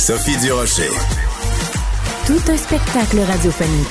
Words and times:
Sophie 0.00 0.38
Durocher. 0.38 0.88
Tout 2.26 2.40
un 2.50 2.56
spectacle 2.56 3.18
radiophonique. 3.20 3.86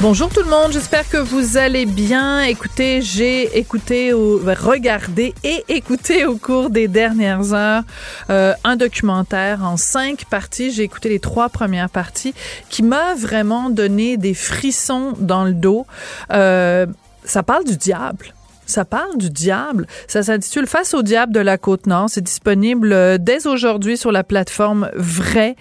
Bonjour 0.00 0.28
tout 0.28 0.42
le 0.42 0.50
monde, 0.50 0.70
j'espère 0.70 1.08
que 1.08 1.16
vous 1.16 1.56
allez 1.56 1.86
bien. 1.86 2.42
Écoutez, 2.42 3.00
j'ai 3.00 3.56
écouté, 3.58 4.12
ou 4.12 4.36
regardé 4.36 5.32
et 5.42 5.64
écouté 5.68 6.26
au 6.26 6.36
cours 6.36 6.68
des 6.68 6.88
dernières 6.88 7.54
heures 7.54 7.84
euh, 8.28 8.52
un 8.64 8.76
documentaire 8.76 9.64
en 9.64 9.78
cinq 9.78 10.26
parties. 10.26 10.72
J'ai 10.72 10.82
écouté 10.82 11.08
les 11.08 11.18
trois 11.18 11.48
premières 11.48 11.88
parties 11.88 12.34
qui 12.68 12.82
m'a 12.82 13.14
vraiment 13.14 13.70
donné 13.70 14.18
des 14.18 14.34
frissons 14.34 15.14
dans 15.18 15.44
le 15.44 15.54
dos. 15.54 15.86
Euh, 16.32 16.84
ça 17.24 17.42
parle 17.42 17.64
du 17.64 17.78
diable 17.78 18.34
ça 18.72 18.84
parle 18.84 19.16
du 19.18 19.30
diable. 19.30 19.86
Ça 20.08 20.22
s'intitule 20.22 20.66
Face 20.66 20.94
au 20.94 21.02
diable 21.02 21.32
de 21.32 21.40
la 21.40 21.58
Côte-Nord. 21.58 22.08
C'est 22.08 22.22
disponible 22.22 22.92
euh, 22.92 23.18
dès 23.18 23.46
aujourd'hui 23.46 23.96
sur 23.96 24.10
la 24.10 24.24
plateforme 24.24 24.90
Vrai. 24.94 25.56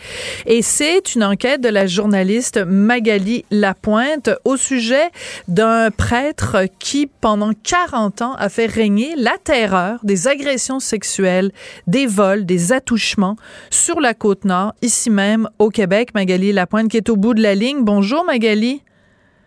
Et 0.45 0.61
c'est 0.61 1.13
une 1.16 1.23
enquête 1.23 1.61
de 1.61 1.69
la 1.69 1.86
journaliste 1.86 2.58
Magali 2.66 3.44
Lapointe 3.52 4.30
au 4.45 4.55
sujet 4.55 5.09
d'un 5.47 5.91
prêtre 5.91 6.58
qui, 6.80 7.08
pendant 7.08 7.52
40 7.53 8.21
ans, 8.21 8.33
a 8.36 8.49
fait 8.49 8.66
régner 8.66 9.14
la 9.17 9.38
terreur 9.43 9.99
des 10.03 10.27
agressions 10.27 10.80
sexuelles, 10.80 11.52
des 11.88 12.05
vols, 12.05 12.45
des 12.45 12.71
attouchements 12.71 13.36
sur 13.69 13.99
la 13.99 14.14
Côte-Nord, 14.14 14.73
ici 14.81 15.09
même 15.09 15.49
au 15.59 15.69
Québec. 15.69 16.14
Magali 16.16 16.53
Lapointe 16.53 16.89
qui 16.89 16.97
est 16.97 17.09
au 17.09 17.17
bout 17.17 17.33
de 17.33 17.41
la 17.41 17.55
ligne. 17.55 17.83
Bonjour 17.83 18.23
Magali. 18.23 18.81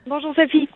Bonjour 0.06 0.34
Sophie. 0.34 0.68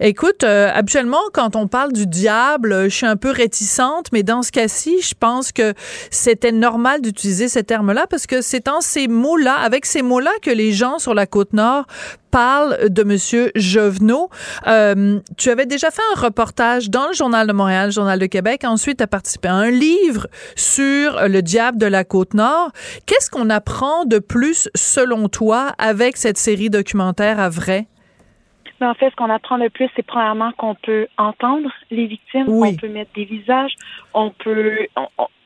Écoute, 0.00 0.44
euh, 0.44 0.70
habituellement, 0.72 1.20
quand 1.32 1.56
on 1.56 1.66
parle 1.66 1.92
du 1.92 2.06
diable, 2.06 2.84
je 2.84 2.94
suis 2.94 3.06
un 3.06 3.16
peu 3.16 3.30
réticente, 3.30 4.06
mais 4.12 4.22
dans 4.22 4.42
ce 4.42 4.52
cas-ci, 4.52 5.00
je 5.02 5.14
pense 5.18 5.52
que 5.52 5.74
c'était 6.10 6.52
normal 6.52 7.00
d'utiliser 7.00 7.48
ce 7.48 7.58
terme-là 7.58 8.06
parce 8.08 8.26
que 8.26 8.40
c'est 8.40 8.68
en 8.68 8.80
ces 8.80 9.08
mots-là, 9.08 9.54
avec 9.54 9.86
ces 9.86 10.02
mots-là, 10.02 10.30
que 10.42 10.50
les 10.50 10.72
gens 10.72 10.98
sur 10.98 11.14
la 11.14 11.26
côte 11.26 11.52
nord 11.52 11.86
parlent 12.32 12.88
de 12.88 13.04
Monsieur 13.04 13.52
Jovenot. 13.54 14.30
Euh, 14.66 15.20
tu 15.36 15.50
avais 15.50 15.66
déjà 15.66 15.90
fait 15.90 16.02
un 16.16 16.20
reportage 16.20 16.90
dans 16.90 17.06
le 17.08 17.12
Journal 17.12 17.46
de 17.46 17.52
Montréal, 17.52 17.86
le 17.86 17.92
Journal 17.92 18.18
de 18.18 18.26
Québec. 18.26 18.62
Ensuite, 18.64 18.96
tu 18.98 19.04
as 19.04 19.06
participé 19.06 19.48
à 19.48 19.54
un 19.54 19.70
livre 19.70 20.26
sur 20.56 21.28
le 21.28 21.42
diable 21.42 21.78
de 21.78 21.86
la 21.86 22.04
côte 22.04 22.34
nord. 22.34 22.72
Qu'est-ce 23.06 23.30
qu'on 23.30 23.50
apprend 23.50 24.06
de 24.06 24.18
plus, 24.18 24.68
selon 24.74 25.28
toi, 25.28 25.74
avec 25.78 26.16
cette 26.16 26.38
série 26.38 26.70
documentaire 26.70 27.38
à 27.38 27.50
vrai? 27.50 27.86
En 28.82 28.94
fait, 28.94 29.10
ce 29.10 29.16
qu'on 29.16 29.30
apprend 29.30 29.56
le 29.56 29.70
plus, 29.70 29.88
c'est 29.96 30.04
premièrement 30.04 30.52
qu'on 30.52 30.74
peut 30.74 31.06
entendre 31.18 31.70
les 31.90 32.06
victimes, 32.06 32.48
on 32.48 32.74
peut 32.76 32.88
mettre 32.88 33.12
des 33.14 33.24
visages, 33.24 33.74
on 34.14 34.30
peut 34.30 34.86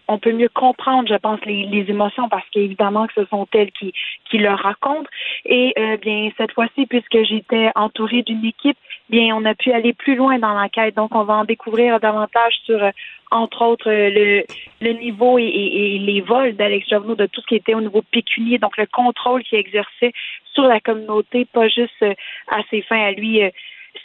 on, 0.09 0.19
peut 0.19 0.33
mieux 0.33 0.48
comprendre, 0.48 1.09
je 1.09 1.17
pense, 1.17 1.41
les, 1.45 1.67
les 1.67 1.91
émotions 1.91 2.28
parce 2.28 2.48
qu'évidemment 2.51 3.09
que 3.09 3.15
ce 3.15 3.25
sont 3.27 3.47
elles 3.53 3.73
qui, 3.73 3.93
qui 4.31 4.39
le 4.39 4.51
racontent. 4.51 5.09
Et 5.45 5.75
euh, 5.78 5.97
bien 5.97 6.31
cette 6.37 6.53
fois-ci, 6.53 6.87
puisque 6.87 7.25
j'étais 7.25 7.71
entourée 7.75 8.22
d'une 8.22 8.44
équipe, 8.44 8.78
bien 9.11 9.34
on 9.34 9.44
a 9.44 9.55
pu 9.55 9.72
aller 9.72 9.93
plus 9.93 10.15
loin 10.15 10.38
dans 10.38 10.55
l'enquête. 10.55 10.94
Donc 10.94 11.15
on 11.15 11.25
va 11.25 11.34
en 11.34 11.44
découvrir 11.44 11.99
davantage 11.99 12.55
sur 12.65 12.82
euh, 12.82 12.91
entre 13.32 13.62
autres 13.62 13.91
le, 13.91 14.44
le 14.81 14.93
niveau 14.93 15.38
et, 15.38 15.44
et, 15.44 15.99
les 15.99 16.21
vols 16.21 16.55
d'Alex 16.55 16.88
Jovenot, 16.88 17.16
de 17.16 17.27
tout 17.27 17.41
ce 17.41 17.47
qui 17.47 17.56
était 17.56 17.75
au 17.75 17.81
niveau 17.81 18.03
pécunier, 18.03 18.59
donc 18.59 18.77
le 18.77 18.87
contrôle 18.87 19.43
qu'il 19.43 19.59
exerçait 19.59 20.12
sur 20.56 20.67
la 20.67 20.81
communauté, 20.81 21.44
pas 21.44 21.69
juste 21.69 22.03
euh, 22.03 22.15
à 22.49 22.62
ses 22.71 22.83
fins 22.83 23.00
à 23.00 23.12
lui 23.12 23.43
euh, 23.43 23.50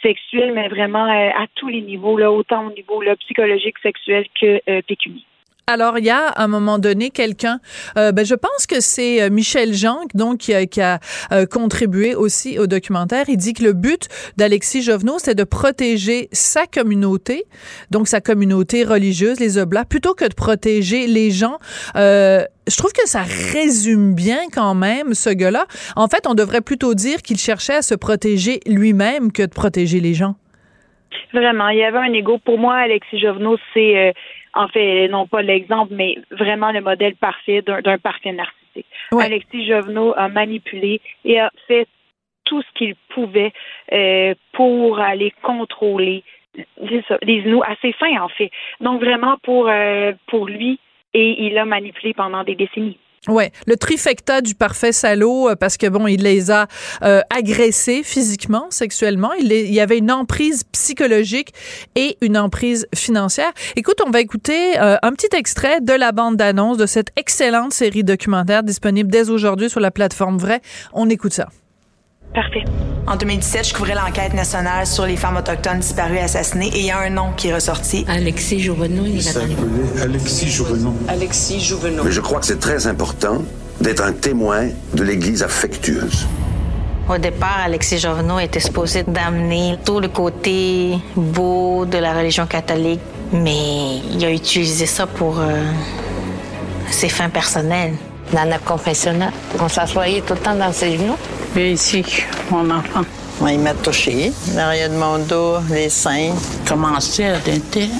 sexuelles, 0.02 0.52
mais 0.52 0.68
vraiment 0.68 1.06
euh, 1.06 1.30
à 1.30 1.46
tous 1.54 1.68
les 1.68 1.80
niveaux, 1.80 2.16
là, 2.18 2.30
autant 2.30 2.68
au 2.68 2.72
niveau 2.72 3.00
là, 3.02 3.16
psychologique, 3.16 3.78
sexuel 3.82 4.26
que 4.38 4.80
pécunier. 4.82 5.24
Alors, 5.68 5.98
il 5.98 6.04
y 6.04 6.10
a 6.10 6.26
à 6.26 6.42
un 6.42 6.48
moment 6.48 6.80
donné 6.80 7.10
quelqu'un, 7.10 7.60
euh, 7.96 8.10
ben, 8.10 8.26
je 8.26 8.34
pense 8.34 8.66
que 8.66 8.80
c'est 8.80 9.22
euh, 9.22 9.30
Michel 9.30 9.72
Jean, 9.72 10.00
donc, 10.12 10.38
qui 10.38 10.54
a, 10.54 10.66
qui 10.66 10.80
a 10.80 10.98
euh, 11.30 11.46
contribué 11.46 12.16
aussi 12.16 12.58
au 12.58 12.66
documentaire. 12.66 13.26
Il 13.28 13.36
dit 13.36 13.52
que 13.52 13.62
le 13.62 13.72
but 13.72 14.08
d'Alexis 14.36 14.82
Jovenot, 14.82 15.20
c'est 15.20 15.36
de 15.36 15.44
protéger 15.44 16.28
sa 16.32 16.66
communauté, 16.66 17.44
donc 17.92 18.08
sa 18.08 18.20
communauté 18.20 18.82
religieuse, 18.82 19.38
les 19.38 19.56
Oblats, 19.56 19.84
plutôt 19.84 20.14
que 20.14 20.24
de 20.24 20.34
protéger 20.34 21.06
les 21.06 21.30
gens. 21.30 21.58
je 21.94 22.76
trouve 22.76 22.92
que 22.92 23.08
ça 23.08 23.22
résume 23.52 24.14
bien 24.14 24.40
quand 24.52 24.74
même 24.74 25.14
ce 25.14 25.30
gars-là. 25.30 25.66
En 25.94 26.08
fait, 26.08 26.26
on 26.26 26.34
devrait 26.34 26.60
plutôt 26.60 26.94
dire 26.94 27.22
qu'il 27.22 27.38
cherchait 27.38 27.76
à 27.76 27.82
se 27.82 27.94
protéger 27.94 28.60
lui-même 28.66 29.30
que 29.30 29.42
de 29.42 29.52
protéger 29.52 30.00
les 30.00 30.14
gens. 30.14 30.34
Vraiment, 31.32 31.68
il 31.68 31.78
y 31.78 31.84
avait 31.84 31.98
un 31.98 32.12
ego. 32.12 32.38
Pour 32.44 32.58
moi, 32.58 32.74
Alexis 32.74 33.18
Jovenot, 33.20 33.58
c'est 33.72 34.12
en 34.54 34.68
fait, 34.68 35.08
non 35.08 35.26
pas 35.26 35.42
l'exemple, 35.42 35.94
mais 35.94 36.18
vraiment 36.30 36.72
le 36.72 36.80
modèle 36.80 37.16
parfait 37.16 37.62
d'un 37.62 37.98
parfait 37.98 38.32
narcissique. 38.32 38.86
Alexis 39.12 39.66
Jovenot 39.66 40.14
a 40.16 40.28
manipulé 40.28 41.00
et 41.24 41.40
a 41.40 41.50
fait 41.66 41.86
tout 42.44 42.62
ce 42.62 42.68
qu'il 42.74 42.94
pouvait 43.10 43.52
euh, 43.92 44.34
pour 44.52 44.98
aller 44.98 45.32
contrôler 45.42 46.22
les 47.22 47.42
nous 47.42 47.62
à 47.62 47.74
ses 47.80 47.92
fins, 47.92 48.20
en 48.20 48.28
fait. 48.28 48.50
Donc 48.80 49.00
vraiment 49.00 49.36
pour, 49.42 49.68
euh, 49.68 50.12
pour 50.26 50.46
lui, 50.46 50.78
et 51.14 51.46
il 51.46 51.56
a 51.58 51.64
manipulé 51.64 52.14
pendant 52.14 52.44
des 52.44 52.54
décennies. 52.54 52.98
Ouais, 53.28 53.52
le 53.68 53.76
trifecta 53.76 54.40
du 54.40 54.56
parfait 54.56 54.90
salaud 54.90 55.48
euh, 55.48 55.54
parce 55.54 55.76
que 55.76 55.86
bon, 55.86 56.08
il 56.08 56.24
les 56.24 56.50
a 56.50 56.66
euh, 57.04 57.20
agressés 57.30 58.02
physiquement, 58.02 58.66
sexuellement. 58.70 59.32
Il, 59.34 59.52
il, 59.52 59.72
y 59.72 59.78
avait 59.78 59.98
une 59.98 60.10
emprise 60.10 60.64
psychologique 60.72 61.54
et 61.94 62.18
une 62.20 62.36
emprise 62.36 62.88
financière. 62.96 63.52
Écoute, 63.76 64.02
on 64.04 64.10
va 64.10 64.20
écouter 64.20 64.76
euh, 64.80 64.96
un 65.02 65.12
petit 65.12 65.36
extrait 65.36 65.80
de 65.80 65.92
la 65.92 66.10
bande 66.10 66.36
d'annonce 66.36 66.78
de 66.78 66.86
cette 66.86 67.10
excellente 67.14 67.72
série 67.72 68.02
documentaire 68.02 68.64
disponible 68.64 69.08
dès 69.08 69.30
aujourd'hui 69.30 69.70
sur 69.70 69.78
la 69.78 69.92
plateforme 69.92 70.38
Vrai. 70.38 70.60
On 70.92 71.08
écoute 71.08 71.32
ça. 71.32 71.48
Parfait. 72.34 72.64
En 73.06 73.16
2017, 73.16 73.68
je 73.68 73.74
couvrais 73.74 73.94
l'enquête 73.94 74.32
nationale 74.32 74.86
sur 74.86 75.04
les 75.04 75.16
femmes 75.16 75.36
autochtones 75.36 75.80
disparues 75.80 76.16
et 76.16 76.20
assassinées 76.20 76.68
et 76.68 76.80
il 76.80 76.86
y 76.86 76.90
a 76.90 76.98
un 76.98 77.10
nom 77.10 77.32
qui 77.36 77.48
est 77.48 77.54
ressorti. 77.54 78.06
Alexis 78.08 78.60
Jouvenot, 78.60 79.04
il 79.04 79.20
Alexis 80.00 80.48
Jouvenot. 80.50 80.94
Alexis 81.08 81.60
Jouvenot. 81.60 82.04
Mais 82.04 82.12
je 82.12 82.20
crois 82.20 82.40
que 82.40 82.46
c'est 82.46 82.60
très 82.60 82.86
important 82.86 83.42
d'être 83.82 84.02
un 84.02 84.12
témoin 84.12 84.68
de 84.94 85.02
l'Église 85.02 85.42
affectueuse. 85.42 86.26
Au 87.08 87.18
départ, 87.18 87.58
Alexis 87.64 87.98
Jouvenot 87.98 88.38
était 88.38 88.60
supposé 88.60 89.02
d'amener 89.02 89.76
tout 89.84 90.00
le 90.00 90.08
côté 90.08 90.96
beau 91.14 91.84
de 91.84 91.98
la 91.98 92.14
religion 92.14 92.46
catholique, 92.46 93.00
mais 93.32 93.98
il 94.10 94.24
a 94.24 94.30
utilisé 94.30 94.86
ça 94.86 95.06
pour 95.06 95.38
euh, 95.38 95.64
ses 96.90 97.10
fins 97.10 97.28
personnelles. 97.28 97.92
Dans 98.32 98.48
notre 98.48 98.64
confessionnal, 98.64 99.32
on 99.60 99.68
s'assoyait 99.68 100.22
tout 100.22 100.32
le 100.32 100.40
temps 100.40 100.54
dans 100.54 100.72
ses 100.72 100.96
genoux. 100.96 101.18
Et 101.54 101.72
ici, 101.72 102.02
mon 102.50 102.70
enfant. 102.70 103.02
Il 103.46 103.58
m'a 103.58 103.74
touché, 103.74 104.32
l'arrière 104.54 104.88
de 104.88 104.94
mon 104.94 105.18
dos, 105.18 105.56
les 105.70 105.90
seins. 105.90 106.32
Commencé 106.66 107.24
à 107.24 107.38
tenter 107.38 107.90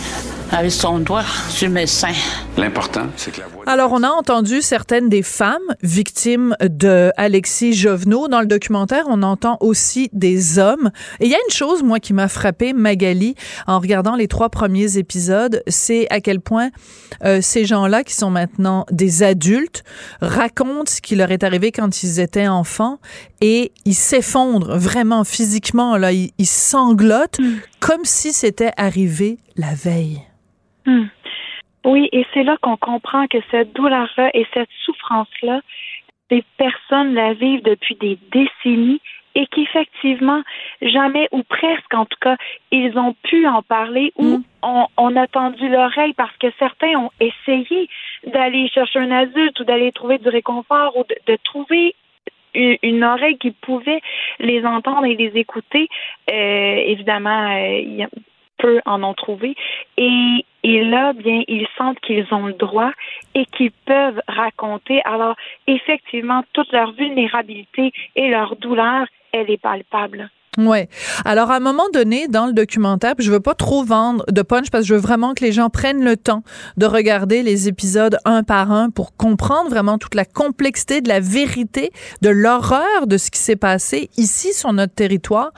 avec 0.51 0.73
son 0.73 1.01
doigt 1.01 1.25
sur 1.51 1.69
mes 1.69 1.87
seins. 1.87 2.15
L'important, 2.59 3.07
c'est 3.17 3.33
que 3.33 3.41
la 3.41 3.47
voix. 3.47 3.65
Alors, 3.67 3.93
on 3.93 4.03
a 4.03 4.11
entendu 4.11 4.61
certaines 4.61 5.09
des 5.09 5.23
femmes 5.23 5.75
victimes 5.83 6.55
de 6.61 7.11
Alexis 7.17 7.73
Jovenot. 7.73 8.29
Dans 8.29 8.41
le 8.41 8.47
documentaire, 8.47 9.05
on 9.09 9.23
entend 9.23 9.57
aussi 9.61 10.11
des 10.13 10.59
hommes. 10.59 10.91
Et 11.21 11.27
il 11.27 11.31
y 11.31 11.35
a 11.35 11.39
une 11.39 11.55
chose, 11.55 11.83
moi, 11.83 11.99
qui 11.99 12.13
m'a 12.13 12.29
frappé, 12.29 12.75
Magali, 12.75 13.37
en 13.67 13.79
regardant 13.79 14.17
les 14.17 14.29
trois 14.29 14.51
premiers 14.51 14.99
épisodes, 14.99 15.63
c'est 15.67 16.07
à 16.11 16.21
quel 16.21 16.41
point 16.41 16.69
euh, 17.25 17.41
ces 17.41 17.65
gens-là, 17.65 18.05
qui 18.05 18.15
sont 18.15 18.31
maintenant 18.31 18.85
des 18.91 19.23
adultes, 19.23 19.83
racontent 20.21 20.91
ce 20.91 21.01
qui 21.01 21.17
leur 21.17 21.31
est 21.31 21.45
arrivé 21.45 21.73
quand 21.73 22.03
ils 22.03 22.21
étaient 22.21 22.49
enfants 22.49 22.99
et 23.41 23.73
ils 23.87 23.95
s'effondrent 23.95 24.77
vraiment 24.77 25.25
physiquement. 25.25 25.97
Là, 25.97 26.13
ils, 26.13 26.31
sanglotent 26.45 27.39
mm. 27.39 27.55
comme 27.81 28.05
si 28.05 28.35
c'était 28.35 28.73
arrivé 28.77 29.39
la 29.57 29.75
veille. 29.75 30.23
Hmm. 30.85 31.05
Oui, 31.85 32.09
et 32.13 32.25
c'est 32.33 32.45
là 32.45 32.57
qu'on 32.61 32.77
comprend 32.77 33.27
que 33.27 33.39
cette 33.51 33.73
douleur-là 33.73 34.31
et 34.35 34.47
cette 34.55 34.71
souffrance-là, 34.85 35.61
des 36.31 36.45
personnes 36.57 37.15
la 37.15 37.35
vivent 37.35 37.63
depuis 37.63 37.97
des 37.97 38.19
décennies 38.31 39.01
et 39.35 39.47
qu'effectivement, 39.47 40.43
jamais 40.81 41.29
ou 41.33 41.43
presque 41.43 41.95
en 41.95 42.05
tout 42.05 42.19
cas, 42.21 42.37
ils 42.71 42.97
ont 42.99 43.15
pu 43.23 43.47
en 43.47 43.63
parler 43.63 44.13
ou 44.17 44.39
hmm. 44.39 44.85
on, 44.97 45.17
a 45.17 45.27
tendu 45.27 45.69
l'oreille 45.69 46.13
parce 46.15 46.37
que 46.37 46.49
certains 46.59 46.95
ont 46.97 47.11
essayé 47.19 47.89
d'aller 48.27 48.69
chercher 48.69 49.01
un 49.01 49.11
adulte 49.11 49.59
ou 49.61 49.65
d'aller 49.65 49.93
trouver 49.93 50.19
du 50.19 50.29
réconfort 50.29 50.97
ou 50.97 51.05
de, 51.27 51.37
trouver 51.45 51.95
une, 52.55 53.05
oreille 53.05 53.39
qui 53.39 53.51
pouvait 53.51 54.03
les 54.39 54.65
entendre 54.65 55.07
et 55.07 55.17
les 55.17 55.33
écouter. 55.39 55.89
Euh, 56.31 56.77
évidemment, 56.87 57.51
euh, 57.57 58.07
peu 58.59 58.81
en 58.85 59.03
ont 59.03 59.15
trouvé. 59.15 59.57
Et, 59.97 60.45
et 60.63 60.85
là, 60.85 61.13
bien, 61.13 61.43
ils 61.49 61.67
sentent 61.77 62.01
qu'ils 62.01 62.27
ont 62.33 62.47
le 62.47 62.53
droit 62.53 62.93
et 63.35 63.47
qu'ils 63.47 63.73
peuvent 63.73 64.21
raconter. 64.29 65.03
Alors, 65.05 65.35
effectivement, 65.67 66.45
toute 66.53 66.73
leur 66.73 66.93
vulnérabilité 66.93 67.93
et 68.15 68.29
leur 68.29 68.57
douleur, 68.57 69.07
elle 69.33 69.51
est 69.51 69.61
palpable. 69.61 70.31
Ouais. 70.59 70.91
Alors 71.25 71.51
à 71.51 71.57
un 71.57 71.61
moment 71.61 71.89
donné 71.95 72.29
dans 72.29 72.45
le 72.45 72.53
documentaire, 72.53 73.15
je 73.19 73.33
veux 73.33 73.41
pas 73.41 73.55
trop 73.55 73.85
vendre 73.85 74.23
de 74.31 74.43
punch 74.43 74.69
parce 74.71 74.83
que 74.85 74.89
je 74.89 74.95
veux 74.95 75.01
vraiment 75.01 75.33
que 75.33 75.43
les 75.43 75.51
gens 75.51 75.71
prennent 75.71 76.05
le 76.05 76.19
temps 76.19 76.43
de 76.77 76.85
regarder 76.85 77.43
les 77.43 77.69
épisodes 77.69 78.19
un 78.27 78.43
par 78.43 78.71
un 78.71 78.91
pour 78.91 79.17
comprendre 79.17 79.71
vraiment 79.71 79.97
toute 79.97 80.15
la 80.15 80.27
complexité 80.27 81.01
de 81.01 81.09
la 81.09 81.21
vérité, 81.21 81.91
de 82.21 82.29
l'horreur 82.29 83.07
de 83.07 83.17
ce 83.17 83.31
qui 83.31 83.41
s'est 83.41 83.57
passé 83.57 84.11
ici 84.19 84.53
sur 84.53 84.75
notre 84.75 84.93
territoire. 84.93 85.53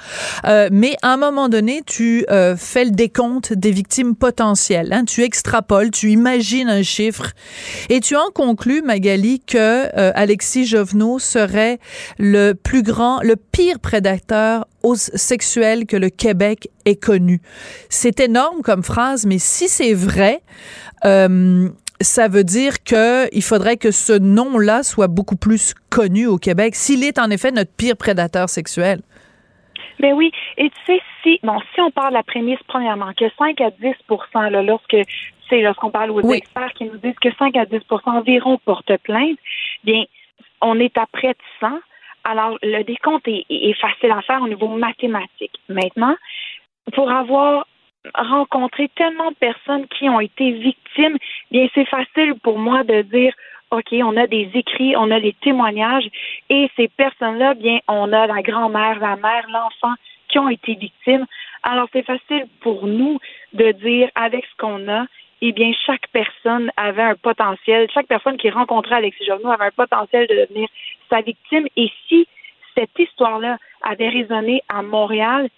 Euh, 0.44 0.68
mais 0.70 0.94
à 1.02 1.14
un 1.14 1.16
moment 1.16 1.48
donné, 1.48 1.82
tu 1.84 2.24
euh, 2.30 2.56
fais 2.56 2.84
le 2.84 2.92
décompte 2.92 3.52
des 3.52 3.72
victimes 3.72 4.14
potentielles. 4.14 4.92
Hein? 4.92 5.04
Tu 5.06 5.24
extrapoles, 5.24 5.90
tu 5.90 6.12
imagines 6.12 6.68
un 6.68 6.84
chiffre 6.84 7.32
et 7.88 7.98
tu 7.98 8.14
en 8.14 8.30
conclus, 8.32 8.82
Magali, 8.82 9.40
que 9.40 9.58
euh, 9.58 10.12
Alexis 10.14 10.66
Jovenot 10.66 11.18
serait 11.18 11.80
le 12.16 12.52
plus 12.52 12.84
grand, 12.84 13.18
le 13.22 13.34
pire 13.34 13.80
prédateur 13.80 14.66
sexuelle 14.94 15.86
que 15.86 15.96
le 15.96 16.10
Québec 16.10 16.68
ait 16.84 16.96
connu. 16.96 17.40
C'est 17.88 18.20
énorme 18.20 18.62
comme 18.62 18.82
phrase, 18.82 19.26
mais 19.26 19.38
si 19.38 19.68
c'est 19.68 19.94
vrai, 19.94 20.40
euh, 21.04 21.68
ça 22.00 22.28
veut 22.28 22.44
dire 22.44 22.84
que 22.84 23.34
il 23.34 23.42
faudrait 23.42 23.76
que 23.76 23.90
ce 23.90 24.12
nom-là 24.12 24.82
soit 24.82 25.08
beaucoup 25.08 25.36
plus 25.36 25.74
connu 25.90 26.26
au 26.26 26.38
Québec, 26.38 26.74
s'il 26.74 27.04
est 27.04 27.18
en 27.18 27.30
effet 27.30 27.50
notre 27.50 27.74
pire 27.74 27.96
prédateur 27.96 28.48
sexuel. 28.48 29.00
Mais 30.00 30.12
oui, 30.12 30.32
et 30.58 30.70
tu 30.70 30.76
sais, 30.86 31.00
si, 31.22 31.40
bon, 31.42 31.58
si 31.74 31.80
on 31.80 31.90
parle 31.90 32.10
de 32.10 32.14
la 32.14 32.22
prémisse, 32.22 32.58
premièrement, 32.66 33.12
que 33.16 33.24
5 33.38 33.60
à 33.60 33.70
10 33.70 33.94
là, 34.50 34.62
lorsque, 34.62 34.96
c'est 35.48 35.60
lorsqu'on 35.60 35.90
parle 35.90 36.10
aux 36.10 36.32
experts 36.32 36.72
qui 36.74 36.84
nous 36.84 36.98
disent 36.98 37.18
que 37.20 37.32
5 37.38 37.56
à 37.56 37.64
10% 37.64 37.80
environ 38.06 38.58
portent 38.64 38.96
plainte, 39.04 39.38
bien, 39.84 40.04
on 40.60 40.78
est 40.80 40.96
à 40.98 41.06
près 41.06 41.28
de 41.28 41.38
100. 41.60 41.68
Alors, 42.24 42.58
le 42.62 42.82
décompte 42.82 43.28
est, 43.28 43.80
facile 43.80 44.10
à 44.10 44.22
faire 44.22 44.42
au 44.42 44.48
niveau 44.48 44.68
mathématique. 44.68 45.60
Maintenant, 45.68 46.16
pour 46.94 47.10
avoir 47.10 47.66
rencontré 48.14 48.90
tellement 48.96 49.30
de 49.30 49.36
personnes 49.36 49.86
qui 49.88 50.08
ont 50.08 50.20
été 50.20 50.52
victimes, 50.52 51.18
bien, 51.50 51.68
c'est 51.74 51.84
facile 51.86 52.34
pour 52.42 52.58
moi 52.58 52.82
de 52.82 53.02
dire, 53.02 53.34
OK, 53.70 53.92
on 53.92 54.16
a 54.16 54.26
des 54.26 54.50
écrits, 54.54 54.96
on 54.96 55.10
a 55.10 55.18
les 55.18 55.34
témoignages, 55.42 56.08
et 56.48 56.70
ces 56.76 56.88
personnes-là, 56.88 57.54
bien, 57.54 57.80
on 57.88 58.12
a 58.12 58.26
la 58.26 58.42
grand-mère, 58.42 58.98
la 59.00 59.16
mère, 59.16 59.46
l'enfant 59.50 59.94
qui 60.28 60.38
ont 60.38 60.48
été 60.48 60.74
victimes. 60.74 61.26
Alors, 61.62 61.88
c'est 61.92 62.04
facile 62.04 62.46
pour 62.60 62.86
nous 62.86 63.18
de 63.52 63.72
dire, 63.72 64.08
avec 64.14 64.44
ce 64.46 64.56
qu'on 64.58 64.88
a, 64.88 65.06
eh 65.48 65.52
bien, 65.52 65.72
chaque 65.84 66.08
personne 66.12 66.70
avait 66.76 67.02
un 67.02 67.16
potentiel, 67.16 67.88
chaque 67.92 68.06
personne 68.06 68.38
qui 68.38 68.48
rencontrait 68.48 68.96
Alexis 68.96 69.26
Jovenot 69.26 69.50
avait 69.50 69.66
un 69.66 69.70
potentiel 69.70 70.26
de 70.26 70.34
devenir 70.34 70.68
sa 71.10 71.20
victime. 71.20 71.66
Et 71.76 71.90
si 72.08 72.26
cette 72.74 72.98
histoire-là 72.98 73.58
avait 73.82 74.08
résonné 74.08 74.62
à 74.68 74.82
Montréal, 74.82 75.50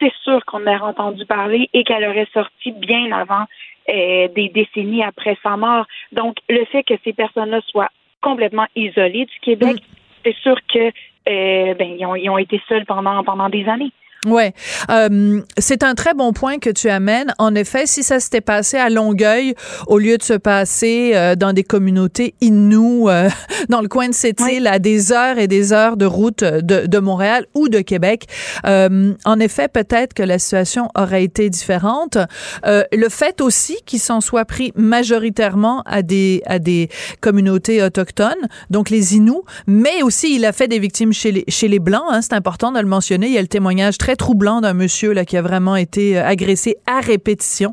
c'est 0.00 0.12
sûr 0.24 0.44
qu'on 0.44 0.62
aurait 0.62 0.80
entendu 0.80 1.24
parler 1.24 1.70
et 1.72 1.84
qu'elle 1.84 2.04
aurait 2.04 2.28
sorti 2.34 2.72
bien 2.72 3.12
avant 3.12 3.44
euh, 3.88 4.28
des 4.28 4.50
décennies 4.50 5.02
après 5.02 5.38
sa 5.42 5.56
mort. 5.56 5.86
Donc, 6.12 6.36
le 6.48 6.64
fait 6.66 6.82
que 6.82 6.94
ces 7.02 7.12
personnes-là 7.12 7.60
soient 7.68 7.90
complètement 8.20 8.66
isolées 8.76 9.24
du 9.24 9.40
Québec, 9.40 9.76
mm. 9.76 9.94
c'est 10.24 10.36
sûr 10.36 10.56
que 10.72 10.90
euh, 11.28 11.74
ben, 11.74 11.96
ils 11.98 12.04
ont, 12.04 12.14
ils 12.14 12.28
ont 12.28 12.38
été 12.38 12.60
seuls 12.68 12.84
pendant, 12.84 13.24
pendant 13.24 13.48
des 13.48 13.66
années. 13.68 13.92
Ouais, 14.26 14.52
euh, 14.90 15.40
c'est 15.56 15.82
un 15.82 15.94
très 15.94 16.12
bon 16.12 16.34
point 16.34 16.58
que 16.58 16.68
tu 16.68 16.90
amènes. 16.90 17.32
En 17.38 17.54
effet, 17.54 17.86
si 17.86 18.02
ça 18.02 18.20
s'était 18.20 18.42
passé 18.42 18.76
à 18.76 18.90
Longueuil 18.90 19.54
au 19.86 19.96
lieu 19.96 20.18
de 20.18 20.22
se 20.22 20.34
passer 20.34 21.12
euh, 21.14 21.36
dans 21.36 21.54
des 21.54 21.64
communautés 21.64 22.34
inoues 22.42 23.08
euh, 23.08 23.30
dans 23.70 23.80
le 23.80 23.88
coin 23.88 24.10
de 24.10 24.14
cette 24.14 24.40
île 24.40 24.66
à 24.66 24.78
des 24.78 25.12
heures 25.12 25.38
et 25.38 25.48
des 25.48 25.72
heures 25.72 25.96
de 25.96 26.04
route 26.04 26.44
de, 26.44 26.86
de 26.86 26.98
Montréal 26.98 27.46
ou 27.54 27.70
de 27.70 27.80
Québec, 27.80 28.26
euh, 28.66 29.14
en 29.24 29.40
effet, 29.40 29.68
peut-être 29.68 30.12
que 30.12 30.22
la 30.22 30.38
situation 30.38 30.90
aurait 30.94 31.24
été 31.24 31.48
différente. 31.48 32.18
le 32.66 33.08
fait 33.08 33.40
aussi 33.40 33.78
qu'il 33.86 34.00
s'en 34.00 34.20
soit 34.20 34.44
pris 34.44 34.72
majoritairement 34.76 35.82
à 35.86 36.02
des 36.02 36.42
à 36.44 36.58
des 36.58 36.90
communautés 37.22 37.82
autochtones, 37.82 38.48
donc 38.68 38.90
les 38.90 39.16
Inuits, 39.16 39.44
mais 39.66 40.02
aussi 40.02 40.34
il 40.34 40.44
a 40.44 40.52
fait 40.52 40.68
des 40.68 40.78
victimes 40.78 41.14
chez 41.14 41.32
les 41.32 41.44
chez 41.48 41.68
les 41.68 41.78
blancs. 41.78 42.04
Hein, 42.10 42.20
c'est 42.20 42.34
important 42.34 42.70
de 42.70 42.80
le 42.80 42.86
mentionner. 42.86 43.28
Il 43.28 43.32
y 43.32 43.38
a 43.38 43.42
le 43.42 43.48
témoignage 43.48 43.96
très 43.96 44.09
troublant 44.16 44.60
d'un 44.60 44.74
monsieur 44.74 45.12
là 45.12 45.24
qui 45.24 45.36
a 45.36 45.42
vraiment 45.42 45.76
été 45.76 46.18
euh, 46.18 46.24
agressé 46.24 46.76
à 46.86 47.00
répétition. 47.00 47.72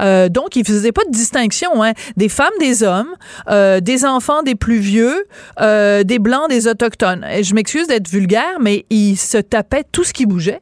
Euh, 0.00 0.28
donc, 0.28 0.56
il 0.56 0.64
faisait 0.64 0.92
pas 0.92 1.04
de 1.04 1.10
distinction, 1.10 1.82
hein, 1.82 1.92
des 2.16 2.28
femmes, 2.28 2.54
des 2.60 2.82
hommes, 2.82 3.14
euh, 3.48 3.80
des 3.80 4.04
enfants, 4.04 4.42
des 4.42 4.54
plus 4.54 4.78
vieux, 4.78 5.26
des 5.58 6.18
blancs, 6.18 6.48
des 6.48 6.68
autochtones. 6.68 7.24
Et 7.30 7.42
je 7.42 7.54
m'excuse 7.54 7.86
d'être 7.86 8.08
vulgaire, 8.08 8.58
mais 8.60 8.84
il 8.90 9.16
se 9.16 9.38
tapait 9.38 9.84
tout 9.92 10.04
ce 10.04 10.12
qui 10.12 10.26
bougeait. 10.26 10.60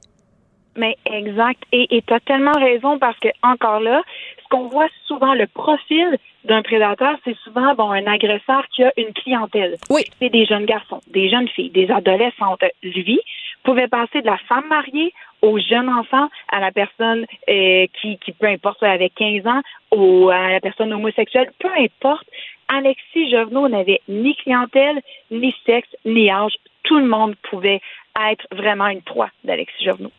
Mais 0.77 0.97
exact. 1.05 1.63
Et 1.73 2.03
tu 2.07 2.15
as 2.15 2.21
tellement 2.21 2.53
raison 2.53 2.99
parce 2.99 3.19
que, 3.19 3.29
encore 3.43 3.81
là, 3.81 4.03
ce 4.43 4.49
qu'on 4.49 4.69
voit 4.69 4.89
souvent, 5.07 5.35
le 5.35 5.47
profil 5.47 6.19
d'un 6.45 6.63
prédateur, 6.63 7.17
c'est 7.25 7.37
souvent 7.45 7.75
bon 7.75 7.91
un 7.91 8.07
agresseur 8.07 8.65
qui 8.75 8.83
a 8.83 8.93
une 8.97 9.13
clientèle. 9.13 9.77
Oui. 9.91 10.03
C'est 10.21 10.31
des 10.31 10.47
jeunes 10.47 10.65
garçons, 10.65 11.01
des 11.09 11.31
jeunes 11.31 11.49
filles, 11.49 11.71
des 11.71 11.91
adolescentes. 11.91 12.65
Lui, 12.83 13.21
pouvait 13.65 13.89
passer 13.89 14.21
de 14.21 14.27
la 14.27 14.39
femme 14.49 14.67
mariée 14.69 15.13
au 15.41 15.59
jeune 15.59 15.89
enfant, 15.89 16.29
à 16.49 16.61
la 16.61 16.71
personne 16.71 17.27
euh, 17.49 17.87
qui, 18.01 18.19
qui, 18.19 18.33
peu 18.33 18.47
importe, 18.47 18.83
avec 18.83 19.15
15 19.15 19.47
ans, 19.47 19.63
ou 19.95 20.31
à 20.31 20.51
la 20.51 20.61
personne 20.61 20.93
homosexuelle, 20.93 21.51
peu 21.59 21.69
importe. 21.79 22.27
Alexis 22.69 23.31
Jovenot 23.31 23.69
n'avait 23.69 24.01
ni 24.09 24.35
clientèle, 24.37 25.01
ni 25.31 25.55
sexe, 25.67 25.91
ni 26.05 26.31
âge. 26.31 26.55
Tout 26.85 26.99
le 26.99 27.07
monde 27.07 27.35
pouvait 27.51 27.81
être 28.31 28.47
vraiment 28.53 28.87
une 28.87 29.03
proie 29.03 29.31
d'Alexis 29.45 29.85
Jovenot. 29.85 30.13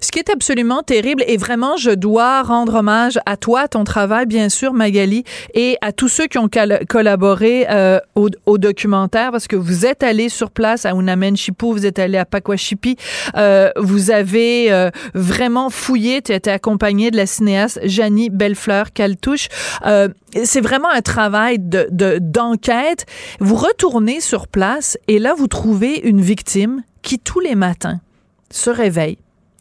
Ce 0.00 0.10
qui 0.10 0.18
est 0.18 0.30
absolument 0.30 0.82
terrible, 0.82 1.24
et 1.26 1.36
vraiment, 1.36 1.76
je 1.76 1.90
dois 1.90 2.42
rendre 2.42 2.76
hommage 2.76 3.18
à 3.26 3.36
toi, 3.36 3.62
à 3.62 3.68
ton 3.68 3.84
travail, 3.84 4.26
bien 4.26 4.48
sûr, 4.48 4.72
Magali, 4.72 5.24
et 5.54 5.76
à 5.80 5.92
tous 5.92 6.08
ceux 6.08 6.26
qui 6.26 6.38
ont 6.38 6.48
collaboré 6.88 7.66
euh, 7.70 7.98
au, 8.14 8.58
documentaire, 8.58 9.32
parce 9.32 9.48
que 9.48 9.56
vous 9.56 9.86
êtes 9.86 10.02
allé 10.02 10.28
sur 10.28 10.50
place 10.50 10.86
à 10.86 10.92
Unamenchipu, 10.92 11.66
vous 11.66 11.86
êtes 11.86 11.98
allé 11.98 12.18
à 12.18 12.24
Pakwashipi, 12.24 12.96
euh, 13.36 13.70
vous 13.76 14.10
avez 14.10 14.72
euh, 14.72 14.90
vraiment 15.14 15.70
fouillé, 15.70 16.22
tu 16.22 16.32
été 16.32 16.50
accompagné 16.50 17.10
de 17.10 17.16
la 17.16 17.26
cinéaste 17.26 17.80
Janie 17.84 18.30
Bellefleur-Caltouche. 18.30 19.48
Euh, 19.86 20.08
c'est 20.44 20.60
vraiment 20.60 20.90
un 20.90 21.00
travail 21.00 21.58
de 21.58 21.88
d'enquête. 22.20 23.06
vous 23.40 23.56
retournez 23.56 24.20
sur 24.20 24.48
place 24.48 24.98
et 25.08 25.18
là, 25.18 25.34
vous 25.36 25.48
trouvez 25.48 26.00
une 26.00 26.20
victime 26.20 26.82
qui, 27.02 27.18
tous 27.18 27.40
les 27.40 27.54
matins, 27.54 28.00
se 28.50 28.70
réveille 28.70 29.18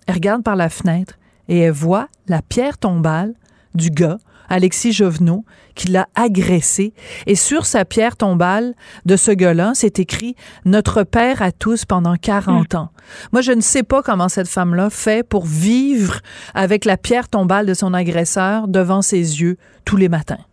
elle 0.07 0.15
regarde 0.15 0.43
par 0.43 0.55
la 0.55 0.69
fenêtre 0.69 1.15
et 1.47 1.59
elle 1.59 1.71
voit 1.71 2.07
la 2.27 2.41
pierre 2.41 2.77
tombale 2.77 3.33
du 3.73 3.89
gars, 3.89 4.17
Alexis 4.49 4.93
Jovenot, 4.93 5.43
qui 5.75 5.89
l'a 5.89 6.07
agressé. 6.15 6.93
Et 7.27 7.35
sur 7.35 7.65
sa 7.65 7.83
pierre 7.85 8.15
tombale 8.15 8.73
de 9.05 9.15
ce 9.15 9.31
gars-là, 9.31 9.71
c'est 9.73 9.99
écrit 9.99 10.35
Notre 10.65 11.03
Père 11.03 11.41
à 11.41 11.51
tous 11.51 11.85
pendant 11.85 12.15
40 12.15 12.73
mm. 12.73 12.77
ans. 12.77 12.89
Moi, 13.33 13.41
je 13.41 13.51
ne 13.51 13.61
sais 13.61 13.83
pas 13.83 14.01
comment 14.01 14.29
cette 14.29 14.47
femme-là 14.47 14.89
fait 14.89 15.27
pour 15.27 15.45
vivre 15.45 16.19
avec 16.53 16.85
la 16.85 16.97
pierre 16.97 17.27
tombale 17.27 17.65
de 17.65 17.73
son 17.73 17.93
agresseur 17.93 18.67
devant 18.67 19.01
ses 19.01 19.41
yeux 19.41 19.57
tous 19.85 19.97
les 19.97 20.09
matins. 20.09 20.43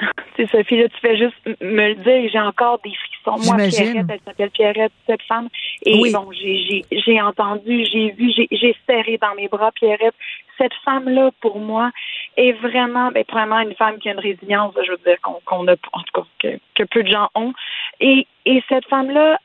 C'est 0.36 0.50
Sophie, 0.50 0.78
là, 0.78 0.88
tu 0.88 1.00
fais 1.00 1.16
juste 1.16 1.36
me 1.60 1.88
le 1.88 1.94
dire, 1.96 2.30
j'ai 2.32 2.40
encore 2.40 2.80
des 2.82 2.92
Moi, 3.26 3.56
Pierrette, 3.68 4.06
elle 4.08 4.20
s'appelle 4.24 4.50
Pierrette, 4.50 4.92
cette 5.06 5.22
femme. 5.22 5.48
Et 5.84 6.10
bon, 6.12 6.30
j'ai 6.32 7.20
entendu, 7.20 7.84
j'ai 7.84 8.10
vu, 8.10 8.32
j'ai 8.32 8.76
serré 8.86 9.18
dans 9.18 9.34
mes 9.34 9.48
bras 9.48 9.72
Pierrette. 9.72 10.14
Cette 10.58 10.74
femme-là, 10.84 11.30
pour 11.40 11.58
moi, 11.58 11.90
est 12.36 12.52
vraiment, 12.52 13.10
ben, 13.10 13.24
vraiment 13.30 13.60
une 13.60 13.74
femme 13.74 13.98
qui 13.98 14.08
a 14.08 14.12
une 14.12 14.20
résilience, 14.20 14.74
je 14.84 14.90
veux 14.90 15.00
dire, 15.04 15.16
qu'on 15.22 15.66
a, 15.68 15.72
en 15.72 16.02
tout 16.02 16.22
cas, 16.40 16.50
que, 16.74 16.84
peu 16.84 17.02
de 17.02 17.10
gens 17.10 17.28
ont. 17.34 17.52
Et, 18.00 18.26
et 18.46 18.62
cette 18.68 18.86
femme-là, 18.86 19.38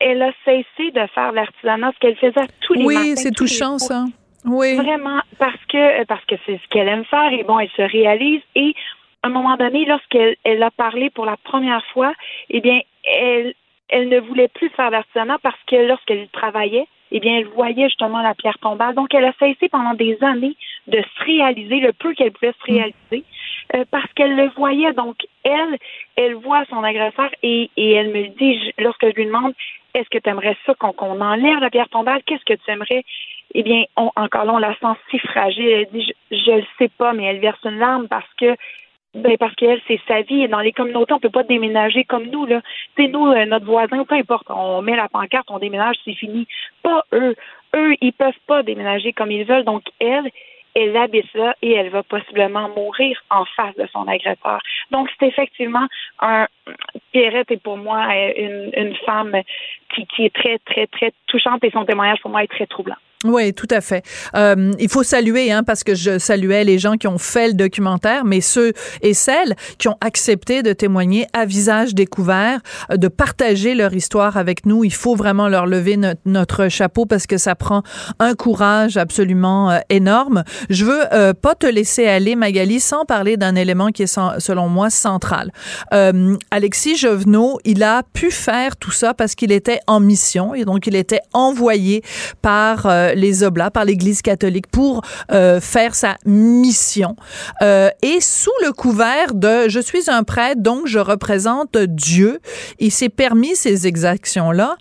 elle 0.00 0.22
a 0.22 0.32
cessé 0.44 0.90
de 0.92 1.06
faire 1.14 1.32
l'artisanat, 1.32 1.92
ce 1.94 1.98
qu'elle 1.98 2.16
faisait 2.16 2.46
tous 2.60 2.74
les 2.74 2.84
matins. 2.84 3.00
Oui, 3.00 3.12
c'est 3.16 3.34
touchant, 3.34 3.78
ça. 3.78 4.04
Oui. 4.44 4.76
Vraiment, 4.76 5.20
parce 5.38 5.62
que 5.68 6.04
parce 6.04 6.24
que 6.26 6.36
c'est 6.46 6.60
ce 6.62 6.68
qu'elle 6.70 6.88
aime 6.88 7.04
faire 7.04 7.32
et 7.32 7.42
bon, 7.42 7.58
elle 7.58 7.70
se 7.70 7.82
réalise 7.82 8.40
et 8.54 8.72
à 9.22 9.28
un 9.28 9.30
moment 9.30 9.56
donné, 9.56 9.84
lorsqu'elle 9.84 10.36
elle 10.44 10.62
a 10.62 10.70
parlé 10.70 11.10
pour 11.10 11.26
la 11.26 11.36
première 11.36 11.84
fois, 11.86 12.12
eh 12.50 12.60
bien, 12.60 12.80
elle, 13.04 13.54
elle 13.88 14.08
ne 14.08 14.20
voulait 14.20 14.48
plus 14.48 14.68
faire 14.70 14.90
l'artisanat 14.90 15.38
parce 15.42 15.58
que 15.66 15.76
lorsqu'elle 15.76 16.28
travaillait, 16.28 16.86
eh 17.10 17.20
bien, 17.20 17.38
elle 17.38 17.46
voyait 17.46 17.88
justement 17.88 18.20
la 18.20 18.34
pierre 18.34 18.58
tombale. 18.58 18.94
Donc, 18.94 19.14
elle 19.14 19.24
a 19.24 19.32
cessé 19.38 19.68
pendant 19.70 19.94
des 19.94 20.18
années 20.22 20.56
de 20.86 20.98
se 21.00 21.24
réaliser 21.24 21.80
le 21.80 21.92
peu 21.92 22.12
qu'elle 22.14 22.32
pouvait 22.32 22.52
se 22.52 22.72
réaliser 22.72 23.24
euh, 23.74 23.84
parce 23.90 24.12
qu'elle 24.12 24.36
le 24.36 24.50
voyait. 24.50 24.92
Donc, 24.92 25.16
elle, 25.42 25.78
elle 26.16 26.34
voit 26.34 26.64
son 26.66 26.84
agresseur 26.84 27.30
et, 27.42 27.70
et 27.76 27.92
elle 27.92 28.10
me 28.10 28.28
dit, 28.28 28.72
lorsque 28.78 29.06
je 29.06 29.14
lui 29.14 29.26
demande, 29.26 29.54
est-ce 29.94 30.08
que 30.10 30.18
tu 30.18 30.28
aimerais 30.28 30.56
ça 30.66 30.74
qu'on 30.74 31.20
enlève 31.20 31.60
la 31.60 31.70
pierre 31.70 31.88
tombale? 31.88 32.22
Qu'est-ce 32.26 32.44
que 32.44 32.60
tu 32.62 32.70
aimerais? 32.70 33.04
Eh 33.54 33.62
bien, 33.62 33.84
encore 33.96 34.44
là, 34.44 34.52
on 34.52 34.58
la 34.58 34.74
sent 34.74 35.00
si 35.10 35.18
fragile. 35.18 35.66
Elle 35.66 35.88
dit, 35.90 36.12
je, 36.30 36.50
ne 36.50 36.56
le 36.58 36.66
sais 36.78 36.90
pas, 36.98 37.14
mais 37.14 37.24
elle 37.24 37.40
verse 37.40 37.64
une 37.64 37.78
larme 37.78 38.08
parce 38.08 38.28
que 38.38 38.54
ben 39.14 39.36
parce 39.38 39.54
qu'elle, 39.54 39.80
c'est 39.88 40.00
sa 40.06 40.22
vie. 40.22 40.42
Et 40.42 40.48
dans 40.48 40.60
les 40.60 40.72
communautés, 40.72 41.12
on 41.14 41.20
peut 41.20 41.30
pas 41.30 41.42
déménager 41.42 42.04
comme 42.04 42.26
nous, 42.26 42.46
là. 42.46 42.60
C'est 42.96 43.08
nous, 43.08 43.26
euh, 43.26 43.46
notre 43.46 43.66
voisin, 43.66 44.04
peu 44.04 44.14
importe, 44.14 44.46
on 44.50 44.82
met 44.82 44.96
la 44.96 45.08
pancarte, 45.08 45.50
on 45.50 45.58
déménage, 45.58 45.96
c'est 46.04 46.14
fini. 46.14 46.46
Pas 46.82 47.04
eux. 47.12 47.34
Eux, 47.74 47.94
ils 48.00 48.12
peuvent 48.12 48.32
pas 48.46 48.62
déménager 48.62 49.12
comme 49.12 49.30
ils 49.30 49.44
veulent. 49.44 49.64
Donc, 49.64 49.84
elle, 49.98 50.30
elle 50.74 50.96
habite 50.96 51.32
là 51.34 51.54
et 51.62 51.72
elle 51.72 51.88
va 51.88 52.02
possiblement 52.02 52.68
mourir 52.68 53.20
en 53.30 53.44
face 53.44 53.74
de 53.76 53.86
son 53.92 54.06
agresseur. 54.06 54.60
Donc, 54.90 55.08
c'est 55.18 55.26
effectivement 55.26 55.86
un. 56.20 56.46
Pierrette 57.12 57.50
est 57.50 57.62
pour 57.62 57.78
moi 57.78 58.06
une, 58.36 58.70
une 58.76 58.94
femme 59.06 59.36
qui, 59.94 60.06
qui 60.06 60.26
est 60.26 60.34
très, 60.34 60.58
très, 60.58 60.86
très 60.86 61.12
touchante 61.26 61.64
et 61.64 61.70
son 61.70 61.84
témoignage 61.84 62.20
pour 62.20 62.30
moi 62.30 62.44
est 62.44 62.48
très 62.48 62.66
troublant. 62.66 62.96
Oui, 63.24 63.52
tout 63.52 63.66
à 63.70 63.80
fait. 63.80 64.04
Euh, 64.36 64.70
il 64.78 64.88
faut 64.88 65.02
saluer, 65.02 65.50
hein, 65.50 65.64
parce 65.64 65.82
que 65.82 65.96
je 65.96 66.20
saluais 66.20 66.62
les 66.62 66.78
gens 66.78 66.96
qui 66.96 67.08
ont 67.08 67.18
fait 67.18 67.48
le 67.48 67.54
documentaire, 67.54 68.24
mais 68.24 68.40
ceux 68.40 68.72
et 69.02 69.12
celles 69.12 69.56
qui 69.78 69.88
ont 69.88 69.96
accepté 70.00 70.62
de 70.62 70.72
témoigner 70.72 71.26
à 71.32 71.44
visage 71.44 71.96
découvert, 71.96 72.60
euh, 72.92 72.96
de 72.96 73.08
partager 73.08 73.74
leur 73.74 73.92
histoire 73.92 74.36
avec 74.36 74.66
nous. 74.66 74.84
Il 74.84 74.92
faut 74.92 75.16
vraiment 75.16 75.48
leur 75.48 75.66
lever 75.66 75.98
notre 76.26 76.68
chapeau 76.68 77.06
parce 77.06 77.26
que 77.26 77.38
ça 77.38 77.56
prend 77.56 77.82
un 78.20 78.34
courage 78.34 78.96
absolument 78.96 79.68
euh, 79.72 79.78
énorme. 79.90 80.44
Je 80.70 80.84
veux 80.84 81.12
euh, 81.12 81.34
pas 81.34 81.56
te 81.56 81.66
laisser 81.66 82.06
aller, 82.06 82.36
Magali, 82.36 82.78
sans 82.78 83.04
parler 83.04 83.36
d'un 83.36 83.56
élément 83.56 83.88
qui 83.88 84.04
est, 84.04 84.18
selon 84.38 84.68
moi, 84.68 84.90
central. 84.90 85.50
Alexis 85.90 86.96
Jovenot, 86.96 87.58
il 87.64 87.82
a 87.82 88.04
pu 88.12 88.30
faire 88.30 88.76
tout 88.76 88.92
ça 88.92 89.12
parce 89.12 89.34
qu'il 89.34 89.50
était 89.50 89.80
en 89.88 89.98
mission 89.98 90.54
et 90.54 90.64
donc 90.64 90.86
il 90.86 90.94
était 90.94 91.20
envoyé 91.32 92.02
par 92.42 92.86
euh, 93.08 93.14
les 93.14 93.42
Oblats, 93.42 93.70
par 93.70 93.84
l'Église 93.84 94.22
catholique 94.22 94.66
pour 94.68 95.02
euh, 95.32 95.60
faire 95.60 95.94
sa 95.94 96.16
mission. 96.24 97.16
Euh, 97.62 97.90
et 98.02 98.20
sous 98.20 98.50
le 98.64 98.72
couvert 98.72 99.34
de 99.34 99.68
je 99.68 99.80
suis 99.80 100.10
un 100.10 100.22
prêtre, 100.22 100.60
donc 100.60 100.86
je 100.86 100.98
représente 100.98 101.76
Dieu, 101.76 102.40
il 102.78 102.90
s'est 102.90 103.08
permis 103.08 103.56
ces 103.56 103.86
exactions-là. 103.86 104.76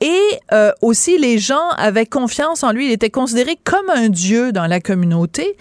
et 0.00 0.38
aussi, 0.82 1.18
les 1.18 1.38
gens 1.38 1.68
avaient 1.76 2.06
confiance 2.06 2.62
en 2.62 2.72
lui. 2.72 2.86
Il 2.86 2.92
était 2.92 3.10
considéré 3.10 3.56
comme 3.62 3.90
un 3.90 4.08
Dieu 4.08 4.52
dans 4.52 4.66
la 4.66 4.80
communauté. 4.80 5.56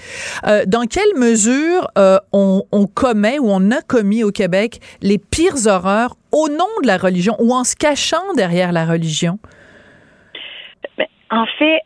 dans 0.67 0.86
quelle 0.86 1.15
mesure 1.17 1.88
on, 2.31 2.63
on 2.72 2.88
commet 2.88 3.39
ou 3.39 3.50
on 3.50 3.72
a 3.72 3.81
commis 3.81 4.24
au 4.24 4.31
Québec 4.31 4.79
les 5.01 5.17
pires 5.17 5.65
horreurs 5.65 6.15
au 6.31 6.50
nom 6.50 6.67
de 6.81 6.88
la 6.88 6.98
religion 6.98 7.36
ou 7.39 7.53
en 7.53 7.63
se 7.63 7.75
cachant 7.75 8.34
derrière 8.36 8.72
la 8.72 8.86
religion? 8.86 9.39
En 11.32 11.46
fait, 11.46 11.82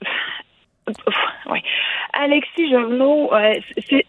oui. 1.49 1.59
Alexis 2.13 2.69
Jovenot, 2.71 3.33
euh, 3.33 3.55
tu 3.87 4.03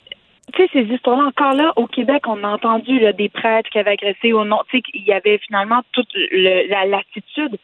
sais, 0.56 0.68
ces 0.72 0.82
histoires-là, 0.82 1.26
encore 1.26 1.54
là, 1.54 1.72
au 1.76 1.86
Québec, 1.86 2.22
on 2.26 2.42
a 2.44 2.48
entendu 2.48 2.98
là, 2.98 3.12
des 3.12 3.28
prêtres 3.28 3.70
qui 3.70 3.78
avaient 3.78 3.92
agressé 3.92 4.32
au 4.32 4.44
nom. 4.44 4.58
Tu 4.70 4.78
sais, 4.78 4.82
il 4.94 5.04
y 5.04 5.12
avait 5.12 5.38
finalement 5.38 5.82
toute 5.92 6.08
la 6.32 6.86
latitude 6.86 7.56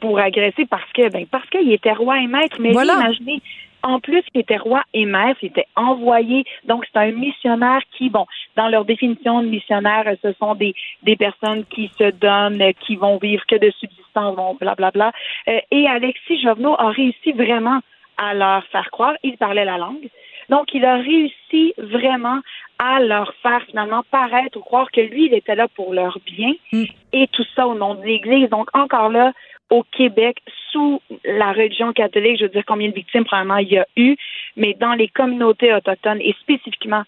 pour, 0.00 0.18
agresser 0.18 0.66
parce 0.66 0.90
que, 0.92 1.08
ben, 1.10 1.26
parce 1.26 1.48
qu'il 1.50 1.72
était 1.72 1.92
roi 1.92 2.20
et 2.20 2.26
maître. 2.26 2.56
Mais 2.60 2.70
imaginez, 2.70 3.40
en 3.86 4.00
plus, 4.00 4.22
il 4.34 4.40
était 4.40 4.56
roi 4.56 4.82
et 4.92 5.06
maître, 5.06 5.38
il 5.42 5.46
était 5.46 5.68
envoyé. 5.76 6.44
Donc, 6.64 6.84
c'est 6.86 6.98
un 6.98 7.12
missionnaire 7.12 7.80
qui, 7.96 8.10
bon, 8.10 8.26
dans 8.56 8.68
leur 8.68 8.84
définition 8.84 9.42
de 9.42 9.48
missionnaire, 9.48 10.04
ce 10.22 10.32
sont 10.34 10.54
des, 10.54 10.74
des 11.02 11.16
personnes 11.16 11.64
qui 11.66 11.90
se 11.98 12.10
donnent, 12.10 12.72
qui 12.80 12.96
vont 12.96 13.18
vivre 13.18 13.44
que 13.46 13.56
de 13.56 13.70
subsistance, 13.70 14.34
bon, 14.36 14.54
blablabla. 14.54 14.90
Bla, 14.90 15.12
bla. 15.46 15.54
Euh, 15.54 15.60
et 15.70 15.86
Alexis 15.86 16.40
Jovenot 16.42 16.74
a 16.78 16.90
réussi 16.90 17.32
vraiment 17.32 17.80
à 18.18 18.34
leur 18.34 18.64
faire 18.66 18.90
croire, 18.90 19.14
il 19.22 19.36
parlait 19.36 19.64
la 19.64 19.78
langue. 19.78 20.08
Donc, 20.48 20.72
il 20.74 20.84
a 20.84 20.96
réussi 20.96 21.74
vraiment 21.76 22.40
à 22.78 23.00
leur 23.00 23.32
faire 23.42 23.62
finalement 23.68 24.02
paraître 24.10 24.58
ou 24.58 24.60
croire 24.60 24.90
que 24.90 25.00
lui, 25.00 25.26
il 25.26 25.34
était 25.34 25.54
là 25.54 25.66
pour 25.68 25.92
leur 25.92 26.18
bien 26.24 26.52
mm. 26.72 26.84
et 27.12 27.26
tout 27.28 27.44
ça 27.54 27.66
au 27.66 27.74
nom 27.74 27.94
de 27.94 28.04
l'Église. 28.04 28.48
Donc, 28.48 28.68
encore 28.74 29.08
là, 29.08 29.32
au 29.70 29.82
Québec 29.82 30.38
sous 30.70 31.00
la 31.24 31.52
religion 31.52 31.92
catholique, 31.92 32.38
je 32.38 32.44
veux 32.44 32.50
dire 32.50 32.64
combien 32.66 32.88
de 32.88 32.94
victimes 32.94 33.24
probablement 33.24 33.56
il 33.56 33.68
y 33.68 33.78
a 33.78 33.86
eu, 33.96 34.16
mais 34.56 34.74
dans 34.74 34.94
les 34.94 35.08
communautés 35.08 35.72
autochtones 35.72 36.20
et 36.20 36.34
spécifiquement 36.40 37.02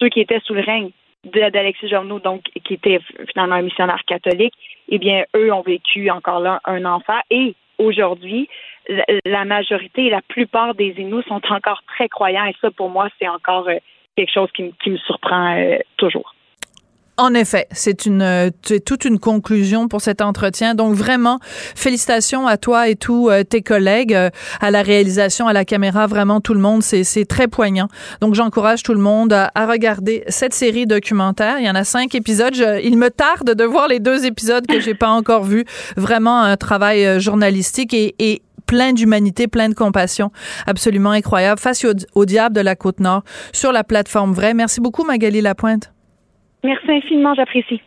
ceux 0.00 0.08
qui 0.08 0.20
étaient 0.20 0.40
sous 0.44 0.54
le 0.54 0.60
règne 0.60 0.90
d'Alexis 1.24 1.88
Journeau, 1.88 2.20
donc 2.20 2.42
qui 2.64 2.74
était 2.74 3.00
finalement 3.32 3.56
un 3.56 3.62
missionnaire 3.62 4.02
catholique, 4.06 4.54
eh 4.88 4.98
bien, 4.98 5.24
eux 5.34 5.52
ont 5.52 5.62
vécu 5.62 6.10
encore 6.10 6.40
là 6.40 6.60
un 6.64 6.84
enfer. 6.84 7.22
Et 7.30 7.54
aujourd'hui, 7.78 8.48
la 9.24 9.44
majorité 9.44 10.06
et 10.06 10.10
la 10.10 10.22
plupart 10.22 10.74
des 10.74 10.94
Inuits 10.98 11.24
sont 11.26 11.40
encore 11.50 11.82
très 11.86 12.08
croyants. 12.08 12.44
Et 12.44 12.54
ça, 12.60 12.70
pour 12.70 12.90
moi, 12.90 13.08
c'est 13.18 13.28
encore 13.28 13.68
euh, 13.68 13.78
quelque 14.16 14.32
chose 14.32 14.50
qui, 14.52 14.90
me 14.90 14.96
surprend 14.98 15.56
euh, 15.56 15.78
toujours. 15.96 16.33
En 17.16 17.32
effet, 17.32 17.68
c'est 17.70 18.06
une 18.06 18.50
toute 18.84 19.04
une 19.04 19.20
conclusion 19.20 19.86
pour 19.86 20.00
cet 20.00 20.20
entretien. 20.20 20.74
Donc 20.74 20.94
vraiment, 20.94 21.38
félicitations 21.76 22.48
à 22.48 22.56
toi 22.56 22.88
et 22.88 22.96
tous 22.96 23.30
euh, 23.30 23.44
tes 23.44 23.62
collègues 23.62 24.14
euh, 24.14 24.30
à 24.60 24.72
la 24.72 24.82
réalisation, 24.82 25.46
à 25.46 25.52
la 25.52 25.64
caméra, 25.64 26.08
vraiment 26.08 26.40
tout 26.40 26.54
le 26.54 26.60
monde, 26.60 26.82
c'est 26.82 27.24
très 27.26 27.46
poignant. 27.46 27.86
Donc 28.20 28.34
j'encourage 28.34 28.82
tout 28.82 28.94
le 28.94 29.00
monde 29.00 29.32
à, 29.32 29.50
regarder 29.66 30.24
cette 30.26 30.54
série 30.54 30.86
documentaire. 30.86 31.60
Il 31.60 31.66
y 31.66 31.70
en 31.70 31.76
a 31.76 31.84
cinq 31.84 32.16
épisodes. 32.16 32.54
il 32.82 32.98
me 32.98 33.10
tarde 33.10 33.54
de 33.54 33.64
voir 33.64 33.86
les 33.86 34.00
deux 34.00 34.26
épisodes 34.26 34.66
que 34.66 34.80
j'ai 34.80 34.94
pas 34.94 35.10
encore 35.10 35.44
vus. 35.44 35.64
Vraiment 35.96 36.42
un 36.42 36.56
travail 36.56 37.06
euh, 37.06 37.20
journalistique 37.20 37.94
et, 37.94 38.16
et 38.18 38.42
plein 38.66 38.92
d'humanité, 38.92 39.46
plein 39.46 39.68
de 39.68 39.74
compassion, 39.74 40.32
absolument 40.66 41.10
incroyable. 41.12 41.60
Face 41.60 41.84
au, 41.84 41.92
au 42.14 42.24
diable 42.24 42.56
de 42.56 42.60
la 42.60 42.74
côte 42.74 42.98
nord 42.98 43.22
sur 43.52 43.70
la 43.70 43.84
plateforme 43.84 44.32
Vrai. 44.32 44.52
Merci 44.52 44.80
beaucoup 44.80 45.04
Magali 45.04 45.40
Lapointe. 45.40 45.93
Merci 46.64 46.90
infiniment, 46.90 47.34
j'apprécie. 47.34 47.82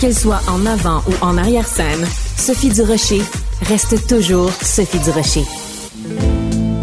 Qu'elle 0.00 0.14
soit 0.14 0.40
en 0.48 0.64
avant 0.64 1.00
ou 1.08 1.24
en 1.24 1.36
arrière-scène, 1.36 2.04
Sophie 2.36 2.68
Durocher 2.68 3.20
reste 3.62 4.08
toujours 4.08 4.50
Sophie 4.52 5.00
Durocher. 5.00 5.42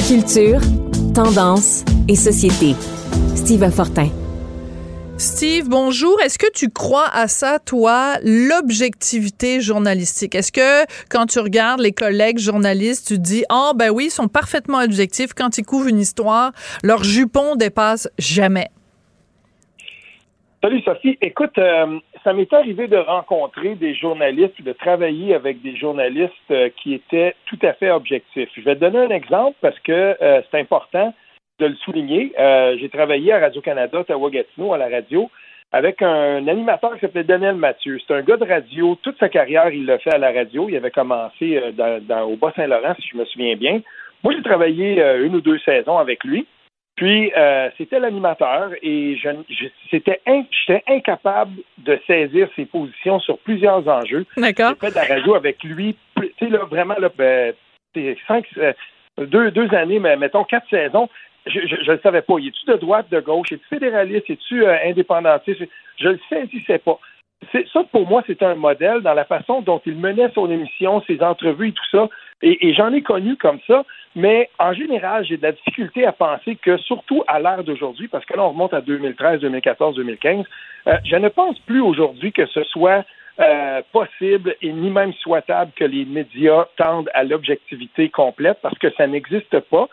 Culture, 0.05 0.59
tendance 1.15 1.85
et 2.09 2.15
société. 2.15 2.75
Steve 3.35 3.69
Fortin. 3.71 4.09
Steve, 5.17 5.69
bonjour. 5.69 6.19
Est-ce 6.21 6.37
que 6.37 6.51
tu 6.51 6.69
crois 6.69 7.07
à 7.13 7.29
ça, 7.29 7.59
toi, 7.59 8.17
l'objectivité 8.23 9.61
journalistique? 9.61 10.35
Est-ce 10.35 10.51
que 10.51 10.85
quand 11.09 11.27
tu 11.27 11.39
regardes 11.39 11.79
les 11.79 11.93
collègues 11.93 12.39
journalistes, 12.39 13.07
tu 13.07 13.19
dis, 13.19 13.45
ah, 13.47 13.69
oh, 13.69 13.77
ben 13.77 13.91
oui, 13.91 14.07
ils 14.07 14.11
sont 14.11 14.27
parfaitement 14.27 14.79
objectifs. 14.79 15.33
Quand 15.33 15.57
ils 15.57 15.63
couvrent 15.63 15.87
une 15.87 15.99
histoire, 15.99 16.51
leur 16.83 17.05
jupon 17.05 17.55
dépasse 17.55 18.09
jamais. 18.17 18.67
Salut 20.63 20.81
Sophie. 20.83 21.17
Écoute, 21.21 21.57
euh, 21.57 21.97
ça 22.23 22.33
m'est 22.33 22.53
arrivé 22.53 22.87
de 22.87 22.97
rencontrer 22.97 23.73
des 23.73 23.95
journalistes, 23.95 24.61
de 24.61 24.73
travailler 24.73 25.33
avec 25.33 25.59
des 25.63 25.75
journalistes 25.75 26.31
euh, 26.51 26.69
qui 26.77 26.93
étaient 26.93 27.33
tout 27.47 27.57
à 27.63 27.73
fait 27.73 27.89
objectifs. 27.89 28.49
Je 28.55 28.61
vais 28.61 28.75
te 28.75 28.81
donner 28.81 28.99
un 28.99 29.09
exemple 29.09 29.57
parce 29.61 29.79
que 29.79 30.15
euh, 30.21 30.41
c'est 30.51 30.59
important 30.59 31.15
de 31.57 31.65
le 31.65 31.75
souligner. 31.77 32.31
J'ai 32.79 32.89
travaillé 32.89 33.33
à 33.33 33.39
Radio-Canada, 33.39 34.01
Ottawa-Gatineau, 34.01 34.73
à 34.73 34.77
la 34.77 34.89
radio, 34.89 35.31
avec 35.71 36.03
un 36.03 36.47
animateur 36.47 36.93
qui 36.93 37.01
s'appelait 37.01 37.23
Daniel 37.23 37.55
Mathieu. 37.55 37.97
C'est 37.99 38.13
un 38.13 38.21
gars 38.21 38.37
de 38.37 38.45
radio. 38.45 38.95
Toute 39.01 39.17
sa 39.19 39.29
carrière, 39.29 39.69
il 39.69 39.85
l'a 39.85 39.99
fait 39.99 40.13
à 40.13 40.17
la 40.17 40.31
radio. 40.31 40.69
Il 40.69 40.75
avait 40.75 40.89
commencé 40.89 41.59
dans, 41.73 42.23
au 42.23 42.35
Bas-Saint-Laurent, 42.35 42.95
si 42.99 43.09
je 43.09 43.17
me 43.17 43.25
souviens 43.25 43.55
bien. 43.55 43.81
Moi, 44.23 44.33
j'ai 44.35 44.41
travaillé 44.41 45.03
une 45.23 45.35
ou 45.35 45.41
deux 45.41 45.59
saisons 45.59 45.99
avec 45.99 46.23
lui. 46.23 46.47
Puis, 47.01 47.33
euh, 47.35 47.67
c'était 47.79 47.99
l'animateur 47.99 48.69
et 48.83 49.17
je, 49.17 49.29
c'était 49.89 50.21
j'étais 50.27 50.83
incapable 50.87 51.53
de 51.79 51.99
saisir 52.05 52.47
ses 52.55 52.65
positions 52.65 53.19
sur 53.19 53.39
plusieurs 53.39 53.87
enjeux. 53.87 54.23
D'accord. 54.37 54.73
J'ai 54.79 54.87
fait 54.87 54.91
de 54.91 54.95
la 55.07 55.15
radio 55.15 55.33
avec 55.33 55.63
lui, 55.63 55.95
tu 56.15 56.31
sais, 56.37 56.49
là, 56.49 56.59
vraiment, 56.65 56.93
là, 56.99 57.09
ben, 57.17 57.55
cinq, 58.27 58.45
euh, 58.59 58.73
deux, 59.17 59.49
deux 59.49 59.73
années, 59.73 59.97
mais 59.97 60.15
mettons 60.15 60.43
quatre 60.43 60.69
saisons. 60.69 61.09
Je 61.47 61.57
ne 61.61 61.91
le 61.91 61.99
savais 62.03 62.21
pas. 62.21 62.35
Il 62.37 62.49
est-tu 62.49 62.69
de 62.69 62.77
droite, 62.77 63.07
de 63.09 63.19
gauche? 63.19 63.51
Est-tu 63.51 63.65
fédéraliste? 63.67 64.29
Est-tu 64.29 64.63
euh, 64.63 64.77
indépendantiste? 64.85 65.63
Je 65.97 66.09
le 66.09 66.19
saisissais 66.29 66.77
pas. 66.77 66.99
Ça, 67.51 67.83
pour 67.91 68.07
moi, 68.07 68.23
c'est 68.27 68.43
un 68.43 68.55
modèle 68.55 69.01
dans 69.01 69.13
la 69.13 69.25
façon 69.25 69.61
dont 69.61 69.81
il 69.85 69.95
menait 69.95 70.29
son 70.35 70.49
émission, 70.49 71.01
ses 71.07 71.21
entrevues 71.23 71.69
et 71.69 71.73
tout 71.73 71.89
ça. 71.91 72.07
Et, 72.43 72.73
j'en 72.73 72.93
ai 72.93 73.01
connu 73.01 73.35
comme 73.35 73.59
ça, 73.67 73.83
mais 74.15 74.49
en 74.59 74.73
général, 74.73 75.25
j'ai 75.25 75.37
de 75.37 75.43
la 75.43 75.51
difficulté 75.51 76.05
à 76.05 76.11
penser 76.11 76.55
que, 76.55 76.77
surtout 76.77 77.23
à 77.27 77.39
l'ère 77.39 77.63
d'aujourd'hui, 77.63 78.07
parce 78.07 78.25
que 78.25 78.35
là, 78.35 78.43
on 78.43 78.49
remonte 78.49 78.73
à 78.73 78.81
2013, 78.81 79.41
2014, 79.41 79.95
2015, 79.95 80.45
je 81.03 81.15
ne 81.15 81.29
pense 81.29 81.59
plus 81.59 81.81
aujourd'hui 81.81 82.31
que 82.31 82.45
ce 82.47 82.63
soit 82.63 83.05
euh, 83.39 83.81
possible 83.91 84.55
et 84.61 84.73
ni 84.73 84.89
même 84.89 85.13
souhaitable 85.13 85.71
que 85.75 85.85
les 85.85 86.05
médias 86.05 86.65
tendent 86.77 87.09
à 87.13 87.23
l'objectivité 87.23 88.09
complète 88.09 88.59
parce 88.61 88.77
que 88.77 88.91
ça 88.91 89.07
n'existe 89.07 89.59
pas. 89.61 89.87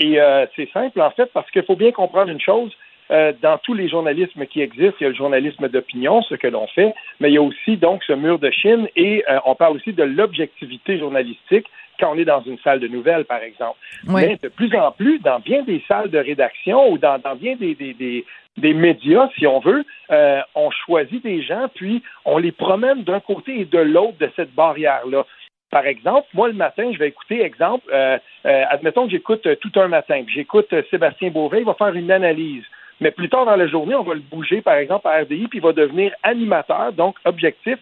Et 0.00 0.20
euh, 0.20 0.44
c'est 0.56 0.68
simple, 0.72 1.00
en 1.00 1.10
fait, 1.10 1.30
parce 1.32 1.50
qu'il 1.50 1.62
faut 1.62 1.76
bien 1.76 1.92
comprendre 1.92 2.30
une 2.30 2.40
chose. 2.40 2.72
Euh, 3.10 3.32
dans 3.42 3.58
tous 3.58 3.74
les 3.74 3.88
journalismes 3.88 4.46
qui 4.46 4.60
existent, 4.60 4.96
il 5.00 5.04
y 5.04 5.06
a 5.06 5.10
le 5.10 5.14
journalisme 5.14 5.68
d'opinion, 5.68 6.22
ce 6.22 6.34
que 6.34 6.46
l'on 6.46 6.66
fait, 6.68 6.94
mais 7.18 7.30
il 7.30 7.34
y 7.34 7.38
a 7.38 7.42
aussi 7.42 7.76
donc 7.76 8.02
ce 8.04 8.12
mur 8.12 8.38
de 8.38 8.50
Chine 8.50 8.88
et 8.96 9.24
on 9.46 9.54
parle 9.54 9.76
aussi 9.76 9.92
de 9.92 10.02
l'objectivité 10.02 10.98
journalistique 10.98 11.66
quand 12.00 12.12
on 12.12 12.18
est 12.18 12.24
dans 12.24 12.42
une 12.42 12.58
salle 12.58 12.80
de 12.80 12.88
nouvelles, 12.88 13.24
par 13.24 13.42
exemple. 13.42 13.78
Mais 14.06 14.38
de 14.42 14.48
plus 14.48 14.74
en 14.74 14.90
plus, 14.90 15.18
dans 15.20 15.38
bien 15.38 15.62
des 15.62 15.82
salles 15.86 16.10
de 16.10 16.18
rédaction 16.18 16.90
ou 16.90 16.98
dans, 16.98 17.18
dans 17.18 17.36
bien 17.36 17.56
des, 17.56 17.74
des, 17.74 17.92
des, 17.94 18.24
des 18.56 18.74
médias, 18.74 19.28
si 19.38 19.46
on 19.46 19.60
veut, 19.60 19.84
euh, 20.10 20.40
on 20.54 20.70
choisit 20.70 21.22
des 21.22 21.42
gens, 21.42 21.68
puis 21.74 22.02
on 22.24 22.38
les 22.38 22.52
promène 22.52 23.04
d'un 23.04 23.20
côté 23.20 23.60
et 23.60 23.64
de 23.64 23.78
l'autre 23.78 24.18
de 24.18 24.30
cette 24.34 24.54
barrière-là. 24.54 25.26
Par 25.70 25.86
exemple, 25.86 26.26
moi, 26.34 26.48
le 26.48 26.54
matin, 26.54 26.90
je 26.92 26.98
vais 26.98 27.08
écouter, 27.08 27.42
exemple, 27.42 27.84
euh, 27.92 28.18
euh, 28.46 28.64
admettons 28.70 29.04
que 29.04 29.12
j'écoute 29.12 29.46
tout 29.60 29.72
un 29.76 29.86
matin, 29.86 30.22
puis 30.24 30.34
j'écoute 30.34 30.74
Sébastien 30.90 31.30
Beauvais, 31.30 31.60
il 31.60 31.66
va 31.66 31.74
faire 31.74 31.94
une 31.94 32.10
analyse. 32.10 32.64
Mais 33.00 33.10
plus 33.10 33.28
tard 33.28 33.46
dans 33.46 33.56
la 33.56 33.66
journée, 33.66 33.94
on 33.94 34.02
va 34.02 34.14
le 34.14 34.20
bouger, 34.20 34.60
par 34.60 34.74
exemple, 34.74 35.08
à 35.08 35.22
RDI, 35.22 35.48
puis 35.48 35.58
il 35.58 35.62
va 35.62 35.72
devenir 35.72 36.12
animateur, 36.22 36.92
donc 36.92 37.16
objectif, 37.24 37.78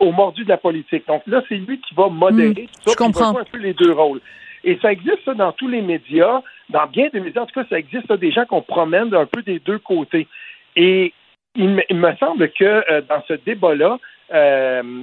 au 0.00 0.12
mordu 0.12 0.44
de 0.44 0.48
la 0.48 0.56
politique. 0.56 1.06
Donc 1.06 1.22
là, 1.26 1.42
c'est 1.48 1.56
lui 1.56 1.80
qui 1.80 1.94
va 1.94 2.08
modérer 2.08 2.50
mmh, 2.50 2.54
tout 2.54 2.90
ça, 2.90 2.92
je 2.92 2.96
comprends. 2.96 3.38
un 3.38 3.44
peu 3.44 3.58
les 3.58 3.74
deux 3.74 3.92
rôles. 3.92 4.20
Et 4.64 4.78
ça 4.80 4.92
existe 4.92 5.24
ça, 5.24 5.34
dans 5.34 5.52
tous 5.52 5.68
les 5.68 5.82
médias, 5.82 6.40
dans 6.70 6.86
bien 6.86 7.08
des 7.12 7.20
médias, 7.20 7.42
en 7.42 7.46
tout 7.46 7.60
cas, 7.60 7.66
ça 7.68 7.78
existe 7.78 8.06
ça, 8.06 8.16
des 8.16 8.30
gens 8.30 8.46
qu'on 8.46 8.62
promène 8.62 9.12
un 9.14 9.26
peu 9.26 9.42
des 9.42 9.58
deux 9.58 9.78
côtés. 9.78 10.28
Et 10.76 11.12
il, 11.54 11.68
me 11.68 12.16
semble 12.16 12.50
que 12.50 12.64
euh, 12.64 13.02
dans 13.08 13.22
ce 13.28 13.34
débat-là, 13.34 13.98
euh, 14.32 15.02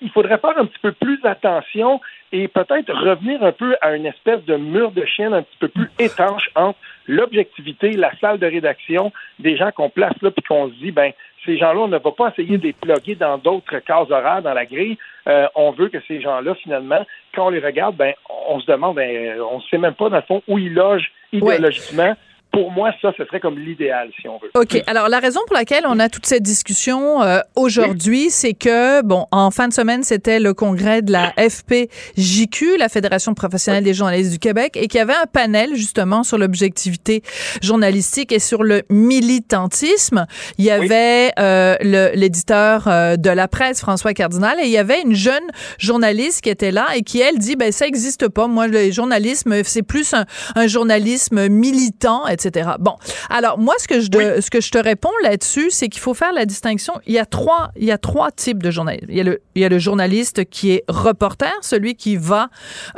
il 0.00 0.10
faudrait 0.10 0.38
faire 0.38 0.56
un 0.58 0.66
petit 0.66 0.78
peu 0.80 0.92
plus 0.92 1.20
attention 1.24 2.00
et 2.32 2.48
peut-être 2.48 2.92
revenir 2.92 3.42
un 3.42 3.52
peu 3.52 3.76
à 3.80 3.94
une 3.94 4.06
espèce 4.06 4.44
de 4.44 4.56
mur 4.56 4.92
de 4.92 5.04
chien 5.04 5.32
un 5.32 5.42
petit 5.42 5.56
peu 5.58 5.68
plus 5.68 5.90
étanche 5.98 6.50
entre 6.54 6.78
l'objectivité, 7.06 7.92
la 7.92 8.12
salle 8.18 8.38
de 8.38 8.46
rédaction, 8.46 9.12
des 9.38 9.56
gens 9.56 9.70
qu'on 9.72 9.90
place 9.90 10.14
là 10.22 10.30
puis 10.30 10.42
qu'on 10.42 10.68
se 10.68 10.74
dit, 10.74 10.92
ben 10.92 11.12
ces 11.44 11.56
gens-là, 11.56 11.80
on 11.80 11.88
ne 11.88 11.98
va 11.98 12.10
pas 12.12 12.28
essayer 12.28 12.58
de 12.58 12.64
les 12.64 12.72
plugger 12.72 13.14
dans 13.14 13.38
d'autres 13.38 13.78
cases 13.78 14.10
horaires 14.10 14.42
dans 14.42 14.52
la 14.52 14.66
grille. 14.66 14.98
Euh, 15.26 15.46
on 15.54 15.70
veut 15.70 15.88
que 15.88 15.98
ces 16.06 16.20
gens-là, 16.20 16.54
finalement, 16.54 17.04
quand 17.34 17.46
on 17.46 17.50
les 17.50 17.60
regarde, 17.60 17.96
ben, 17.96 18.12
on 18.48 18.60
se 18.60 18.66
demande, 18.66 18.96
ben, 18.96 19.40
on 19.40 19.56
ne 19.56 19.62
sait 19.62 19.78
même 19.78 19.94
pas, 19.94 20.10
dans 20.10 20.16
le 20.16 20.22
fond, 20.22 20.42
où 20.48 20.58
ils 20.58 20.74
logent 20.74 21.10
idéologiquement 21.32 22.14
pour 22.52 22.72
moi, 22.72 22.90
ça, 23.00 23.12
ce 23.16 23.24
serait 23.24 23.38
comme 23.38 23.58
l'idéal, 23.58 24.10
si 24.20 24.26
on 24.26 24.38
veut. 24.38 24.50
OK. 24.54 24.82
Alors, 24.86 25.08
la 25.08 25.20
raison 25.20 25.40
pour 25.46 25.54
laquelle 25.54 25.84
on 25.86 25.98
a 26.00 26.08
toute 26.08 26.26
cette 26.26 26.42
discussion 26.42 27.22
euh, 27.22 27.38
aujourd'hui, 27.54 28.30
c'est 28.30 28.54
que, 28.54 29.02
bon, 29.02 29.26
en 29.30 29.50
fin 29.52 29.68
de 29.68 29.72
semaine, 29.72 30.02
c'était 30.02 30.40
le 30.40 30.52
congrès 30.52 31.02
de 31.02 31.12
la 31.12 31.32
FPJQ, 31.38 32.76
la 32.78 32.88
Fédération 32.88 33.34
professionnelle 33.34 33.84
des 33.84 33.94
journalistes 33.94 34.32
du 34.32 34.40
Québec, 34.40 34.76
et 34.76 34.88
qu'il 34.88 34.98
y 34.98 35.00
avait 35.00 35.14
un 35.14 35.26
panel, 35.32 35.76
justement, 35.76 36.24
sur 36.24 36.38
l'objectivité 36.38 37.22
journalistique 37.62 38.32
et 38.32 38.40
sur 38.40 38.64
le 38.64 38.82
militantisme. 38.90 40.26
Il 40.58 40.64
y 40.64 40.70
avait 40.70 41.30
euh, 41.38 41.76
l'éditeur 42.14 42.88
euh, 42.88 43.16
de 43.16 43.30
la 43.30 43.46
presse, 43.46 43.80
François 43.80 44.12
Cardinal, 44.12 44.58
et 44.60 44.64
il 44.64 44.70
y 44.70 44.78
avait 44.78 45.02
une 45.02 45.14
jeune 45.14 45.38
journaliste 45.78 46.40
qui 46.42 46.50
était 46.50 46.72
là 46.72 46.88
et 46.96 47.02
qui, 47.02 47.20
elle, 47.20 47.38
dit, 47.38 47.54
ben, 47.54 47.70
ça 47.70 47.86
existe 47.86 48.28
pas. 48.28 48.48
Moi, 48.48 48.66
le 48.66 48.90
journalisme, 48.90 49.62
c'est 49.62 49.84
plus 49.84 50.14
un, 50.14 50.24
un 50.56 50.66
journalisme 50.66 51.48
militant, 51.48 52.26
etc 52.26 52.39
Bon, 52.78 52.96
alors 53.28 53.58
moi, 53.58 53.74
ce 53.78 53.88
que 53.88 54.00
je, 54.00 54.40
ce 54.40 54.50
que 54.50 54.60
je 54.60 54.70
te 54.70 54.78
réponds 54.78 55.10
là-dessus, 55.22 55.70
c'est 55.70 55.88
qu'il 55.88 56.00
faut 56.00 56.14
faire 56.14 56.32
la 56.32 56.46
distinction. 56.46 56.94
Il 57.06 57.12
y 57.12 57.18
a 57.18 57.26
trois, 57.26 57.70
il 57.76 57.84
y 57.84 57.92
a 57.92 57.98
trois 57.98 58.30
types 58.30 58.62
de 58.62 58.70
journalistes. 58.70 59.06
Il 59.08 59.16
y 59.16 59.20
a 59.20 59.24
le, 59.24 59.42
il 59.54 59.62
y 59.62 59.64
a 59.64 59.68
le 59.68 59.78
journaliste 59.78 60.44
qui 60.48 60.72
est 60.72 60.84
reporter, 60.88 61.52
celui 61.62 61.94
qui 61.94 62.16
va 62.16 62.48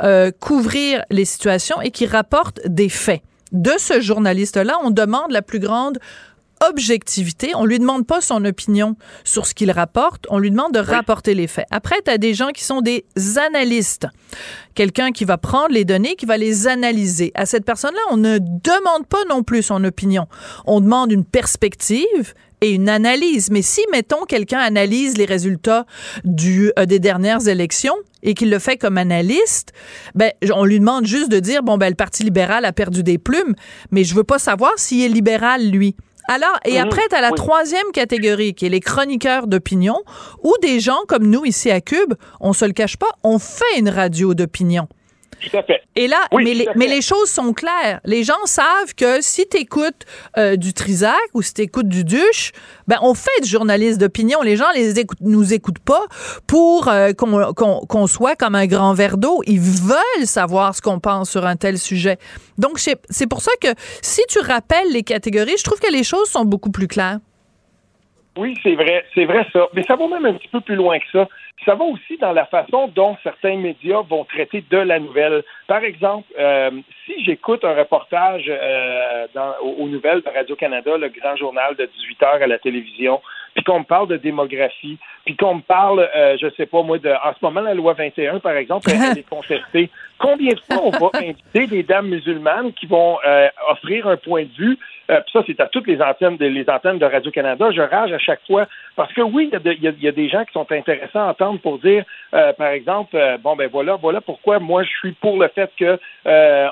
euh, 0.01 0.31
couvrir 0.39 1.03
les 1.09 1.25
situations 1.25 1.81
et 1.81 1.91
qui 1.91 2.05
rapporte 2.05 2.59
des 2.65 2.89
faits. 2.89 3.21
De 3.51 3.73
ce 3.77 4.01
journaliste-là, 4.01 4.77
on 4.83 4.89
demande 4.89 5.31
la 5.31 5.43
plus 5.43 5.59
grande 5.59 5.99
objectivité. 6.69 7.51
On 7.55 7.65
lui 7.65 7.79
demande 7.79 8.05
pas 8.05 8.21
son 8.21 8.43
opinion 8.45 8.95
sur 9.23 9.45
ce 9.45 9.53
qu'il 9.53 9.71
rapporte, 9.71 10.25
on 10.29 10.39
lui 10.39 10.51
demande 10.51 10.73
de 10.73 10.79
rapporter 10.79 11.33
les 11.33 11.47
faits. 11.47 11.65
Après, 11.71 11.97
tu 12.05 12.11
as 12.11 12.17
des 12.17 12.33
gens 12.33 12.49
qui 12.49 12.63
sont 12.63 12.81
des 12.81 13.05
analystes. 13.37 14.07
Quelqu'un 14.75 15.11
qui 15.11 15.25
va 15.25 15.37
prendre 15.37 15.73
les 15.73 15.85
données, 15.85 16.15
qui 16.15 16.25
va 16.25 16.37
les 16.37 16.67
analyser. 16.67 17.31
À 17.35 17.45
cette 17.45 17.65
personne-là, 17.65 18.01
on 18.11 18.17
ne 18.17 18.39
demande 18.39 19.05
pas 19.07 19.23
non 19.29 19.43
plus 19.43 19.63
son 19.63 19.83
opinion. 19.83 20.27
On 20.65 20.81
demande 20.81 21.11
une 21.11 21.25
perspective 21.25 22.33
et 22.63 22.71
une 22.71 22.89
analyse. 22.89 23.51
Mais 23.51 23.61
si, 23.61 23.81
mettons, 23.91 24.25
quelqu'un 24.25 24.59
analyse 24.59 25.17
les 25.17 25.25
résultats 25.25 25.85
du, 26.23 26.71
euh, 26.79 26.85
des 26.85 26.99
dernières 26.99 27.47
élections 27.47 27.95
et 28.23 28.33
qu'il 28.33 28.49
le 28.49 28.57
fait 28.57 28.77
comme 28.77 28.97
analyste, 28.97 29.73
ben, 30.15 30.31
on 30.55 30.63
lui 30.63 30.79
demande 30.79 31.05
juste 31.05 31.29
de 31.29 31.39
dire, 31.39 31.61
bon, 31.61 31.77
ben, 31.77 31.89
le 31.89 31.95
Parti 31.95 32.23
libéral 32.23 32.63
a 32.65 32.71
perdu 32.71 33.03
des 33.03 33.17
plumes, 33.17 33.53
mais 33.91 34.03
je 34.05 34.15
veux 34.15 34.23
pas 34.23 34.39
savoir 34.39 34.71
s'il 34.77 35.03
est 35.03 35.09
libéral, 35.09 35.69
lui. 35.69 35.95
Alors, 36.27 36.57
et 36.65 36.79
mhm. 36.79 36.87
après, 36.87 37.01
tu 37.09 37.15
as 37.15 37.21
la 37.21 37.31
troisième 37.31 37.91
catégorie, 37.93 38.53
qui 38.53 38.65
est 38.65 38.69
les 38.69 38.79
chroniqueurs 38.79 39.47
d'opinion, 39.47 40.01
ou 40.43 40.53
des 40.61 40.79
gens 40.79 41.01
comme 41.07 41.25
nous 41.27 41.45
ici 41.45 41.69
à 41.69 41.81
Cube, 41.81 42.13
on 42.39 42.53
se 42.53 42.65
le 42.65 42.73
cache 42.73 42.97
pas, 42.97 43.09
on 43.23 43.39
fait 43.39 43.77
une 43.77 43.89
radio 43.89 44.33
d'opinion. 44.33 44.87
Et 45.95 46.07
là, 46.07 46.17
mais, 46.33 46.53
les, 46.53 46.67
mais 46.75 46.87
les 46.87 47.01
choses 47.01 47.29
sont 47.29 47.53
claires. 47.53 47.99
Les 48.05 48.23
gens 48.23 48.45
savent 48.45 48.93
que 48.95 49.21
si 49.21 49.47
tu 49.47 49.57
écoutes 49.57 50.05
euh, 50.37 50.55
du 50.55 50.73
Trisac 50.73 51.13
ou 51.33 51.41
si 51.41 51.53
tu 51.53 51.61
écoutes 51.61 51.87
du 51.87 52.03
Duche, 52.03 52.51
ben 52.87 52.97
on 53.01 53.13
fait 53.13 53.41
du 53.41 53.49
journaliste 53.49 53.99
d'opinion. 53.99 54.41
Les 54.41 54.55
gens 54.55 54.71
les 54.75 54.99
écoutent, 54.99 55.21
nous 55.21 55.53
écoutent 55.53 55.79
pas 55.79 56.05
pour 56.47 56.87
euh, 56.87 57.11
qu'on 57.13 58.07
soit 58.07 58.35
comme 58.35 58.55
un 58.55 58.67
grand 58.67 58.93
verre 58.93 59.17
d'eau. 59.17 59.41
Ils 59.45 59.59
veulent 59.59 60.25
savoir 60.25 60.75
ce 60.75 60.81
qu'on 60.81 60.99
pense 60.99 61.29
sur 61.29 61.45
un 61.45 61.55
tel 61.55 61.77
sujet. 61.77 62.17
Donc 62.57 62.79
c'est 62.79 63.27
pour 63.27 63.41
ça 63.41 63.51
que 63.61 63.69
si 64.01 64.21
tu 64.29 64.39
rappelles 64.39 64.91
les 64.91 65.03
catégories, 65.03 65.55
je 65.57 65.63
trouve 65.63 65.79
que 65.79 65.91
les 65.91 66.03
choses 66.03 66.29
sont 66.29 66.45
beaucoup 66.45 66.71
plus 66.71 66.87
claires. 66.87 67.19
Oui, 68.37 68.55
c'est 68.63 68.75
vrai, 68.75 69.05
c'est 69.13 69.25
vrai 69.25 69.45
ça. 69.53 69.67
Mais 69.73 69.83
ça 69.83 69.95
va 69.95 70.07
même 70.07 70.25
un 70.25 70.33
petit 70.33 70.47
peu 70.47 70.61
plus 70.61 70.75
loin 70.75 70.97
que 70.97 71.05
ça. 71.11 71.27
Ça 71.65 71.75
va 71.75 71.85
aussi 71.85 72.17
dans 72.17 72.33
la 72.33 72.45
façon 72.45 72.87
dont 72.93 73.17
certains 73.23 73.57
médias 73.57 74.01
vont 74.01 74.25
traiter 74.25 74.63
de 74.69 74.77
la 74.77 74.99
nouvelle. 74.99 75.43
Par 75.67 75.83
exemple, 75.83 76.27
euh, 76.37 76.71
si 77.05 77.23
j'écoute 77.23 77.63
un 77.63 77.73
reportage 77.73 78.45
euh, 78.47 79.27
dans, 79.33 79.53
aux, 79.61 79.87
nouvelles 79.87 80.21
de 80.21 80.29
Radio-Canada, 80.29 80.97
le 80.97 81.09
grand 81.09 81.35
journal 81.35 81.75
de 81.75 81.85
18 81.85 82.23
heures 82.23 82.41
à 82.41 82.47
la 82.47 82.59
télévision, 82.59 83.21
puis 83.53 83.63
qu'on 83.63 83.79
me 83.79 83.85
parle 83.85 84.07
de 84.07 84.17
démographie, 84.17 84.97
puis 85.25 85.35
qu'on 85.35 85.55
me 85.55 85.61
parle, 85.61 86.09
euh, 86.15 86.37
je 86.41 86.49
sais 86.57 86.65
pas 86.65 86.81
moi, 86.81 86.97
de, 86.97 87.09
en 87.09 87.33
ce 87.33 87.39
moment, 87.41 87.61
la 87.61 87.73
loi 87.73 87.93
21, 87.93 88.39
par 88.39 88.53
exemple, 88.53 88.89
elle 88.91 89.17
est 89.17 89.29
contestée. 89.29 89.89
Combien 90.17 90.53
de 90.53 90.59
fois 90.59 90.83
on 90.83 90.89
va 90.89 91.09
inviter 91.19 91.67
des 91.67 91.83
dames 91.83 92.07
musulmanes 92.07 92.73
qui 92.73 92.87
vont 92.87 93.17
euh, 93.25 93.47
offrir 93.69 94.07
un 94.07 94.17
point 94.17 94.43
de 94.43 94.53
vue 94.57 94.77
euh, 95.09 95.19
ça, 95.31 95.41
c'est 95.45 95.59
à 95.59 95.67
toutes 95.67 95.87
les 95.87 96.01
antennes, 96.01 96.37
de, 96.37 96.45
les 96.45 96.69
antennes 96.69 96.97
de 96.97 97.05
Radio-Canada. 97.05 97.71
Je 97.71 97.81
rage 97.81 98.13
à 98.13 98.19
chaque 98.19 98.45
fois 98.47 98.67
parce 98.95 99.11
que 99.11 99.21
oui, 99.21 99.49
il 99.51 99.83
y, 99.83 100.07
a 100.07 100.11
des 100.11 100.29
gens 100.29 100.45
qui 100.45 100.53
sont 100.53 100.71
intéressants 100.71 101.27
à 101.27 101.31
entendre 101.31 101.59
pour 101.59 101.79
dire, 101.79 102.05
euh, 102.33 102.53
par 102.53 102.69
exemple, 102.69 103.15
euh, 103.15 103.37
bon 103.37 103.55
ben 103.55 103.69
voilà, 103.71 103.95
voilà 103.95 104.21
pourquoi 104.21 104.59
moi 104.59 104.83
je 104.83 104.89
suis 104.89 105.11
pour 105.13 105.37
le 105.37 105.49
fait 105.49 105.69
que 105.77 105.97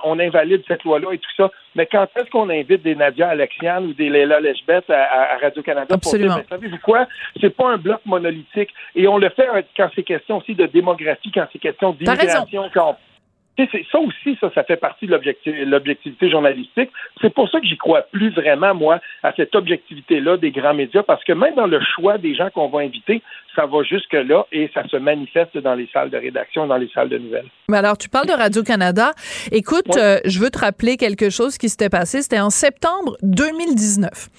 on 0.04 0.20
invalide 0.20 0.64
cette 0.68 0.84
loi-là 0.84 1.14
et 1.14 1.18
tout 1.18 1.30
ça. 1.36 1.52
Mais 1.76 1.86
quand 1.86 2.08
est-ce 2.16 2.30
qu'on 2.30 2.50
invite 2.50 2.84
des 2.84 2.96
Nadia 2.96 3.30
Alexian 3.30 3.84
ou 3.84 3.94
des 3.94 4.10
Leila 4.10 4.40
Lechbeth 4.40 4.90
à, 4.90 5.38
Radio-Canada 5.42 5.98
pour 5.98 6.14
dire, 6.14 6.36
ben, 6.36 6.44
savez-vous 6.50 6.80
quoi, 6.80 7.08
c'est 7.40 7.56
pas 7.56 7.70
un 7.70 7.78
bloc 7.78 8.02
monolithique 8.06 8.70
et 8.96 9.08
on 9.08 9.18
le 9.18 9.30
fait 9.30 9.48
quand 9.76 9.90
c'est 9.96 10.04
question 10.04 10.38
aussi 10.38 10.56
de 10.56 10.66
démographie, 10.68 11.32
quand 11.34 11.48
c'est 11.52 11.60
question 11.60 11.92
d'immigration, 11.92 12.70
quand 12.74 12.98
ça 13.58 14.00
aussi, 14.00 14.38
ça, 14.40 14.52
ça 14.54 14.64
fait 14.64 14.78
partie 14.78 15.08
de 15.08 15.66
l'objectivité 15.66 16.30
journalistique. 16.30 16.90
C'est 17.22 17.34
pour 17.34 17.50
ça 17.50 17.60
que 17.60 17.66
j'y 17.66 17.78
crois 17.78 18.02
plus 18.12 18.30
vraiment, 18.30 18.74
moi, 18.74 19.00
à 19.24 19.34
cette 19.34 19.54
objectivité-là 19.56 20.38
des 20.38 20.52
grands 20.52 20.74
médias, 20.74 21.04
parce 21.04 21.24
que 21.24 21.34
même 21.34 21.56
dans 21.56 21.68
le 21.68 21.80
choix 21.96 22.18
des 22.18 22.34
gens 22.34 22.50
qu'on 22.50 22.70
va 22.70 22.80
inviter, 22.80 23.22
ça 23.56 23.66
va 23.66 23.84
jusque-là 23.84 24.46
et 24.52 24.70
ça 24.74 24.88
se 24.88 24.98
manifeste 24.98 25.58
dans 25.58 25.76
les 25.76 25.90
salles 25.92 26.10
de 26.10 26.18
rédaction, 26.18 26.68
dans 26.68 26.78
les 26.78 26.90
salles 26.94 27.10
de 27.10 27.18
nouvelles. 27.18 27.48
Mais 27.68 27.78
alors, 27.78 27.98
tu 27.98 28.10
parles 28.10 28.28
de 28.28 28.34
Radio-Canada. 28.34 29.12
Écoute, 29.52 29.96
euh, 29.98 30.20
je 30.26 30.40
veux 30.40 30.50
te 30.50 30.60
rappeler 30.60 30.98
quelque 30.98 31.30
chose 31.30 31.58
qui 31.58 31.70
s'était 31.70 31.90
passé. 31.90 32.22
C'était 32.22 32.40
en 32.40 32.50
septembre 32.50 33.18
2019. 33.24 34.30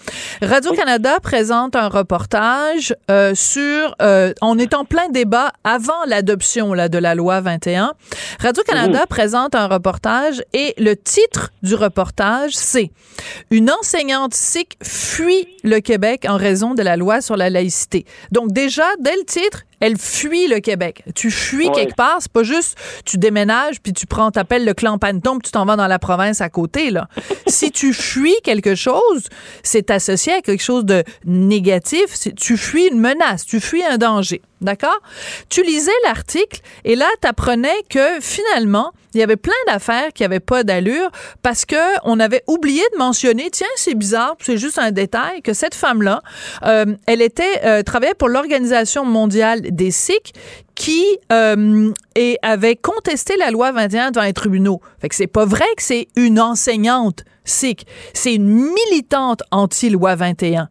Radio-Canada 0.42 1.18
présente 1.22 1.76
un 1.76 1.88
reportage 1.88 2.94
euh, 3.10 3.34
sur... 3.34 3.94
Euh, 4.00 4.32
on 4.40 4.58
est 4.58 4.74
en 4.74 4.84
plein 4.84 5.08
débat 5.10 5.52
avant 5.64 6.04
l'adoption 6.06 6.72
de 6.72 6.98
la 6.98 7.14
loi 7.14 7.40
21. 7.40 7.92
Radio-Canada 8.40 9.01
présente 9.06 9.54
un 9.54 9.66
reportage 9.66 10.42
et 10.52 10.74
le 10.78 10.96
titre 10.96 11.52
du 11.62 11.74
reportage, 11.74 12.52
c'est 12.54 12.90
«Une 13.50 13.70
enseignante 13.70 14.34
sikh 14.34 14.76
fuit 14.82 15.46
le 15.62 15.80
Québec 15.80 16.26
en 16.28 16.36
raison 16.36 16.74
de 16.74 16.82
la 16.82 16.96
loi 16.96 17.20
sur 17.20 17.36
la 17.36 17.50
laïcité». 17.50 18.04
Donc 18.32 18.52
déjà, 18.52 18.86
dès 19.00 19.16
le 19.16 19.24
titre, 19.24 19.64
elle 19.82 19.98
fuit 19.98 20.46
le 20.46 20.60
Québec. 20.60 21.02
Tu 21.16 21.32
fuis 21.32 21.68
quelque 21.72 21.96
part, 21.96 22.18
c'est 22.20 22.30
pas 22.30 22.44
juste 22.44 22.78
tu 23.04 23.18
déménages 23.18 23.80
puis 23.82 23.92
tu 23.92 24.06
prends, 24.06 24.30
t'appelles 24.30 24.64
le 24.64 24.74
clan 24.74 24.96
Panton 24.96 25.38
puis 25.38 25.46
tu 25.46 25.50
t'en 25.50 25.66
vas 25.66 25.74
dans 25.74 25.88
la 25.88 25.98
province 25.98 26.40
à 26.40 26.48
côté, 26.48 26.90
là. 26.90 27.08
si 27.48 27.72
tu 27.72 27.92
fuis 27.92 28.36
quelque 28.44 28.76
chose, 28.76 29.24
c'est 29.64 29.90
associé 29.90 30.34
à 30.34 30.40
quelque 30.40 30.62
chose 30.62 30.84
de 30.84 31.02
négatif. 31.24 32.16
Tu 32.36 32.56
fuis 32.56 32.86
une 32.86 33.00
menace, 33.00 33.44
tu 33.44 33.58
fuis 33.58 33.82
un 33.82 33.98
danger. 33.98 34.40
D'accord? 34.60 35.00
Tu 35.48 35.64
lisais 35.64 35.90
l'article 36.04 36.60
et 36.84 36.94
là, 36.94 37.08
tu 37.20 37.26
apprenais 37.26 37.82
que 37.90 38.20
finalement, 38.20 38.92
il 39.14 39.20
y 39.20 39.22
avait 39.22 39.36
plein 39.36 39.52
d'affaires 39.66 40.12
qui 40.12 40.22
n'avaient 40.22 40.40
pas 40.40 40.64
d'allure 40.64 41.10
parce 41.42 41.64
que 41.64 41.76
on 42.04 42.20
avait 42.20 42.42
oublié 42.46 42.82
de 42.92 42.98
mentionner, 42.98 43.50
tiens, 43.50 43.66
c'est 43.76 43.94
bizarre, 43.94 44.36
c'est 44.40 44.58
juste 44.58 44.78
un 44.78 44.90
détail, 44.90 45.42
que 45.42 45.52
cette 45.52 45.74
femme-là, 45.74 46.22
euh, 46.64 46.86
elle 47.06 47.22
était 47.22 47.60
euh, 47.64 47.82
travaillait 47.82 48.14
pour 48.14 48.28
l'Organisation 48.28 49.04
mondiale 49.04 49.60
des 49.62 49.90
Sikhs 49.90 50.32
qui 50.74 51.04
euh, 51.30 51.92
et 52.16 52.38
avait 52.42 52.76
contesté 52.76 53.36
la 53.36 53.50
loi 53.50 53.72
21 53.72 54.10
devant 54.10 54.24
les 54.24 54.32
tribunaux. 54.32 54.80
Fait 55.00 55.08
que 55.08 55.14
c'est 55.14 55.26
pas 55.26 55.44
vrai 55.44 55.66
que 55.76 55.82
c'est 55.82 56.08
une 56.16 56.40
enseignante 56.40 57.24
sikh, 57.44 57.86
c'est 58.14 58.34
une 58.34 58.48
militante 58.48 59.42
anti-loi 59.50 60.14
21. 60.14 60.68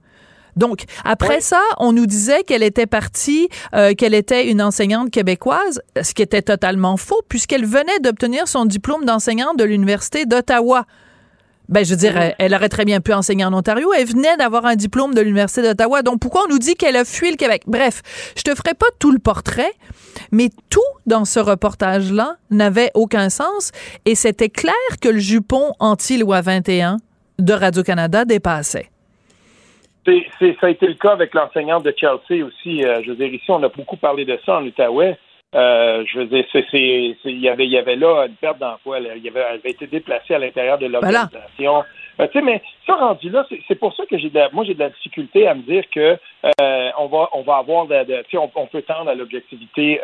Donc, 0.56 0.84
après 1.04 1.42
ça, 1.42 1.62
on 1.78 1.94
nous 1.94 2.06
disait 2.06 2.44
qu'elle 2.44 2.64
était 2.64 2.86
partie, 2.86 3.50
euh, 3.76 3.94
qu'elle 3.94 4.14
était 4.14 4.50
une 4.50 4.62
enseignante 4.62 5.10
québécoise, 5.12 5.82
ce 6.02 6.14
qui 6.14 6.22
était 6.22 6.42
totalement 6.42 6.98
faux, 6.98 7.22
puisqu'elle 7.30 7.66
venait 7.66 8.00
d'obtenir 8.00 8.48
son 8.48 8.66
diplôme 8.66 9.06
d'enseignante 9.06 9.58
de 9.58 9.64
l'Université 9.64 10.26
d'Ottawa. 10.26 10.86
Ben, 11.70 11.86
je 11.86 11.92
veux 11.92 11.96
dire, 11.96 12.18
elle, 12.18 12.36
elle, 12.38 12.54
aurait 12.54 12.68
très 12.68 12.84
bien 12.84 13.00
pu 13.00 13.14
enseigner 13.14 13.46
en 13.46 13.54
Ontario. 13.54 13.94
Elle 13.98 14.06
venait 14.06 14.36
d'avoir 14.36 14.66
un 14.66 14.76
diplôme 14.76 15.14
de 15.14 15.22
l'Université 15.22 15.62
d'Ottawa. 15.62 16.02
Donc, 16.02 16.20
pourquoi 16.20 16.44
on 16.46 16.50
nous 16.50 16.60
dit 16.60 16.76
qu'elle 16.76 16.98
a 16.98 17.06
fui 17.06 17.32
le 17.32 17.38
Québec? 17.38 17.64
Bref, 17.66 18.02
je 18.36 18.42
te 18.42 18.54
ferai 18.54 18.74
pas 18.74 18.88
tout 19.00 19.12
le 19.12 19.20
portrait, 19.20 19.72
mais 20.34 20.50
tout 20.70 20.82
dans 21.06 21.24
ce 21.24 21.40
reportage-là 21.40 22.36
n'avait 22.50 22.92
aucun 22.94 23.30
sens. 23.30 23.72
Et 24.04 24.16
c'était 24.16 24.50
clair 24.50 24.74
que 25.00 25.08
le 25.08 25.20
jupon 25.20 25.74
anti-loi 25.80 26.42
21 26.42 26.98
de 27.40 27.54
Radio-Canada 27.54 28.26
dépassait. 28.26 28.92
C'est, 30.06 30.58
ça 30.60 30.68
a 30.68 30.70
été 30.70 30.88
le 30.88 30.96
cas 30.96 31.12
avec 31.12 31.34
l'enseignante 31.34 31.84
de 31.84 31.94
Chelsea 31.96 32.44
aussi. 32.44 32.84
Euh, 32.84 33.02
je 33.04 33.10
veux 33.10 33.16
dire, 33.16 33.34
ici, 33.34 33.50
on 33.50 33.62
a 33.64 33.70
beaucoup 33.70 33.98
parlé 33.98 34.26
de 34.26 34.40
ça 34.46 34.58
en 34.58 34.66
Outaouais. 34.66 35.18
Euh, 35.54 36.06
je 36.08 36.20
veux 36.20 36.26
dire, 36.28 36.46
c'est, 36.52 36.66
il 36.74 37.40
y 37.40 37.50
avait, 37.50 37.66
il 37.66 37.72
y 37.72 37.78
avait 37.78 37.98
là 37.98 38.26
une 38.26 38.36
perte 38.36 38.60
d'emploi. 38.60 39.00
Il 39.00 39.24
y 39.24 39.28
avait, 39.28 39.42
elle 39.42 39.60
avait 39.60 39.72
été 39.72 39.86
déplacée 39.86 40.34
à 40.34 40.40
l'intérieur 40.40 40.78
de 40.78 40.86
l'organisation. 40.88 41.84
Euh, 42.20 42.28
tu 42.28 42.40
sais, 42.40 42.42
mais 42.42 42.62
ça 42.88 42.96
rendu 42.96 43.30
là, 43.30 43.46
c'est, 43.68 43.76
pour 43.76 43.94
ça 43.96 44.06
que 44.06 44.18
j'ai 44.18 44.30
de 44.30 44.40
la, 44.40 44.50
moi 44.52 44.64
j'ai 44.64 44.74
de 44.74 44.80
la 44.80 44.90
difficulté 44.90 45.48
à 45.48 45.54
me 45.54 45.62
dire 45.62 45.84
que 45.94 46.18
euh, 46.46 46.90
on 46.98 47.08
va, 47.08 47.30
on 47.34 47.42
va 47.42 47.58
avoir, 47.58 47.86
de, 47.88 48.24
on, 48.38 48.50
on, 48.56 48.66
peut 48.68 48.82
tendre 48.82 49.10
à 49.10 49.16
l'objectivité 49.16 50.00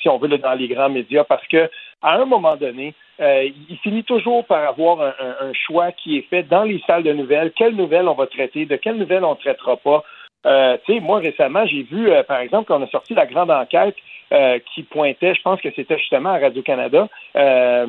si 0.00 0.08
on 0.08 0.18
veut 0.18 0.28
dans 0.28 0.54
les 0.54 0.68
grands 0.68 0.90
médias 0.90 1.24
parce 1.24 1.46
que 1.46 1.70
à 2.04 2.20
un 2.20 2.26
moment 2.26 2.56
donné, 2.56 2.94
euh, 3.20 3.48
il 3.68 3.78
finit 3.78 4.04
toujours 4.04 4.44
par 4.44 4.68
avoir 4.68 5.00
un, 5.00 5.14
un, 5.40 5.52
choix 5.54 5.90
qui 5.92 6.18
est 6.18 6.28
fait 6.28 6.42
dans 6.42 6.64
les 6.64 6.80
salles 6.86 7.02
de 7.02 7.12
nouvelles. 7.12 7.52
Quelles 7.56 7.74
nouvelles 7.74 8.08
on 8.08 8.14
va 8.14 8.26
traiter, 8.26 8.66
de 8.66 8.76
quelles 8.76 8.98
nouvelles 8.98 9.24
on 9.24 9.30
ne 9.30 9.40
traitera 9.40 9.76
pas? 9.78 10.04
Euh, 10.46 10.76
tu 10.84 10.94
sais, 10.94 11.00
moi 11.00 11.18
récemment, 11.18 11.64
j'ai 11.66 11.82
vu, 11.82 12.10
euh, 12.10 12.22
par 12.22 12.40
exemple, 12.40 12.66
qu'on 12.66 12.82
a 12.82 12.88
sorti 12.88 13.14
la 13.14 13.26
grande 13.26 13.50
enquête 13.50 13.96
euh, 14.32 14.58
qui 14.74 14.82
pointait, 14.82 15.34
je 15.34 15.42
pense 15.42 15.60
que 15.60 15.70
c'était 15.74 15.98
justement 15.98 16.30
à 16.30 16.38
Radio-Canada, 16.38 17.08
euh, 17.36 17.86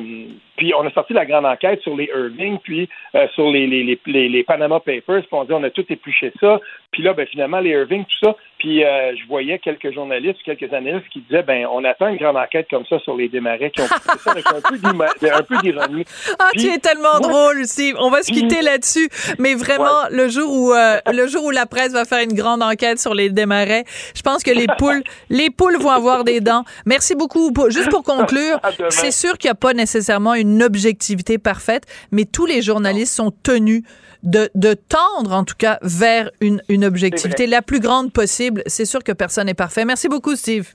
puis 0.56 0.72
on 0.74 0.86
a 0.86 0.90
sorti 0.90 1.12
la 1.12 1.26
grande 1.26 1.46
enquête 1.46 1.80
sur 1.82 1.96
les 1.96 2.10
Irving, 2.14 2.58
puis 2.62 2.88
euh, 3.14 3.26
sur 3.34 3.50
les, 3.50 3.66
les, 3.66 3.98
les, 4.06 4.28
les, 4.28 4.44
Panama 4.44 4.80
Papers, 4.80 5.22
puis 5.22 5.28
on 5.32 5.44
dit 5.44 5.52
on 5.52 5.62
a 5.62 5.70
tout 5.70 5.84
épluché 5.88 6.32
ça, 6.40 6.60
puis 6.90 7.02
là, 7.02 7.12
ben, 7.12 7.26
finalement, 7.26 7.60
les 7.60 7.70
Irving, 7.70 8.04
tout 8.04 8.26
ça, 8.26 8.36
puis 8.58 8.80
je 8.80 9.28
voyais 9.28 9.58
quelques 9.58 9.92
journalistes, 9.92 10.38
quelques 10.44 10.72
analystes 10.72 11.08
qui 11.12 11.20
disaient, 11.20 11.42
ben 11.42 11.66
on 11.70 11.84
attend 11.84 12.08
une 12.08 12.16
grande 12.16 12.36
enquête 12.36 12.66
comme 12.70 12.86
ça 12.86 12.98
sur 13.00 13.16
les 13.16 13.28
démarrais 13.28 13.70
qui 13.70 13.82
ont 13.82 13.86
fait 13.86 14.18
ça 14.18 14.30
avec 14.30 14.46
un 14.46 15.42
peu 15.42 15.56
d'ironie. 15.62 16.04
Ah, 16.38 16.50
tu 16.52 16.66
es 16.66 16.78
tellement 16.78 17.18
drôle, 17.20 17.64
Steve. 17.64 17.96
On 17.98 18.10
va 18.10 18.22
se 18.22 18.30
quitter 18.32 18.60
là-dessus, 18.62 19.08
mais 19.38 19.54
vraiment, 19.54 20.04
le 20.10 20.28
jour 20.28 20.52
où 20.52 20.72
le 20.72 21.26
jour 21.26 21.44
où 21.44 21.50
la 21.50 21.66
presse 21.66 21.92
va 21.92 22.04
faire 22.04 22.22
une 22.22 22.34
grande 22.34 22.62
enquête 22.62 22.98
sur 22.98 23.14
les 23.14 23.30
démarrais, 23.30 23.84
je 24.14 24.22
pense 24.22 24.42
que 24.42 24.50
les 24.50 24.66
poules, 24.78 25.02
les 25.30 25.50
poules 25.50 25.76
vont 25.78 25.90
avoir 25.90 26.24
des 26.24 26.40
dents. 26.40 26.64
Merci 26.84 27.14
beaucoup. 27.14 27.52
Juste 27.68 27.90
pour 27.90 28.02
conclure, 28.02 28.58
c'est 28.90 29.10
sûr 29.10 29.38
qu'il 29.38 29.48
n'y 29.48 29.52
a 29.52 29.56
pas 29.56 29.74
nécessairement 29.74 30.34
une 30.34 30.45
objectivité 30.62 31.38
parfaite, 31.38 31.84
mais 32.10 32.24
tous 32.24 32.46
les 32.46 32.62
journalistes 32.62 33.14
sont 33.14 33.32
tenus 33.42 33.82
de, 34.22 34.50
de, 34.54 34.74
tendre, 34.74 35.32
en 35.32 35.44
tout 35.44 35.54
cas, 35.56 35.78
vers 35.82 36.30
une, 36.40 36.62
une 36.68 36.84
objectivité 36.84 37.46
la 37.46 37.62
plus 37.62 37.80
grande 37.80 38.12
possible. 38.12 38.62
C'est 38.66 38.86
sûr 38.86 39.04
que 39.04 39.12
personne 39.12 39.46
n'est 39.46 39.54
parfait. 39.54 39.84
Merci 39.84 40.08
beaucoup, 40.08 40.34
Steve. 40.36 40.72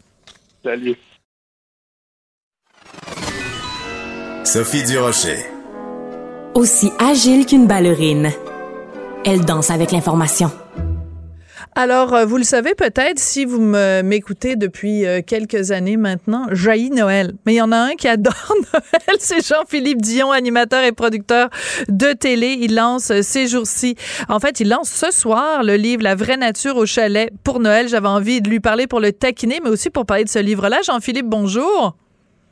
Salut. 0.64 0.96
Sophie 4.44 4.84
Durocher. 4.84 5.38
Aussi 6.56 6.92
agile 7.00 7.46
qu'une 7.46 7.68
ballerine, 7.68 8.32
elle 9.26 9.46
danse 9.46 9.70
avec 9.70 9.92
l'information. 9.92 10.52
Alors, 11.74 12.14
euh, 12.14 12.26
vous 12.26 12.36
le 12.36 12.44
savez 12.44 12.76
peut-être 12.76 13.18
si 13.18 13.46
vous 13.46 13.62
m'écoutez 13.62 14.58
depuis 14.58 15.06
euh, 15.06 15.22
quelques 15.26 15.72
années 15.72 15.96
maintenant, 15.96 16.48
jaillit 16.52 16.90
Noël. 16.90 17.34
Mais 17.46 17.54
il 17.54 17.58
y 17.58 17.62
en 17.62 17.72
a 17.72 17.78
un 17.78 17.92
qui 17.92 18.10
adore 18.10 18.34
Noël, 18.74 19.18
c'est 19.20 19.46
Jean-Philippe 19.46 20.02
Dion, 20.02 20.32
animateur 20.34 20.84
et 20.84 20.92
producteur 20.92 21.50
de 21.88 22.12
télé. 22.12 22.58
Il 22.60 22.76
lance 22.76 23.12
euh, 23.12 23.22
ces 23.22 23.48
jours-ci. 23.48 23.96
En 24.28 24.42
fait, 24.42 24.60
il 24.60 24.68
lance 24.68 24.90
ce 24.90 25.12
soir 25.12 25.64
le 25.64 25.76
livre 25.76 26.04
La 26.04 26.16
vraie 26.16 26.36
nature 26.36 26.76
au 26.76 26.86
chalet 26.86 27.32
pour 27.46 27.62
Noël. 27.62 27.88
J'avais 27.88 28.10
envie 28.10 28.42
de 28.42 28.50
lui 28.50 28.60
parler 28.60 28.86
pour 28.86 29.00
le 29.00 29.14
taquiner, 29.14 29.62
mais 29.64 29.70
aussi 29.70 29.90
pour 29.90 30.06
parler 30.06 30.26
de 30.26 30.30
ce 30.30 30.40
livre-là. 30.40 30.82
Jean-Philippe, 30.84 31.28
bonjour. 31.28 31.96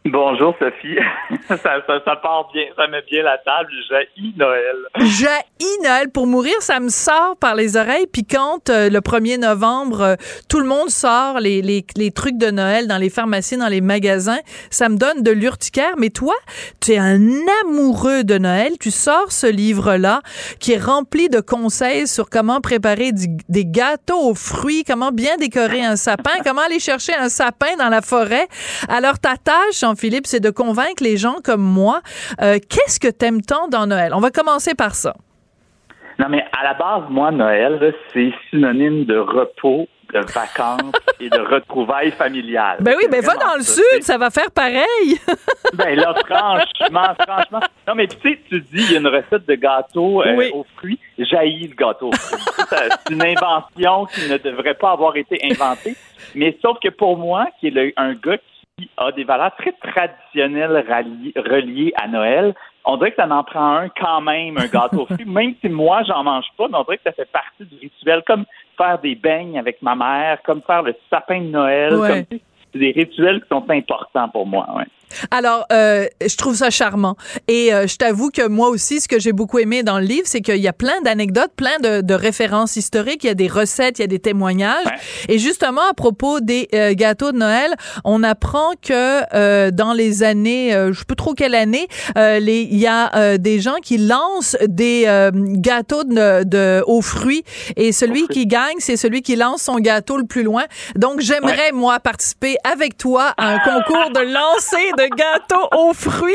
Bonjour 0.05 0.55
Sophie, 0.57 0.97
ça, 1.49 1.57
ça, 1.57 2.15
part 2.15 2.49
bien, 2.53 2.63
ça 2.77 2.88
met 2.88 3.01
bien 3.01 3.21
la 3.21 3.38
table. 3.39 3.69
Jaillit 3.89 4.33
Noël. 4.38 4.77
Jaillit 4.95 5.77
Noël 5.83 6.09
pour 6.09 6.25
mourir, 6.25 6.55
ça 6.62 6.79
me 6.79 6.88
sort 6.88 7.35
par 7.38 7.53
les 7.53 7.75
oreilles. 7.75 8.07
Puis 8.07 8.23
quand 8.23 8.69
euh, 8.69 8.89
le 8.89 8.99
1er 9.01 9.38
novembre, 9.39 10.01
euh, 10.01 10.15
tout 10.47 10.59
le 10.59 10.65
monde 10.65 10.89
sort 10.89 11.41
les, 11.41 11.62
les, 11.62 11.85
les, 11.97 12.12
trucs 12.12 12.38
de 12.38 12.49
Noël 12.49 12.88
dans 12.88 12.97
les 12.97 13.09
pharmacies, 13.09 13.57
dans 13.57 13.67
les 13.67 13.81
magasins, 13.81 14.39
ça 14.69 14.88
me 14.88 14.95
donne 14.95 15.21
de 15.21 15.31
l'urticaire. 15.31 15.95
Mais 15.97 16.09
toi, 16.09 16.35
tu 16.79 16.93
es 16.93 16.97
un 16.97 17.19
amoureux 17.65 18.23
de 18.23 18.38
Noël. 18.38 18.77
Tu 18.79 18.91
sors 18.91 19.33
ce 19.33 19.47
livre-là 19.47 20.21
qui 20.62 20.73
est 20.73 20.83
rempli 20.83 21.27
de 21.27 21.41
conseils 21.41 22.07
sur 22.07 22.29
comment 22.29 22.62
préparer 22.62 23.12
des 23.13 23.65
gâteaux 23.65 24.29
aux 24.29 24.35
fruits, 24.35 24.85
comment 24.85 25.12
bien 25.12 25.35
décorer 25.35 25.83
un 25.83 25.97
sapin, 25.97 26.39
comment 26.45 26.62
aller 26.62 26.79
chercher 26.79 27.15
un 27.15 27.27
sapin 27.27 27.75
dans 27.77 27.89
la 27.89 28.01
forêt. 28.01 28.47
Alors 28.88 29.19
ta 29.19 29.35
tâche 29.35 29.83
philippe 29.95 30.28
c'est 30.28 30.39
de 30.39 30.49
convaincre 30.49 31.04
les 31.04 31.17
gens 31.17 31.38
comme 31.43 31.62
moi. 31.62 32.02
Euh, 32.41 32.58
qu'est-ce 32.69 32.99
que 32.99 33.08
t'aimes 33.08 33.41
tant 33.41 33.67
dans 33.67 33.88
Noël? 33.88 34.13
On 34.13 34.19
va 34.19 34.32
commencer 34.32 34.75
par 34.75 34.95
ça. 34.95 35.13
Non, 36.19 36.28
mais 36.30 36.43
à 36.52 36.63
la 36.63 36.73
base, 36.73 37.04
moi, 37.10 37.32
Noël, 37.32 37.93
c'est 38.13 38.34
synonyme 38.49 39.06
de 39.06 39.17
repos, 39.17 39.88
de 40.13 40.19
vacances 40.19 40.91
et 41.21 41.30
de 41.30 41.39
retrouvailles 41.39 42.12
familiales. 42.12 42.78
Ben 42.82 42.95
oui, 42.97 43.06
ben 43.10 43.21
va 43.21 43.36
dans 43.36 43.56
le 43.56 43.63
sud, 43.63 44.02
ça 44.02 44.17
va 44.17 44.30
faire 44.30 44.52
pareil. 44.52 45.17
ben 45.73 45.95
là, 45.95 46.13
franchement, 46.25 47.15
franchement. 47.25 47.60
Non, 47.88 47.95
mais 47.95 48.08
tu 48.08 48.17
sais, 48.21 48.39
tu 48.49 48.60
dis, 48.60 48.84
il 48.84 48.91
y 48.91 48.95
a 48.95 48.99
une 48.99 49.08
recette 49.08 49.47
de 49.47 49.56
gâteau 49.56 50.21
euh, 50.23 50.49
aux 50.54 50.65
fruits, 50.75 50.99
jaillit 51.17 51.69
le 51.69 51.75
gâteau 51.75 52.12
C'est 52.13 53.13
une 53.13 53.23
invention 53.23 54.06
qui 54.08 54.30
ne 54.30 54.38
devrait 54.38 54.73
pas 54.73 54.91
avoir 54.91 55.15
été 55.15 55.39
inventée. 55.49 55.95
Mais 56.36 56.58
sauf 56.62 56.80
que 56.84 56.89
pour 56.89 57.17
moi, 57.17 57.47
qui 57.60 57.67
est 57.67 57.93
un 57.95 58.13
gars 58.13 58.38
a 58.97 59.11
des 59.11 59.23
valeurs 59.23 59.55
très 59.57 59.73
traditionnelles 59.73 60.85
reliées 61.35 61.93
à 61.95 62.07
Noël. 62.07 62.53
On 62.85 62.97
dirait 62.97 63.11
que 63.11 63.17
ça 63.17 63.27
en 63.29 63.43
prend 63.43 63.75
un 63.75 63.89
quand 63.89 64.21
même, 64.21 64.57
un 64.57 64.67
gâteau 64.67 65.05
fruit, 65.05 65.25
même 65.27 65.53
si 65.61 65.69
moi, 65.69 66.03
j'en 66.07 66.23
mange 66.23 66.47
pas, 66.57 66.67
mais 66.67 66.77
on 66.77 66.83
dirait 66.83 66.97
que 66.97 67.03
ça 67.03 67.11
fait 67.11 67.29
partie 67.31 67.65
du 67.65 67.75
rituel, 67.79 68.23
comme 68.25 68.45
faire 68.77 68.99
des 68.99 69.15
beignes 69.15 69.59
avec 69.59 69.81
ma 69.81 69.95
mère, 69.95 70.41
comme 70.43 70.61
faire 70.61 70.83
le 70.83 70.95
sapin 71.09 71.41
de 71.41 71.49
Noël, 71.49 71.91
comme 71.91 72.39
c'est 72.71 72.79
des 72.79 72.91
rituels 72.91 73.41
qui 73.41 73.47
sont 73.49 73.69
importants 73.69 74.29
pour 74.29 74.45
moi. 74.45 74.67
Ouais. 74.75 74.85
Alors, 75.31 75.65
euh, 75.71 76.07
je 76.25 76.35
trouve 76.37 76.55
ça 76.55 76.69
charmant. 76.69 77.15
Et 77.47 77.73
euh, 77.73 77.87
je 77.87 77.97
t'avoue 77.97 78.29
que 78.29 78.47
moi 78.47 78.69
aussi, 78.69 79.01
ce 79.01 79.07
que 79.07 79.19
j'ai 79.19 79.33
beaucoup 79.33 79.59
aimé 79.59 79.83
dans 79.83 79.99
le 79.99 80.05
livre, 80.05 80.25
c'est 80.25 80.41
qu'il 80.41 80.57
y 80.57 80.67
a 80.67 80.73
plein 80.73 81.01
d'anecdotes, 81.03 81.51
plein 81.55 81.77
de, 81.81 82.01
de, 82.01 82.13
références 82.13 82.75
historiques, 82.75 83.23
il 83.23 83.27
y 83.27 83.31
a 83.31 83.35
des 83.35 83.47
recettes, 83.47 83.99
il 83.99 84.01
y 84.01 84.05
a 84.05 84.07
des 84.07 84.19
témoignages. 84.19 84.87
Et 85.27 85.39
justement, 85.39 85.81
à 85.89 85.93
propos 85.93 86.39
des 86.39 86.67
euh, 86.73 86.93
gâteaux 86.93 87.31
de 87.31 87.37
Noël, 87.37 87.73
on 88.03 88.23
apprend 88.23 88.73
que 88.81 89.21
euh, 89.33 89.71
dans 89.71 89.93
les 89.93 90.23
années, 90.23 90.71
je 90.71 90.97
sais 90.97 91.05
pas 91.05 91.15
trop 91.15 91.33
quelle 91.33 91.55
année, 91.55 91.87
les, 92.15 92.67
il 92.69 92.77
y 92.77 92.87
a 92.87 93.37
des 93.37 93.59
gens 93.59 93.77
qui 93.81 93.97
lancent 93.97 94.57
des 94.67 95.03
gâteaux 95.33 96.03
de, 96.03 96.43
de, 96.43 96.83
aux 96.85 97.01
fruits. 97.01 97.43
Et 97.75 97.91
celui 97.91 98.27
qui 98.27 98.45
gagne, 98.45 98.75
c'est 98.79 98.97
celui 98.97 99.21
qui 99.21 99.35
lance 99.35 99.63
son 99.63 99.79
gâteau 99.79 100.17
le 100.17 100.25
plus 100.25 100.43
loin. 100.43 100.63
Donc, 100.95 101.21
j'aimerais, 101.21 101.71
moi, 101.71 101.99
participer 101.99 102.57
avec 102.63 102.97
toi 102.97 103.33
à 103.37 103.53
un 103.53 103.59
concours 103.59 104.11
de 104.11 104.21
lancer 104.21 104.91
de 104.99 105.15
gâteaux 105.15 105.67
aux 105.77 105.93
fruits. 105.93 106.33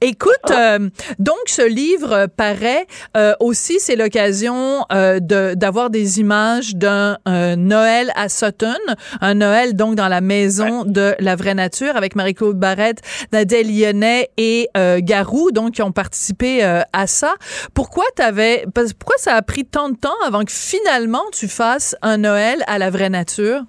Écoute, 0.00 0.50
euh, 0.50 0.88
donc 1.18 1.36
ce 1.46 1.66
livre 1.66 2.26
paraît 2.36 2.86
euh, 3.16 3.34
aussi, 3.38 3.80
c'est 3.80 3.96
l'occasion 3.96 4.86
euh, 4.92 5.20
de 5.20 5.52
d'avoir 5.54 5.90
des 5.90 6.18
images 6.18 6.74
d'un 6.74 7.18
Noël 7.26 8.10
à 8.14 8.28
Sutton, 8.28 8.78
un 9.20 9.34
Noël 9.34 9.74
donc 9.74 9.94
dans 9.94 10.08
la 10.08 10.20
maison 10.20 10.84
de 10.84 11.14
la 11.18 11.36
vraie 11.36 11.54
nature 11.54 11.96
avec 11.96 12.16
Marie-Claude 12.16 12.58
Barrette, 12.58 13.00
Nadèle 13.32 13.68
Lyonnais 13.68 14.30
et 14.36 14.68
Garou, 15.00 15.50
donc 15.50 15.74
qui 15.74 15.82
ont 15.82 15.92
participé 15.92 16.62
à 16.62 17.06
ça. 17.06 17.34
Pourquoi 17.74 18.04
t'avais, 18.16 18.64
pourquoi 18.98 19.16
ça 19.18 19.34
a 19.34 19.42
pris 19.42 19.64
tant 19.64 19.90
de 19.90 19.96
temps 19.96 20.16
avant 20.26 20.44
que 20.44 20.52
finalement 20.52 21.24
tu 21.32 21.48
fasses 21.48 21.96
un 22.02 22.18
Noël 22.18 22.64
à 22.66 22.78
la 22.78 22.90
vraie 22.90 23.10
nature? 23.10 23.64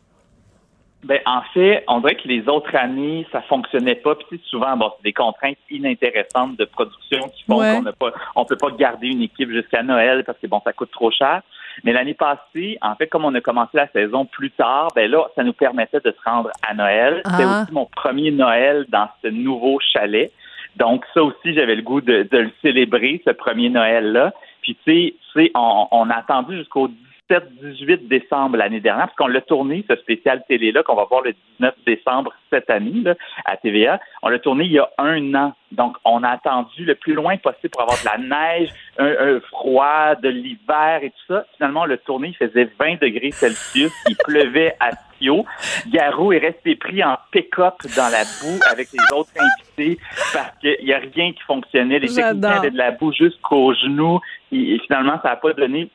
Ben, 1.03 1.19
en 1.25 1.41
fait, 1.53 1.83
on 1.87 2.01
dirait 2.01 2.15
que 2.15 2.27
les 2.27 2.49
autres 2.49 2.75
années, 2.75 3.25
ça 3.31 3.41
fonctionnait 3.43 3.95
pas. 3.95 4.15
Puis 4.15 4.41
souvent, 4.45 4.75
bon, 4.75 4.91
c'est 4.97 5.03
des 5.03 5.13
contraintes 5.13 5.57
inintéressantes 5.69 6.57
de 6.57 6.65
production 6.65 7.29
qui 7.29 7.43
font 7.45 7.59
qu'on 7.59 7.81
n'a 7.83 7.93
pas, 7.93 8.11
on 8.35 8.43
peut 8.43 8.57
pas 8.57 8.69
garder 8.71 9.07
une 9.07 9.21
équipe 9.21 9.49
jusqu'à 9.49 9.81
Noël 9.81 10.25
parce 10.25 10.37
que 10.39 10.47
bon, 10.47 10.61
ça 10.63 10.73
coûte 10.73 10.91
trop 10.91 11.09
cher. 11.09 11.41
Mais 11.85 11.93
l'année 11.93 12.15
passée, 12.15 12.77
en 12.81 12.95
fait, 12.95 13.07
comme 13.07 13.23
on 13.23 13.33
a 13.33 13.39
commencé 13.39 13.71
la 13.75 13.87
saison 13.87 14.25
plus 14.25 14.51
tard, 14.51 14.89
ben 14.93 15.09
là, 15.09 15.29
ça 15.35 15.43
nous 15.43 15.53
permettait 15.53 16.01
de 16.01 16.11
se 16.11 16.29
rendre 16.29 16.49
à 16.67 16.73
Noël. 16.73 17.21
C'était 17.25 17.43
ah. 17.43 17.61
aussi 17.61 17.71
mon 17.71 17.85
premier 17.85 18.31
Noël 18.31 18.85
dans 18.89 19.07
ce 19.23 19.29
nouveau 19.29 19.79
chalet. 19.93 20.33
Donc 20.75 21.05
ça 21.13 21.23
aussi, 21.23 21.53
j'avais 21.53 21.75
le 21.75 21.81
goût 21.81 22.01
de, 22.01 22.27
le 22.29 22.51
célébrer, 22.61 23.21
ce 23.25 23.31
premier 23.31 23.69
Noël-là. 23.69 24.33
Puis 24.61 24.77
tu 24.85 25.13
sais, 25.33 25.51
on, 25.55 25.87
on 25.91 26.09
a 26.09 26.15
attendu 26.15 26.57
jusqu'au 26.57 26.89
17-18 27.29 28.07
décembre 28.07 28.57
l'année 28.57 28.79
dernière, 28.79 29.05
parce 29.05 29.15
qu'on 29.17 29.27
l'a 29.27 29.41
tourné, 29.41 29.85
ce 29.89 29.95
spécial 29.97 30.43
télé-là, 30.47 30.83
qu'on 30.83 30.95
va 30.95 31.05
voir 31.05 31.21
le 31.21 31.33
19 31.59 31.75
décembre 31.85 32.33
cette 32.49 32.69
année 32.69 33.01
là, 33.03 33.15
à 33.45 33.57
TVA. 33.57 33.99
On 34.23 34.29
l'a 34.29 34.39
tourné 34.39 34.65
il 34.65 34.71
y 34.71 34.79
a 34.79 34.89
un 34.97 35.33
an. 35.35 35.53
Donc, 35.71 35.97
on 36.03 36.23
a 36.23 36.29
attendu 36.29 36.83
le 36.83 36.95
plus 36.95 37.13
loin 37.13 37.37
possible 37.37 37.69
pour 37.69 37.81
avoir 37.81 37.99
de 37.99 38.05
la 38.05 38.17
neige, 38.17 38.69
un, 38.97 39.39
froid, 39.41 40.15
de 40.15 40.29
l'hiver 40.29 40.99
et 41.03 41.11
tout 41.11 41.33
ça. 41.33 41.45
Finalement, 41.55 41.81
on 41.81 41.85
l'a 41.85 41.97
tourné, 41.97 42.29
il 42.29 42.47
faisait 42.47 42.69
20 42.79 42.99
degrés 43.01 43.31
Celsius, 43.31 43.93
il 44.07 44.15
pleuvait 44.17 44.75
à 44.79 44.91
Tio. 45.19 45.45
Garou 45.91 46.33
est 46.33 46.39
resté 46.39 46.75
pris 46.75 47.03
en 47.03 47.17
pick-up 47.31 47.75
dans 47.95 48.09
la 48.09 48.23
boue 48.23 48.59
avec 48.71 48.87
les 48.91 49.15
autres 49.15 49.29
invités 49.37 49.99
parce 50.33 50.57
qu'il 50.59 50.77
n'y 50.83 50.93
a 50.93 50.99
rien 50.99 51.33
qui 51.33 51.41
fonctionnait. 51.45 51.99
Les 51.99 52.07
techniciens 52.07 52.43
avaient 52.43 52.71
de 52.71 52.77
la 52.77 52.91
boue 52.91 53.13
jusqu'aux 53.13 53.73
genoux. 53.75 54.19
Et, 54.51 54.79
finalement, 54.79 55.19
ça 55.21 55.29
n'a 55.29 55.35
pas 55.35 55.53
donné 55.53 55.89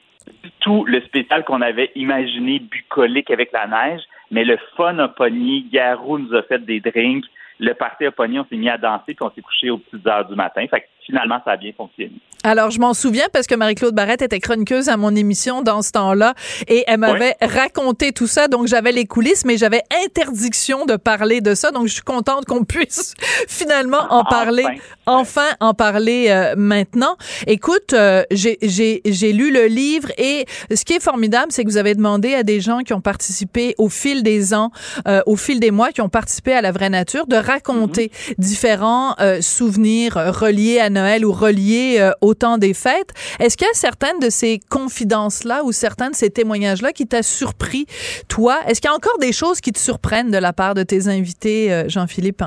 tout 0.60 0.84
le 0.84 1.00
spécial 1.02 1.44
qu'on 1.44 1.60
avait 1.60 1.90
imaginé 1.94 2.58
bucolique 2.58 3.30
avec 3.30 3.52
la 3.52 3.66
neige, 3.66 4.02
mais 4.30 4.44
le 4.44 4.58
fun 4.76 4.98
a 4.98 5.08
pogné. 5.08 5.64
Garou 5.70 6.18
nous 6.18 6.34
a 6.34 6.42
fait 6.42 6.64
des 6.64 6.80
drinks. 6.80 7.26
Le 7.60 7.72
party 7.74 8.06
a 8.06 8.10
pogné, 8.10 8.40
on 8.40 8.46
s'est 8.46 8.56
mis 8.56 8.68
à 8.68 8.78
danser, 8.78 9.14
puis 9.14 9.22
on 9.22 9.30
s'est 9.30 9.42
couché 9.42 9.70
aux 9.70 9.78
petites 9.78 10.06
heures 10.06 10.26
du 10.26 10.34
matin. 10.34 10.66
Fait 10.68 10.88
finalement, 11.04 11.40
ça 11.44 11.52
a 11.52 11.56
bien 11.56 11.72
fonctionné. 11.76 12.14
Alors, 12.46 12.70
je 12.70 12.78
m'en 12.78 12.92
souviens 12.92 13.24
parce 13.32 13.46
que 13.46 13.54
Marie-Claude 13.54 13.94
Barrette 13.94 14.20
était 14.20 14.38
chroniqueuse 14.38 14.90
à 14.90 14.98
mon 14.98 15.16
émission 15.16 15.62
dans 15.62 15.80
ce 15.80 15.92
temps-là 15.92 16.34
et 16.68 16.84
elle 16.86 16.98
m'avait 16.98 17.36
raconté 17.40 18.12
tout 18.12 18.26
ça. 18.26 18.48
Donc, 18.48 18.66
j'avais 18.66 18.92
les 18.92 19.06
coulisses, 19.06 19.46
mais 19.46 19.56
j'avais 19.56 19.80
interdiction 20.04 20.84
de 20.84 20.96
parler 20.96 21.40
de 21.40 21.54
ça. 21.54 21.70
Donc, 21.70 21.86
je 21.86 21.94
suis 21.94 22.02
contente 22.02 22.44
qu'on 22.44 22.64
puisse 22.64 23.14
finalement 23.48 24.06
en 24.10 24.24
parler, 24.24 24.66
enfin, 25.06 25.48
en 25.60 25.72
parler 25.72 26.26
euh, 26.28 26.54
maintenant. 26.54 27.16
Écoute, 27.46 27.94
euh, 27.94 28.24
j'ai 28.30 29.32
lu 29.32 29.50
le 29.50 29.64
livre 29.64 30.10
et 30.18 30.44
ce 30.70 30.84
qui 30.84 30.92
est 30.92 31.02
formidable, 31.02 31.50
c'est 31.50 31.64
que 31.64 31.70
vous 31.70 31.78
avez 31.78 31.94
demandé 31.94 32.34
à 32.34 32.42
des 32.42 32.60
gens 32.60 32.80
qui 32.80 32.92
ont 32.92 33.00
participé 33.00 33.74
au 33.78 33.88
fil 33.88 34.22
des 34.22 34.52
ans, 34.52 34.70
euh, 35.08 35.22
au 35.24 35.36
fil 35.36 35.60
des 35.60 35.70
mois, 35.70 35.92
qui 35.92 36.02
ont 36.02 36.10
participé 36.10 36.52
à 36.52 36.60
la 36.60 36.72
vraie 36.72 36.90
nature, 36.90 37.26
de 37.26 37.36
raconter 37.36 38.08
mm-hmm. 38.08 38.34
différents 38.36 39.16
souvenirs 39.40 40.14
reliés 40.14 40.78
à 40.78 40.90
Noël 40.94 41.24
ou 41.24 41.32
reliés 41.32 42.10
au 42.20 42.34
temps 42.34 42.58
des 42.58 42.74
fêtes. 42.74 43.12
Est-ce 43.40 43.56
qu'il 43.56 43.66
y 43.66 43.70
a 43.70 43.74
certaines 43.74 44.18
de 44.20 44.30
ces 44.30 44.60
confidences-là 44.70 45.64
ou 45.64 45.72
certains 45.72 46.10
de 46.10 46.14
ces 46.14 46.30
témoignages-là 46.30 46.92
qui 46.92 47.06
t'a 47.06 47.22
surpris, 47.22 47.86
toi? 48.28 48.58
Est-ce 48.66 48.80
qu'il 48.80 48.88
y 48.88 48.92
a 48.92 48.96
encore 48.96 49.18
des 49.18 49.32
choses 49.32 49.60
qui 49.60 49.72
te 49.72 49.78
surprennent 49.78 50.30
de 50.30 50.38
la 50.38 50.52
part 50.52 50.74
de 50.74 50.82
tes 50.82 51.08
invités, 51.08 51.72
euh, 51.72 51.88
Jean-Philippe? 51.88 52.42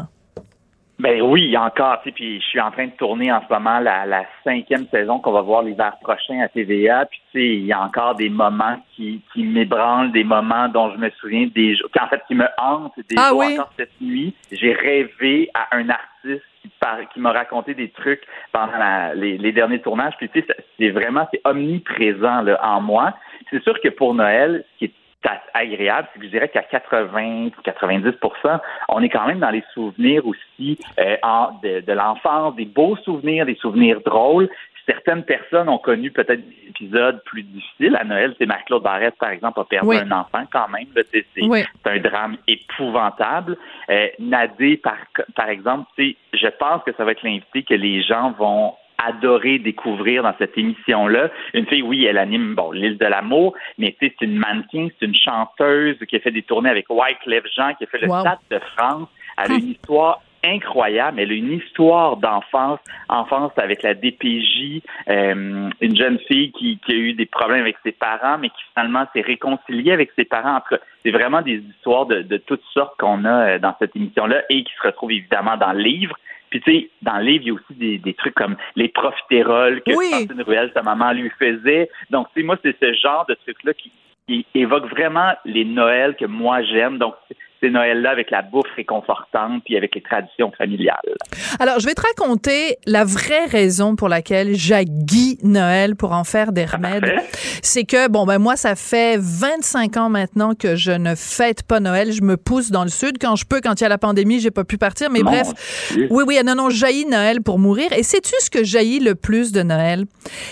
Ben 1.00 1.22
oui, 1.22 1.44
il 1.44 1.52
y 1.52 1.56
a 1.56 1.64
encore, 1.64 2.02
tu 2.02 2.10
sais, 2.10 2.12
puis 2.12 2.42
je 2.42 2.46
suis 2.48 2.60
en 2.60 2.72
train 2.72 2.88
de 2.88 2.92
tourner 2.92 3.32
en 3.32 3.40
ce 3.48 3.54
moment 3.54 3.80
la, 3.80 4.26
cinquième 4.44 4.88
saison 4.88 5.20
qu'on 5.20 5.32
va 5.32 5.42
voir 5.42 5.62
l'hiver 5.62 5.94
prochain 6.02 6.40
à 6.40 6.48
TVA, 6.48 7.06
puis 7.06 7.20
tu 7.32 7.40
sais, 7.40 7.46
il 7.46 7.66
y 7.68 7.72
a 7.72 7.84
encore 7.84 8.16
des 8.16 8.30
moments 8.30 8.82
qui, 8.96 9.22
qui 9.32 9.44
m'ébranlent, 9.44 10.12
des 10.12 10.24
moments 10.24 10.68
dont 10.70 10.92
je 10.92 10.98
me 10.98 11.12
souviens, 11.22 11.48
des 11.54 11.76
en 12.02 12.08
fait, 12.08 12.24
qui 12.28 12.34
me 12.34 12.48
hantent, 12.58 12.94
des 12.98 13.16
ah 13.16 13.30
jours 13.30 13.44
encore 13.44 13.74
cette 13.78 14.02
nuit, 14.02 14.34
j'ai 14.52 14.74
rêvé 14.74 15.52
à 15.54 15.76
un 15.76 15.88
artiste 15.88 16.44
qui, 17.14 17.20
m'a 17.20 17.32
raconté 17.32 17.74
des 17.74 17.90
trucs 17.90 18.24
pendant 18.52 19.12
les, 19.16 19.52
derniers 19.52 19.82
tournages. 19.82 20.14
Puis 20.18 20.30
tu 20.30 20.42
sais, 20.42 20.48
c'est 20.78 20.90
vraiment 20.90 21.28
c'est 21.32 21.42
omniprésent 21.44 22.42
là, 22.42 22.60
en 22.64 22.82
moi. 22.82 23.14
C'est 23.50 23.64
sûr 23.64 23.80
que 23.82 23.90
pour 23.90 24.14
Noël, 24.14 24.64
ce 24.74 24.78
qui 24.80 24.86
est 24.86 24.94
agréable, 25.54 26.08
c'est 26.14 26.20
que 26.20 26.26
je 26.26 26.32
dirais 26.32 26.50
qu'à 26.50 26.62
80 26.62 27.50
90% 27.66 28.60
on 28.90 29.02
est 29.02 29.10
quand 29.10 29.28
même 29.28 29.40
dans 29.40 29.50
les 29.50 29.64
souvenirs 29.74 30.26
aussi 30.26 30.80
euh, 31.00 31.16
de, 31.64 31.82
de 31.82 31.94
l'enfance, 31.94 32.56
des 32.56 32.66
beaux 32.66 32.96
souvenirs, 32.98 33.46
des 33.46 33.56
souvenirs 33.56 34.00
drôles 34.06 34.50
certaines 34.88 35.24
personnes 35.24 35.70
ont 35.70 35.78
connu 35.78 36.12
peut-être 36.12 36.42
des 36.42 36.70
épisodes 36.70 37.22
plus 37.26 37.44
difficiles. 37.44 37.96
À 37.96 38.04
Noël, 38.04 38.34
c'est 38.38 38.46
Marc-Claude 38.46 38.84
Barrette, 38.84 39.16
par 39.20 39.30
exemple, 39.30 39.60
a 39.60 39.66
perdu 39.66 39.96
un 39.96 40.12
enfant 40.12 40.46
quand 40.52 40.68
même. 40.70 40.88
C'est 41.12 41.26
un 41.86 42.00
drame 42.00 42.38
épouvantable. 42.48 43.58
Euh, 43.90 44.08
Nadé, 44.20 44.78
par, 44.78 44.98
par 45.36 45.50
exemple, 45.50 45.90
je 45.98 46.48
pense 46.58 46.84
que 46.84 46.92
ça 46.96 47.04
va 47.04 47.12
être 47.12 47.24
l'invité 47.24 47.64
que 47.64 47.74
les 47.74 48.02
gens 48.02 48.32
vont 48.32 48.74
adorer 48.98 49.60
découvrir 49.60 50.24
dans 50.24 50.34
cette 50.40 50.58
émission-là. 50.58 51.30
Une 51.54 51.68
fille, 51.68 51.84
oui, 51.84 52.06
elle 52.06 52.18
anime 52.18 52.56
bon 52.56 52.72
l'île 52.72 52.98
de 52.98 53.06
l'amour, 53.06 53.54
mais 53.78 53.96
c'est 54.00 54.16
une 54.22 54.38
mannequin, 54.38 54.88
c'est 54.98 55.06
une 55.06 55.16
chanteuse 55.16 55.98
qui 56.08 56.16
a 56.16 56.20
fait 56.20 56.32
des 56.32 56.42
tournées 56.42 56.70
avec 56.70 56.88
Wyclef 56.90 57.44
Jean, 57.56 57.74
qui 57.76 57.84
a 57.84 57.88
fait 57.88 58.00
le 58.00 58.08
Stade 58.08 58.40
de 58.50 58.60
France. 58.76 59.08
Elle 59.38 59.52
a 59.52 59.56
une 59.56 59.70
histoire 59.70 60.22
incroyable. 60.48 61.20
Elle 61.20 61.32
a 61.32 61.36
une 61.36 61.54
histoire 61.54 62.18
d'enfance, 62.18 62.80
enfance 63.10 63.52
avec 63.58 63.84
la 63.84 63.94
DPJ, 63.94 64.82
euh, 65.10 65.70
une 65.82 65.96
jeune 65.96 66.20
fille 66.28 66.52
qui, 66.52 66.80
a 66.88 66.94
eu 66.94 67.14
des 67.14 67.26
problèmes 67.26 67.62
avec 67.62 67.78
ses 67.84 67.92
parents, 67.92 68.38
mais 68.38 68.50
qui 68.50 68.64
finalement 68.74 69.06
s'est 69.14 69.22
réconciliée 69.22 69.92
avec 69.92 70.12
ses 70.16 70.26
parents. 70.26 70.62
C'est 71.04 71.12
vraiment 71.12 71.42
des 71.42 71.58
histoires 71.58 72.06
de, 72.06 72.38
toutes 72.38 72.64
sortes 72.74 72.98
qu'on 73.00 73.26
a 73.26 73.56
euh, 73.56 73.60
dans 73.60 73.76
cette 73.80 73.96
émission-là 73.96 74.44
et 74.50 74.64
qui 74.64 74.74
se 74.74 74.88
retrouvent 74.88 75.12
évidemment 75.12 75.58
dans 75.58 75.74
le 75.74 75.82
livre. 75.82 76.16
Puis 76.50 76.62
tu 76.62 76.72
sais, 76.72 76.90
dans 77.02 77.18
le 77.18 77.24
livre, 77.24 77.44
il 77.44 77.48
y 77.48 77.52
a 77.52 77.54
aussi 77.54 78.00
des, 78.00 78.14
trucs 78.14 78.36
comme 78.36 78.56
les 78.76 78.88
profiteroles 78.88 79.82
que 79.82 79.94
oui. 79.94 80.28
Ruelle, 80.46 80.72
sa 80.74 80.82
maman 80.82 81.12
lui 81.12 81.30
faisait. 81.38 81.90
Donc, 82.10 82.28
tu 82.34 82.40
sais, 82.40 82.46
moi, 82.46 82.58
c'est 82.64 82.76
ce 82.80 82.94
genre 82.94 83.26
de 83.28 83.36
trucs-là 83.36 83.74
qui, 83.74 83.92
qui 84.28 84.46
évoque 84.56 84.86
vraiment 84.86 85.34
les 85.46 85.66
Noëls 85.66 86.16
que 86.16 86.26
moi 86.26 86.62
j'aime. 86.64 86.98
Donc, 86.98 87.16
ces 87.60 87.70
Noëls-là 87.70 88.12
avec 88.12 88.32
la 88.32 88.42
bouffe 88.42 88.68
réconfortante 88.76 89.64
puis 89.66 89.78
avec 89.78 89.96
les 89.96 90.02
traditions 90.02 90.52
familiales. 90.58 90.96
Alors, 91.60 91.80
je 91.80 91.86
vais 91.86 91.94
te 91.94 92.02
raconter 92.02 92.78
la 92.86 93.04
vraie 93.04 93.46
raison 93.46 93.96
pour 93.96 94.10
laquelle 94.10 94.56
j'aguis 94.56 95.38
Noël 95.44 95.96
pour 95.96 96.12
en 96.12 96.24
faire 96.24 96.52
des 96.52 96.66
remèdes. 96.66 97.06
C'est 97.62 97.84
que, 97.84 98.08
bon, 98.10 98.26
ben 98.26 98.40
moi, 98.40 98.56
ça 98.56 98.76
fait 98.76 99.18
25 99.20 99.98
ans 99.98 100.10
maintenant 100.10 100.54
que 100.54 100.76
je 100.76 100.92
ne 100.92 101.16
fête 101.16 101.64
pas 101.64 101.80
Noël. 101.80 102.12
Je 102.12 102.22
me 102.22 102.38
pousse 102.38 102.72
dans 102.72 102.84
le 102.84 102.90
sud 102.90 103.18
quand 103.20 103.36
je 103.36 103.46
peux. 103.46 103.62
Quand 103.62 103.80
il 103.80 103.84
y 103.84 103.86
a 103.86 103.90
la 103.90 103.98
pandémie, 103.98 104.40
j'ai 104.40 104.52
pas 104.52 104.64
pu 104.64 104.78
partir. 104.78 105.10
Mais 105.10 105.24
bref, 105.24 105.48
oui, 106.10 106.24
oui, 106.28 106.40
non, 106.46 106.56
non, 106.56 106.70
jaillit 106.70 107.06
Noël 107.06 107.42
pour 107.42 107.60
mourir. 107.60 107.92
Et 107.94 108.04
sais-tu 108.04 108.34
ce 108.40 108.50
que 108.50 108.64
jaillit 108.64 109.00
le 109.00 109.16
plus 109.16 109.52
de 109.52 109.64
Noël? 109.64 110.06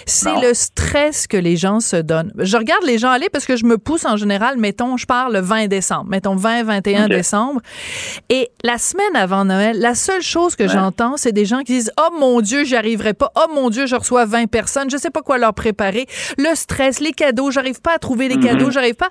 C'est 0.05 0.35
le 0.41 0.53
stress 0.53 1.27
que 1.27 1.37
les 1.37 1.55
gens 1.55 1.79
se 1.79 1.97
donnent. 1.97 2.31
Je 2.37 2.57
regarde 2.57 2.83
les 2.85 2.97
gens 2.97 3.11
aller 3.11 3.29
parce 3.31 3.45
que 3.45 3.55
je 3.55 3.65
me 3.65 3.77
pousse 3.77 4.05
en 4.05 4.17
général, 4.17 4.57
mettons, 4.57 4.97
je 4.97 5.05
pars 5.05 5.29
le 5.29 5.39
20 5.39 5.67
décembre, 5.67 6.09
mettons 6.09 6.35
20, 6.35 6.63
21 6.63 6.94
décembre. 7.07 7.61
Et 8.29 8.49
la 8.63 8.77
semaine 8.77 9.15
avant 9.15 9.45
Noël, 9.45 9.79
la 9.79 9.95
seule 9.95 10.21
chose 10.21 10.55
que 10.55 10.67
j'entends, 10.67 11.17
c'est 11.17 11.31
des 11.31 11.45
gens 11.45 11.59
qui 11.59 11.73
disent 11.73 11.91
Oh 11.97 12.13
mon 12.19 12.41
Dieu, 12.41 12.63
j'y 12.63 12.75
arriverai 12.75 13.13
pas. 13.13 13.31
Oh 13.35 13.51
mon 13.53 13.69
Dieu, 13.69 13.85
je 13.85 13.95
reçois 13.95 14.25
20 14.25 14.47
personnes. 14.47 14.89
Je 14.89 14.97
sais 14.97 15.09
pas 15.09 15.21
quoi 15.21 15.37
leur 15.37 15.53
préparer. 15.53 16.07
Le 16.37 16.55
stress, 16.55 16.99
les 16.99 17.13
cadeaux, 17.13 17.51
j'arrive 17.51 17.81
pas 17.81 17.95
à 17.95 17.99
trouver 17.99 18.27
les 18.27 18.39
cadeaux, 18.39 18.65
mhm. 18.65 18.71
j'arrive 18.71 18.95
pas. 18.95 19.09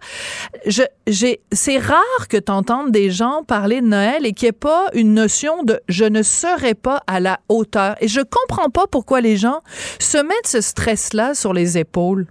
Je, 0.67 0.83
j'ai, 1.07 1.41
c'est 1.53 1.79
rare 1.79 2.29
que 2.29 2.37
tu 2.37 2.51
entendes 2.51 2.91
des 2.91 3.11
gens 3.11 3.43
parler 3.47 3.81
de 3.81 3.87
Noël 3.87 4.27
et 4.27 4.33
qu'il 4.33 4.47
n'y 4.47 4.51
ait 4.51 4.53
pas 4.53 4.87
une 4.95 5.15
notion 5.15 5.63
de 5.63 5.81
je 5.89 6.05
ne 6.05 6.23
serai 6.23 6.75
pas 6.75 7.03
à 7.07 7.21
la 7.21 7.41
hauteur. 7.49 7.97
Et 8.01 8.09
je 8.09 8.21
comprends 8.21 8.71
pas 8.71 8.87
pourquoi 8.87 9.21
les 9.21 9.37
gens 9.37 9.61
se 9.99 10.19
mettent 10.19 10.47
ce 10.47 10.61
stress-là 10.61 11.35
sur 11.35 11.53
les 11.53 11.79
épaules. 11.79 12.27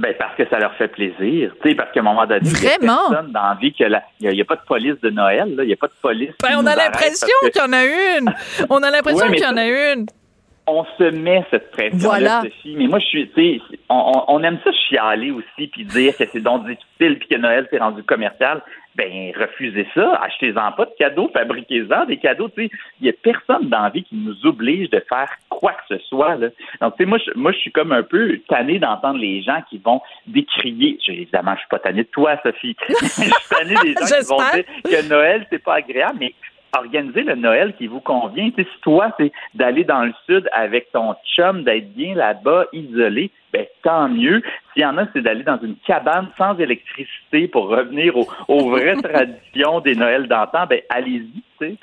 Ben 0.00 0.14
parce 0.18 0.34
que 0.34 0.48
ça 0.48 0.58
leur 0.58 0.72
fait 0.76 0.88
plaisir, 0.88 1.52
tu 1.62 1.68
sais, 1.68 1.74
parce 1.74 1.92
qu'à 1.92 2.00
un 2.00 2.04
moment 2.04 2.24
donné, 2.24 2.48
Vraiment? 2.48 2.70
il 2.80 2.88
a 2.88 3.08
personne 3.10 3.32
dans 3.32 3.42
la 3.42 3.54
vie 3.60 3.70
qu'il 3.70 4.02
n'y 4.22 4.40
a, 4.40 4.44
pas 4.46 4.56
de 4.56 4.62
police 4.66 4.98
de 5.02 5.10
Noël, 5.10 5.54
il 5.58 5.66
n'y 5.66 5.72
a 5.74 5.76
pas 5.76 5.88
de 5.88 5.92
police. 6.00 6.32
Ben, 6.42 6.56
on 6.56 6.66
a 6.66 6.74
l'impression 6.74 7.28
qu'il 7.52 7.60
y 7.60 7.64
en 7.66 7.72
a 7.74 7.84
une. 7.84 8.34
On 8.70 8.82
a 8.82 8.90
l'impression 8.90 9.26
qu'il 9.28 9.42
y 9.42 9.46
en 9.46 9.58
a 9.58 9.66
une 9.66 10.06
on 10.70 10.84
se 10.98 11.10
met 11.10 11.44
cette 11.50 11.70
pression-là, 11.70 12.42
Sophie. 12.42 12.74
Mais 12.76 12.86
moi, 12.86 12.98
je 12.98 13.06
suis, 13.06 13.28
tu 13.30 13.58
sais, 13.58 13.60
on, 13.88 14.24
on, 14.28 14.42
aime 14.42 14.58
ça 14.64 14.70
chialer 14.72 15.30
aussi, 15.30 15.68
puis 15.68 15.84
dire 15.84 16.16
que 16.16 16.24
c'est 16.26 16.40
donc 16.40 16.66
difficile, 16.66 17.18
puis 17.18 17.28
que 17.28 17.36
Noël 17.36 17.66
s'est 17.70 17.78
rendu 17.78 18.02
commercial. 18.02 18.62
Ben, 18.96 19.32
refusez 19.38 19.86
ça. 19.94 20.20
Achetez-en 20.22 20.72
pas 20.72 20.84
de 20.84 20.94
cadeaux, 20.98 21.30
fabriquez-en 21.32 22.06
des 22.06 22.16
cadeaux. 22.16 22.48
Tu 22.48 22.66
sais, 22.66 22.70
il 23.00 23.06
y 23.06 23.10
a 23.10 23.12
personne 23.12 23.68
dans 23.68 23.82
la 23.82 23.90
vie 23.90 24.02
qui 24.02 24.16
nous 24.16 24.34
oblige 24.44 24.90
de 24.90 25.02
faire 25.08 25.30
quoi 25.48 25.72
que 25.72 25.96
ce 25.96 26.04
soit. 26.06 26.34
Là. 26.36 26.48
Donc, 26.80 26.96
tu 26.96 27.04
sais, 27.04 27.08
moi, 27.08 27.18
je, 27.18 27.30
moi, 27.36 27.52
je 27.52 27.58
suis 27.58 27.72
comme 27.72 27.92
un 27.92 28.02
peu 28.02 28.38
tanné 28.48 28.78
d'entendre 28.78 29.18
les 29.18 29.42
gens 29.42 29.62
qui 29.70 29.78
vont 29.78 30.00
décrier. 30.26 30.98
évidemment, 31.06 31.54
je 31.54 31.60
suis 31.60 31.68
pas 31.68 31.78
tanné 31.78 32.02
de 32.02 32.08
toi, 32.08 32.36
Sophie. 32.42 32.76
je 32.88 33.04
suis 33.06 33.30
tanné 33.48 33.74
des 33.82 33.94
gens 33.94 34.18
qui 34.20 34.28
vont 34.28 34.38
dire 34.54 34.64
que 34.84 35.08
Noël, 35.08 35.46
c'est 35.50 35.62
pas 35.62 35.76
agréable, 35.76 36.16
mais 36.18 36.34
organiser 36.76 37.22
le 37.22 37.34
Noël 37.34 37.74
qui 37.76 37.86
vous 37.86 38.00
convient. 38.00 38.50
si 38.56 38.66
toi, 38.82 39.12
c'est 39.18 39.32
d'aller 39.54 39.84
dans 39.84 40.04
le 40.04 40.12
sud 40.26 40.48
avec 40.52 40.90
ton 40.92 41.14
chum, 41.34 41.64
d'être 41.64 41.92
bien 41.94 42.14
là-bas, 42.14 42.66
isolé, 42.72 43.30
ben 43.52 43.66
tant 43.82 44.08
mieux. 44.08 44.42
S'il 44.72 44.82
y 44.82 44.86
en 44.86 44.96
a, 44.98 45.06
c'est 45.12 45.22
d'aller 45.22 45.42
dans 45.42 45.60
une 45.60 45.76
cabane 45.86 46.28
sans 46.38 46.56
électricité 46.58 47.48
pour 47.48 47.68
revenir 47.68 48.14
aux, 48.16 48.70
vraies 48.70 48.96
traditions 49.02 49.80
des 49.80 49.94
Noëls 49.94 50.28
d'antan, 50.28 50.66
ben 50.68 50.80
allez-y, 50.88 51.42
tu 51.58 51.66
sais. 51.66 51.76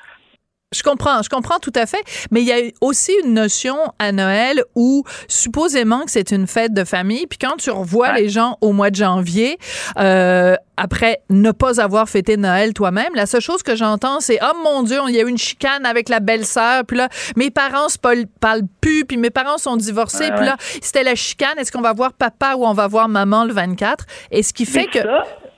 Je 0.70 0.82
comprends, 0.82 1.22
je 1.22 1.30
comprends 1.30 1.58
tout 1.60 1.72
à 1.74 1.86
fait, 1.86 2.02
mais 2.30 2.42
il 2.42 2.46
y 2.46 2.52
a 2.52 2.58
aussi 2.82 3.12
une 3.24 3.32
notion 3.32 3.74
à 3.98 4.12
Noël 4.12 4.62
où 4.74 5.02
supposément 5.26 6.04
que 6.04 6.10
c'est 6.10 6.30
une 6.30 6.46
fête 6.46 6.74
de 6.74 6.84
famille, 6.84 7.26
puis 7.26 7.38
quand 7.38 7.56
tu 7.56 7.70
revois 7.70 8.12
les 8.12 8.28
gens 8.28 8.58
au 8.60 8.72
mois 8.72 8.90
de 8.90 8.96
janvier, 8.96 9.56
euh, 9.98 10.56
après 10.76 11.22
ne 11.30 11.52
pas 11.52 11.80
avoir 11.80 12.06
fêté 12.06 12.36
Noël 12.36 12.74
toi-même, 12.74 13.14
la 13.14 13.24
seule 13.24 13.40
chose 13.40 13.62
que 13.62 13.76
j'entends, 13.76 14.20
c'est 14.20 14.38
oh 14.42 14.56
mon 14.62 14.82
Dieu, 14.82 14.98
il 15.08 15.14
y 15.14 15.18
a 15.18 15.22
eu 15.22 15.28
une 15.30 15.38
chicane 15.38 15.86
avec 15.86 16.10
la 16.10 16.20
belle-sœur, 16.20 16.84
puis 16.84 16.98
là 16.98 17.08
mes 17.34 17.50
parents 17.50 17.88
se 17.88 17.96
parlent 17.96 18.66
plus, 18.82 19.06
puis 19.06 19.16
mes 19.16 19.30
parents 19.30 19.56
sont 19.56 19.76
divorcés, 19.78 20.30
puis 20.36 20.44
là 20.44 20.58
c'était 20.82 21.02
la 21.02 21.14
chicane. 21.14 21.58
Est-ce 21.58 21.72
qu'on 21.72 21.80
va 21.80 21.94
voir 21.94 22.12
papa 22.12 22.56
ou 22.56 22.66
on 22.66 22.74
va 22.74 22.88
voir 22.88 23.08
maman 23.08 23.46
le 23.46 23.54
24 23.54 24.04
Et 24.32 24.42
ce 24.42 24.52
qui 24.52 24.66
fait 24.66 24.84
que 24.84 24.98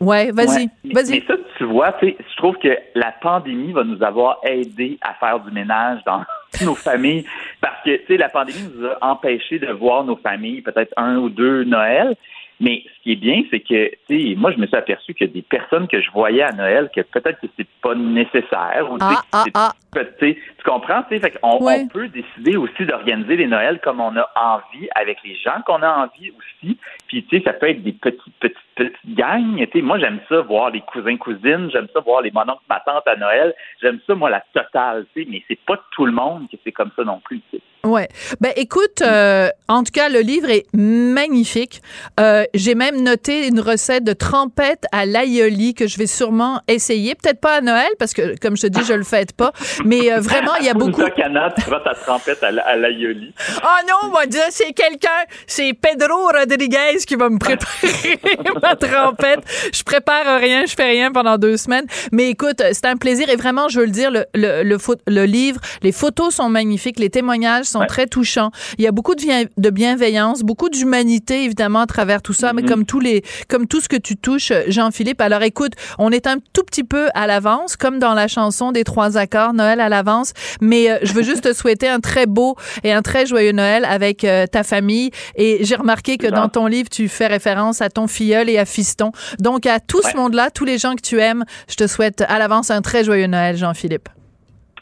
Ouais, 0.00 0.30
vas-y, 0.32 0.70
vas-y. 0.92 1.10
Mais 1.10 1.22
ça, 1.26 1.34
tu 1.58 1.64
vois, 1.64 1.94
je 2.00 2.36
trouve 2.38 2.56
que 2.56 2.74
la 2.94 3.12
pandémie 3.20 3.72
va 3.72 3.84
nous 3.84 4.02
avoir 4.02 4.38
aidé 4.44 4.98
à 5.02 5.12
faire 5.14 5.40
du 5.40 5.50
ménage 5.50 6.00
dans 6.06 6.24
nos 6.64 6.74
familles 6.74 7.26
parce 7.60 7.82
que, 7.84 7.96
tu 7.96 8.06
sais, 8.06 8.16
la 8.16 8.30
pandémie 8.30 8.70
nous 8.74 8.86
a 8.86 8.98
empêché 9.02 9.58
de 9.58 9.70
voir 9.72 10.04
nos 10.04 10.16
familles 10.16 10.62
peut-être 10.62 10.92
un 10.96 11.18
ou 11.18 11.28
deux 11.28 11.64
Noël. 11.64 12.16
Mais 12.60 12.82
ce 13.00 13.02
qui 13.02 13.12
est 13.12 13.16
bien, 13.16 13.42
c'est 13.50 13.60
que, 13.60 13.90
tu 14.08 14.30
sais, 14.30 14.34
moi, 14.36 14.52
je 14.52 14.58
me 14.58 14.66
suis 14.66 14.76
aperçu 14.76 15.14
que 15.14 15.24
des 15.24 15.42
personnes 15.42 15.88
que 15.88 16.00
je 16.00 16.10
voyais 16.10 16.42
à 16.42 16.52
Noël, 16.52 16.90
que 16.94 17.00
peut-être 17.00 17.40
que 17.40 17.46
c'est 17.56 17.66
pas 17.82 17.94
nécessaire, 17.94 18.88
ou 18.90 18.98
ah, 19.00 19.22
ah, 19.32 19.44
ah. 19.54 19.72
tu 20.18 20.36
comprends, 20.64 21.02
tu 21.04 21.16
sais, 21.16 21.20
fait 21.20 21.38
on, 21.42 21.58
on, 21.60 21.88
peut 21.88 22.08
décider 22.08 22.56
aussi 22.56 22.84
d'organiser 22.84 23.36
les 23.36 23.46
Noëls 23.46 23.80
comme 23.80 24.00
on 24.00 24.14
a 24.16 24.28
envie, 24.36 24.88
avec 24.94 25.18
les 25.24 25.34
gens 25.36 25.62
qu'on 25.66 25.82
a 25.82 26.04
envie 26.04 26.30
aussi. 26.30 26.76
Puis, 27.08 27.24
tu 27.24 27.38
sais, 27.38 27.44
ça 27.44 27.54
peut 27.54 27.70
être 27.70 27.82
des 27.82 27.92
petites, 27.92 28.20
petites, 28.38 28.56
petites 28.74 29.14
gangs. 29.14 29.56
Tu 29.56 29.78
sais, 29.78 29.82
moi, 29.82 29.98
j'aime 29.98 30.20
ça 30.28 30.42
voir 30.42 30.70
les 30.70 30.82
cousins, 30.82 31.16
cousines, 31.16 31.70
j'aime 31.72 31.88
ça 31.94 32.00
voir 32.00 32.20
les 32.20 32.30
mononcles, 32.30 32.62
ma 32.68 32.80
tante 32.80 33.06
à 33.06 33.16
Noël. 33.16 33.54
J'aime 33.80 33.98
ça, 34.06 34.14
moi, 34.14 34.28
la 34.28 34.44
totale, 34.52 35.06
tu 35.14 35.22
sais, 35.22 35.28
mais 35.30 35.42
c'est 35.48 35.58
pas 35.66 35.80
tout 35.92 36.04
le 36.04 36.12
monde 36.12 36.48
que 36.50 36.56
c'est 36.64 36.72
comme 36.72 36.90
ça 36.94 37.04
non 37.04 37.20
plus, 37.24 37.40
tu 37.50 37.56
sais. 37.56 37.62
Ouais. 37.84 38.08
Ben 38.40 38.52
écoute, 38.56 39.00
euh, 39.00 39.48
en 39.68 39.82
tout 39.82 39.92
cas, 39.92 40.10
le 40.10 40.20
livre 40.20 40.50
est 40.50 40.66
magnifique. 40.74 41.80
Euh, 42.18 42.44
j'ai 42.52 42.74
même 42.74 42.89
noté 42.96 43.46
une 43.46 43.60
recette 43.60 44.04
de 44.04 44.12
trempette 44.12 44.84
à 44.92 45.06
l'aïoli 45.06 45.74
que 45.74 45.86
je 45.86 45.98
vais 45.98 46.06
sûrement 46.06 46.60
essayer. 46.68 47.14
Peut-être 47.14 47.40
pas 47.40 47.56
à 47.56 47.60
Noël 47.60 47.88
parce 47.98 48.12
que, 48.12 48.38
comme 48.38 48.56
je 48.56 48.62
te 48.62 48.66
dis, 48.68 48.84
je 48.84 48.92
le 48.92 49.04
fête 49.04 49.32
pas. 49.32 49.52
Mais 49.84 50.12
euh, 50.12 50.20
vraiment, 50.20 50.54
il 50.60 50.66
y 50.66 50.68
a 50.68 50.74
beaucoup. 50.74 51.02
Cana, 51.16 51.52
tu 51.56 51.62
ta 51.62 51.94
trempette 51.94 52.42
à 52.42 52.76
l'aïoli. 52.76 53.32
Oh 53.62 53.86
non, 53.88 54.10
moi 54.10 54.26
dire 54.26 54.42
c'est 54.50 54.72
quelqu'un, 54.72 55.08
c'est 55.46 55.72
Pedro 55.74 56.28
Rodriguez 56.28 56.98
qui 57.06 57.16
va 57.16 57.28
me 57.28 57.38
préparer 57.38 58.20
ma 58.62 58.76
trempette. 58.76 59.40
Je 59.72 59.82
prépare 59.82 60.40
rien, 60.40 60.66
je 60.66 60.74
fais 60.74 60.90
rien 60.90 61.12
pendant 61.12 61.38
deux 61.38 61.56
semaines. 61.56 61.86
Mais 62.12 62.30
écoute, 62.30 62.62
c'est 62.72 62.86
un 62.86 62.96
plaisir 62.96 63.28
et 63.28 63.36
vraiment, 63.36 63.68
je 63.68 63.80
veux 63.80 63.86
le 63.86 63.90
dire, 63.90 64.10
le, 64.10 64.24
le, 64.34 64.62
le, 64.62 64.78
le 65.06 65.24
livre, 65.24 65.60
les 65.82 65.92
photos 65.92 66.34
sont 66.34 66.48
magnifiques, 66.48 66.98
les 66.98 67.10
témoignages 67.10 67.66
sont 67.66 67.84
très 67.86 68.06
touchants. 68.06 68.50
Il 68.78 68.84
y 68.84 68.88
a 68.88 68.92
beaucoup 68.92 69.14
de, 69.14 69.48
de 69.60 69.70
bienveillance, 69.70 70.42
beaucoup 70.42 70.68
d'humanité 70.68 71.44
évidemment 71.44 71.80
à 71.80 71.86
travers 71.86 72.22
tout 72.22 72.32
ça, 72.32 72.52
mais 72.52 72.62
mm-hmm. 72.62 72.66
Comme 72.80 72.86
tous 72.86 73.00
les, 73.00 73.22
comme 73.48 73.66
tout 73.66 73.80
ce 73.80 73.88
que 73.88 73.96
tu 73.96 74.16
touches, 74.16 74.52
Jean-Philippe. 74.68 75.20
Alors 75.20 75.42
écoute, 75.42 75.72
on 75.98 76.10
est 76.10 76.26
un 76.26 76.36
tout 76.54 76.62
petit 76.62 76.84
peu 76.84 77.08
à 77.14 77.26
l'avance, 77.26 77.76
comme 77.76 77.98
dans 77.98 78.14
la 78.14 78.26
chanson 78.26 78.72
des 78.72 78.84
trois 78.84 79.18
accords, 79.18 79.52
Noël 79.52 79.80
à 79.80 79.90
l'avance. 79.90 80.32
Mais 80.62 80.90
euh, 80.90 80.98
je 81.02 81.12
veux 81.12 81.22
juste 81.22 81.44
te 81.44 81.52
souhaiter 81.52 81.88
un 81.88 82.00
très 82.00 82.24
beau 82.24 82.56
et 82.82 82.92
un 82.92 83.02
très 83.02 83.26
joyeux 83.26 83.52
Noël 83.52 83.84
avec 83.84 84.24
euh, 84.24 84.46
ta 84.46 84.62
famille. 84.62 85.10
Et 85.36 85.58
j'ai 85.62 85.74
remarqué 85.74 86.16
que 86.16 86.26
dans 86.26 86.48
ton 86.48 86.66
livre, 86.66 86.88
tu 86.88 87.08
fais 87.08 87.26
référence 87.26 87.82
à 87.82 87.90
ton 87.90 88.06
filleul 88.06 88.48
et 88.48 88.56
à 88.56 88.64
fiston. 88.64 89.12
Donc 89.38 89.66
à 89.66 89.78
tout 89.78 90.00
ce 90.00 90.16
monde-là, 90.16 90.50
tous 90.50 90.64
les 90.64 90.78
gens 90.78 90.94
que 90.94 91.02
tu 91.02 91.20
aimes, 91.20 91.44
je 91.68 91.74
te 91.74 91.86
souhaite 91.86 92.22
à 92.28 92.38
l'avance 92.38 92.70
un 92.70 92.80
très 92.80 93.04
joyeux 93.04 93.26
Noël, 93.26 93.56
Jean-Philippe. 93.56 94.08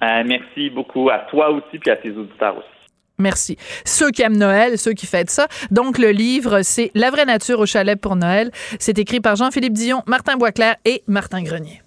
Euh, 0.03 0.23
merci 0.25 0.71
beaucoup 0.71 1.11
à 1.11 1.19
toi 1.31 1.51
aussi 1.51 1.79
puis 1.81 1.91
à 1.91 1.97
tes 1.97 2.11
auditeurs 2.11 2.59
aussi. 2.59 2.78
Merci. 3.19 3.57
Ceux 3.85 4.11
qui 4.11 4.23
aiment 4.23 4.37
Noël, 4.37 4.79
ceux 4.79 4.93
qui 4.93 5.07
fêtent 5.07 5.31
ça. 5.31 5.49
Donc, 5.71 5.99
le 5.99 6.11
livre, 6.11 6.63
c'est 6.63 6.91
La 6.95 7.11
vraie 7.11 7.25
nature 7.25 7.59
au 7.61 7.67
chalet 7.67 8.01
pour 8.01 8.17
Noël. 8.17 8.51
C'est 8.79 8.99
écrit 8.99 9.21
par 9.21 9.37
Jean-Philippe 9.37 9.73
Dion, 9.75 10.03
Martin 10.07 10.37
Boisclair 10.37 10.77
et 10.85 11.03
Martin 11.07 11.43
Grenier. 11.43 11.83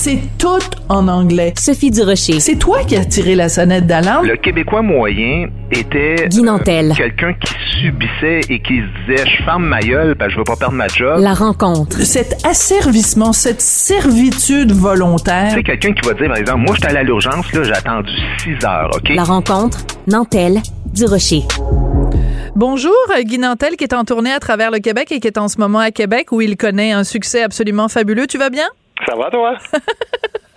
C'est 0.00 0.20
tout 0.38 0.62
en 0.88 1.08
anglais. 1.08 1.52
Sophie 1.58 1.90
Durocher. 1.90 2.38
C'est 2.38 2.54
toi 2.54 2.84
qui 2.86 2.94
as 2.94 3.04
tiré 3.04 3.34
la 3.34 3.48
sonnette 3.48 3.84
d'alarme. 3.84 4.28
Le 4.28 4.36
Québécois 4.36 4.80
moyen 4.80 5.48
était 5.72 6.28
euh, 6.32 6.94
quelqu'un 6.94 7.34
qui 7.34 7.52
subissait 7.80 8.40
et 8.48 8.62
qui 8.62 8.78
se 8.78 9.12
disait 9.12 9.28
je 9.28 9.42
ferme 9.42 9.64
ma 9.64 9.80
gueule 9.80 10.14
parce 10.14 10.28
que 10.28 10.34
je 10.34 10.38
veux 10.38 10.44
pas 10.44 10.54
perdre 10.54 10.76
ma 10.76 10.86
job. 10.86 11.18
La 11.18 11.34
rencontre. 11.34 11.96
Cet 12.04 12.46
asservissement, 12.46 13.32
cette 13.32 13.60
servitude 13.60 14.70
volontaire. 14.70 15.50
C'est 15.52 15.64
quelqu'un 15.64 15.92
qui 15.92 16.08
va 16.08 16.14
dire 16.14 16.28
par 16.28 16.36
exemple 16.36 16.60
moi 16.60 16.76
j'étais 16.76 16.90
allé 16.90 16.98
à 16.98 17.02
l'urgence 17.02 17.52
là, 17.52 17.64
j'ai 17.64 17.72
attendu 17.72 18.12
6 18.44 18.64
heures, 18.64 18.90
OK? 18.94 19.08
La 19.08 19.24
rencontre. 19.24 19.78
Nantel. 20.06 20.62
Durocher. 20.94 21.42
Bonjour, 22.54 22.94
Guy 23.24 23.38
Nantel 23.38 23.76
qui 23.76 23.82
est 23.82 23.94
en 23.94 24.04
tournée 24.04 24.32
à 24.32 24.38
travers 24.38 24.70
le 24.70 24.78
Québec 24.78 25.10
et 25.10 25.18
qui 25.18 25.26
est 25.26 25.38
en 25.38 25.48
ce 25.48 25.58
moment 25.58 25.80
à 25.80 25.90
Québec 25.90 26.30
où 26.30 26.40
il 26.40 26.56
connaît 26.56 26.92
un 26.92 27.02
succès 27.02 27.42
absolument 27.42 27.88
fabuleux. 27.88 28.28
Tu 28.28 28.38
vas 28.38 28.50
bien? 28.50 28.68
Ça 29.06 29.14
va, 29.14 29.30
toi? 29.30 29.58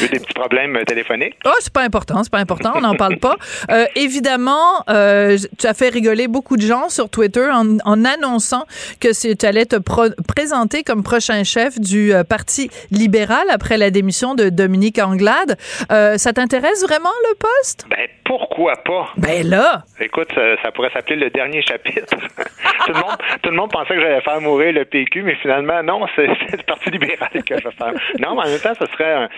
eu 0.00 0.08
des 0.08 0.20
petits 0.20 0.34
problèmes 0.34 0.78
téléphoniques? 0.86 1.36
Oh, 1.44 1.50
c'est 1.60 1.72
pas 1.72 1.82
important, 1.82 2.22
c'est 2.22 2.32
pas 2.32 2.38
important, 2.38 2.72
on 2.76 2.80
n'en 2.80 2.94
parle 2.94 3.18
pas. 3.18 3.36
Euh, 3.70 3.86
évidemment, 3.94 4.82
euh, 4.90 5.36
tu 5.58 5.66
as 5.66 5.74
fait 5.74 5.88
rigoler 5.88 6.26
beaucoup 6.26 6.56
de 6.56 6.62
gens 6.62 6.88
sur 6.88 7.08
Twitter 7.08 7.48
en, 7.50 7.78
en 7.84 8.04
annonçant 8.04 8.64
que 9.00 9.08
tu 9.34 9.46
allais 9.46 9.66
te 9.66 9.76
présenter 9.76 10.82
comme 10.82 11.02
prochain 11.02 11.44
chef 11.44 11.78
du 11.78 12.12
euh, 12.12 12.24
Parti 12.24 12.70
libéral 12.90 13.44
après 13.50 13.76
la 13.76 13.90
démission 13.90 14.34
de 14.34 14.48
Dominique 14.48 14.98
Anglade. 14.98 15.56
Euh, 15.90 16.16
ça 16.16 16.32
t'intéresse 16.32 16.84
vraiment 16.86 17.12
le 17.30 17.34
poste? 17.36 17.86
Ben, 17.90 18.08
pourquoi 18.24 18.76
pas? 18.76 19.10
Ben 19.16 19.46
là! 19.48 19.82
Écoute, 20.00 20.32
ça, 20.62 20.70
pourrait 20.72 20.90
s'appeler 20.92 21.16
le 21.16 21.30
dernier 21.30 21.62
chapitre. 21.62 22.06
tout, 22.86 22.92
le 22.92 22.94
monde, 22.94 23.16
tout 23.42 23.50
le 23.50 23.56
monde 23.56 23.70
pensait 23.70 23.94
que 23.94 24.00
j'allais 24.00 24.20
faire 24.20 24.40
mourir 24.40 24.72
le 24.72 24.84
PQ, 24.84 25.22
mais 25.22 25.34
finalement, 25.36 25.82
non, 25.82 26.06
c'est 26.16 26.26
le 26.26 26.62
Parti 26.66 26.90
libéral 26.90 27.30
que 27.32 27.58
je 27.58 27.64
vais 27.64 27.74
faire. 27.74 27.92
Non, 28.18 28.34
mais 28.34 28.42
en 28.42 28.50
même 28.50 28.60
temps, 28.60 28.74
ce 28.78 28.86
serait 28.92 29.28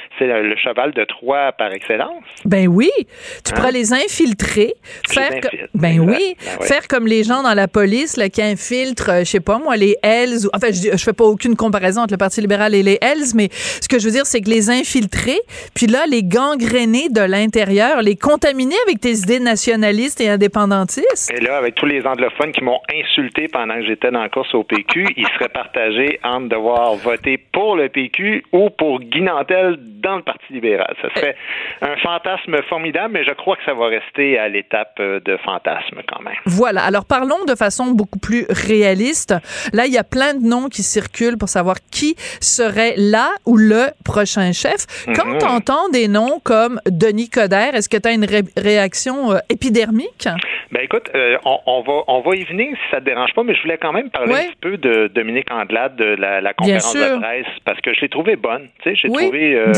le 0.42 0.56
cheval 0.56 0.92
de 0.92 1.04
Troie 1.04 1.52
par 1.52 1.72
excellence. 1.72 2.22
Ben 2.44 2.68
oui, 2.68 2.90
tu 2.98 3.04
hein? 3.04 3.56
pourras 3.56 3.70
les 3.70 3.92
infiltrer, 3.92 4.74
faire 5.08 5.30
ben 5.74 6.00
oui, 6.00 6.36
ben 6.38 6.66
faire 6.66 6.88
comme 6.88 7.06
les 7.06 7.24
gens 7.24 7.42
dans 7.42 7.54
la 7.54 7.68
police 7.68 8.16
là, 8.16 8.28
qui 8.28 8.42
infiltrent, 8.42 9.10
euh, 9.10 9.18
je 9.20 9.24
sais 9.24 9.40
pas 9.40 9.58
moi, 9.58 9.76
les 9.76 9.96
Hells. 10.02 10.48
Enfin, 10.52 10.68
je, 10.68 10.96
je 10.96 11.04
fais 11.04 11.12
pas 11.12 11.24
aucune 11.24 11.56
comparaison 11.56 12.02
entre 12.02 12.14
le 12.14 12.18
Parti 12.18 12.40
libéral 12.40 12.74
et 12.74 12.82
les 12.82 12.98
Hells, 13.00 13.34
mais 13.34 13.48
ce 13.50 13.88
que 13.88 13.98
je 13.98 14.06
veux 14.06 14.12
dire, 14.12 14.26
c'est 14.26 14.40
que 14.40 14.50
les 14.50 14.70
infiltrer, 14.70 15.38
puis 15.74 15.86
là, 15.86 16.04
les 16.08 16.22
gangréner 16.22 17.08
de 17.08 17.20
l'intérieur, 17.20 18.02
les 18.02 18.16
contaminer 18.16 18.76
avec 18.86 19.00
tes 19.00 19.12
idées 19.12 19.40
nationalistes 19.40 20.20
et 20.20 20.28
indépendantistes. 20.28 21.32
Et 21.32 21.40
là, 21.40 21.56
avec 21.56 21.74
tous 21.74 21.86
les 21.86 22.06
anglophones 22.06 22.52
qui 22.52 22.62
m'ont 22.62 22.80
insulté 22.92 23.48
pendant 23.48 23.74
que 23.74 23.86
j'étais 23.86 24.10
dans 24.10 24.22
la 24.22 24.28
course 24.28 24.54
au 24.54 24.64
PQ, 24.64 25.06
ils 25.16 25.26
seraient 25.28 25.48
partagés 25.48 26.18
entre 26.22 26.48
devoir 26.48 26.94
voter 26.96 27.38
pour 27.38 27.76
le 27.76 27.88
PQ 27.88 28.44
ou 28.52 28.70
pour 28.70 29.00
Guy 29.00 29.22
Nantel 29.22 29.78
dans 29.80 30.16
le 30.16 30.22
Parti 30.24 30.52
libéral. 30.52 30.94
Ça 31.02 31.08
serait 31.14 31.36
un 31.82 31.96
fantasme 31.96 32.62
formidable, 32.68 33.14
mais 33.14 33.24
je 33.24 33.32
crois 33.32 33.56
que 33.56 33.64
ça 33.64 33.74
va 33.74 33.86
rester 33.86 34.38
à 34.38 34.48
l'étape 34.48 34.96
euh, 35.00 35.20
de 35.20 35.36
fantasme 35.38 36.00
quand 36.08 36.22
même. 36.22 36.36
Voilà. 36.46 36.82
Alors 36.82 37.04
parlons 37.04 37.44
de 37.46 37.54
façon 37.54 37.92
beaucoup 37.92 38.18
plus 38.18 38.46
réaliste. 38.48 39.34
Là, 39.72 39.86
il 39.86 39.92
y 39.92 39.98
a 39.98 40.04
plein 40.04 40.34
de 40.34 40.46
noms 40.46 40.68
qui 40.68 40.82
circulent 40.82 41.38
pour 41.38 41.48
savoir 41.48 41.76
qui 41.90 42.14
serait 42.40 42.94
là 42.96 43.30
ou 43.46 43.56
le 43.56 43.86
prochain 44.04 44.52
chef. 44.52 44.86
Quand 45.14 45.26
mhm. 45.26 45.38
tu 45.38 45.46
entends 45.46 45.88
des 45.90 46.08
noms 46.08 46.40
comme 46.42 46.80
Denis 46.86 47.28
Coderre, 47.28 47.74
est-ce 47.74 47.88
que 47.88 47.96
tu 47.96 48.08
as 48.08 48.12
une 48.12 48.26
réaction 48.56 49.32
euh, 49.32 49.38
épidermique? 49.50 50.28
Ben 50.72 50.82
écoute, 50.82 51.08
euh, 51.14 51.36
on, 51.44 51.82
va 51.82 52.02
on 52.08 52.20
va 52.20 52.34
y 52.34 52.44
venir 52.44 52.76
si 52.76 52.90
ça 52.90 53.00
te 53.00 53.04
dérange 53.04 53.32
pas, 53.34 53.44
mais 53.44 53.54
je 53.54 53.62
voulais 53.62 53.78
quand 53.78 53.92
même 53.92 54.10
parler 54.10 54.34
un 54.34 54.50
petit 54.50 54.56
peu 54.60 54.76
de 54.76 55.06
Dominique 55.06 55.50
Andelade 55.50 55.94
de 55.96 56.16
la, 56.16 56.52
conférence 56.54 56.94
de 56.94 57.18
presse 57.20 57.46
parce 57.64 57.80
que 57.80 57.94
je 57.94 58.00
l'ai 58.00 58.08
trouvée 58.08 58.36
bonne. 58.36 58.68
Tu 58.82 58.90
sais, 58.90 58.96
j'ai 58.96 59.08
trouvé 59.08 59.54
euh, 59.54 59.72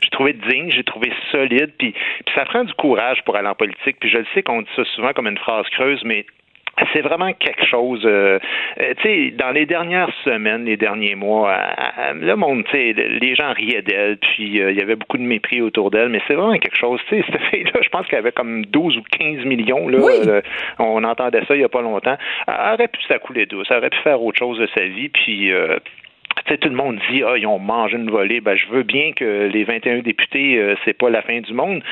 j'ai 0.00 0.10
trouvé 0.10 0.32
digne, 0.32 0.70
j'ai 0.70 0.84
trouvé 0.84 1.12
solide, 1.30 1.72
puis, 1.78 1.92
puis 1.92 2.34
ça 2.34 2.44
prend 2.44 2.64
du 2.64 2.72
courage 2.74 3.22
pour 3.24 3.36
aller 3.36 3.48
en 3.48 3.54
politique. 3.54 3.96
Puis 4.00 4.10
je 4.10 4.18
le 4.18 4.26
sais 4.34 4.42
qu'on 4.42 4.62
dit 4.62 4.68
ça 4.76 4.84
souvent 4.94 5.12
comme 5.12 5.26
une 5.26 5.38
phrase 5.38 5.66
creuse, 5.70 6.02
mais 6.04 6.26
c'est 6.92 7.00
vraiment 7.00 7.32
quelque 7.32 7.64
chose. 7.64 8.02
Euh, 8.04 8.38
euh, 8.80 8.94
tu 8.98 9.02
sais, 9.02 9.30
dans 9.30 9.50
les 9.50 9.66
dernières 9.66 10.10
semaines, 10.24 10.64
les 10.64 10.76
derniers 10.76 11.14
mois, 11.14 11.52
euh, 11.52 12.12
le 12.14 12.36
monde, 12.36 12.64
tu 12.64 12.72
sais, 12.72 12.92
les 12.92 13.34
gens 13.34 13.52
riaient 13.52 13.82
d'elle, 13.82 14.18
puis 14.18 14.58
il 14.58 14.76
y 14.76 14.80
avait 14.80 14.96
beaucoup 14.96 15.16
de 15.16 15.22
mépris 15.22 15.62
autour 15.62 15.90
d'elle, 15.90 16.08
mais 16.08 16.20
c'est 16.26 16.34
vraiment 16.34 16.58
quelque 16.58 16.76
chose. 16.76 17.00
Tu 17.08 17.16
sais, 17.16 17.24
cette 17.32 17.42
fille-là, 17.50 17.80
je 17.82 17.88
pense 17.88 18.06
qu'elle 18.06 18.18
avait 18.18 18.32
comme 18.32 18.66
12 18.66 18.98
ou 18.98 19.02
15 19.18 19.44
millions. 19.44 19.88
Là, 19.88 20.42
on 20.78 21.02
entendait 21.04 21.44
ça 21.46 21.54
il 21.54 21.62
y 21.62 21.64
a 21.64 21.68
pas 21.68 21.82
longtemps. 21.82 22.16
Elle 22.46 22.74
aurait 22.74 22.88
pu 22.88 23.02
s'accouler 23.08 23.46
douce, 23.46 23.66
elle 23.70 23.78
aurait 23.78 23.90
pu 23.90 23.98
faire 23.98 24.22
autre 24.22 24.38
chose 24.38 24.58
de 24.58 24.68
sa 24.74 24.84
vie, 24.84 25.08
puis 25.08 25.52
tout 26.44 26.68
le 26.68 26.74
monde 26.74 26.98
dit 27.10 27.22
ah 27.24 27.36
ils 27.36 27.46
ont 27.46 27.58
mangé 27.58 27.96
une 27.96 28.10
volée. 28.10 28.40
Ben 28.40 28.56
je 28.56 28.66
veux 28.68 28.82
bien 28.82 29.12
que 29.12 29.48
les 29.52 29.64
21 29.64 30.00
députés 30.00 30.58
euh, 30.58 30.74
c'est 30.84 30.92
pas 30.96 31.10
la 31.10 31.22
fin 31.22 31.40
du 31.40 31.52
monde, 31.52 31.82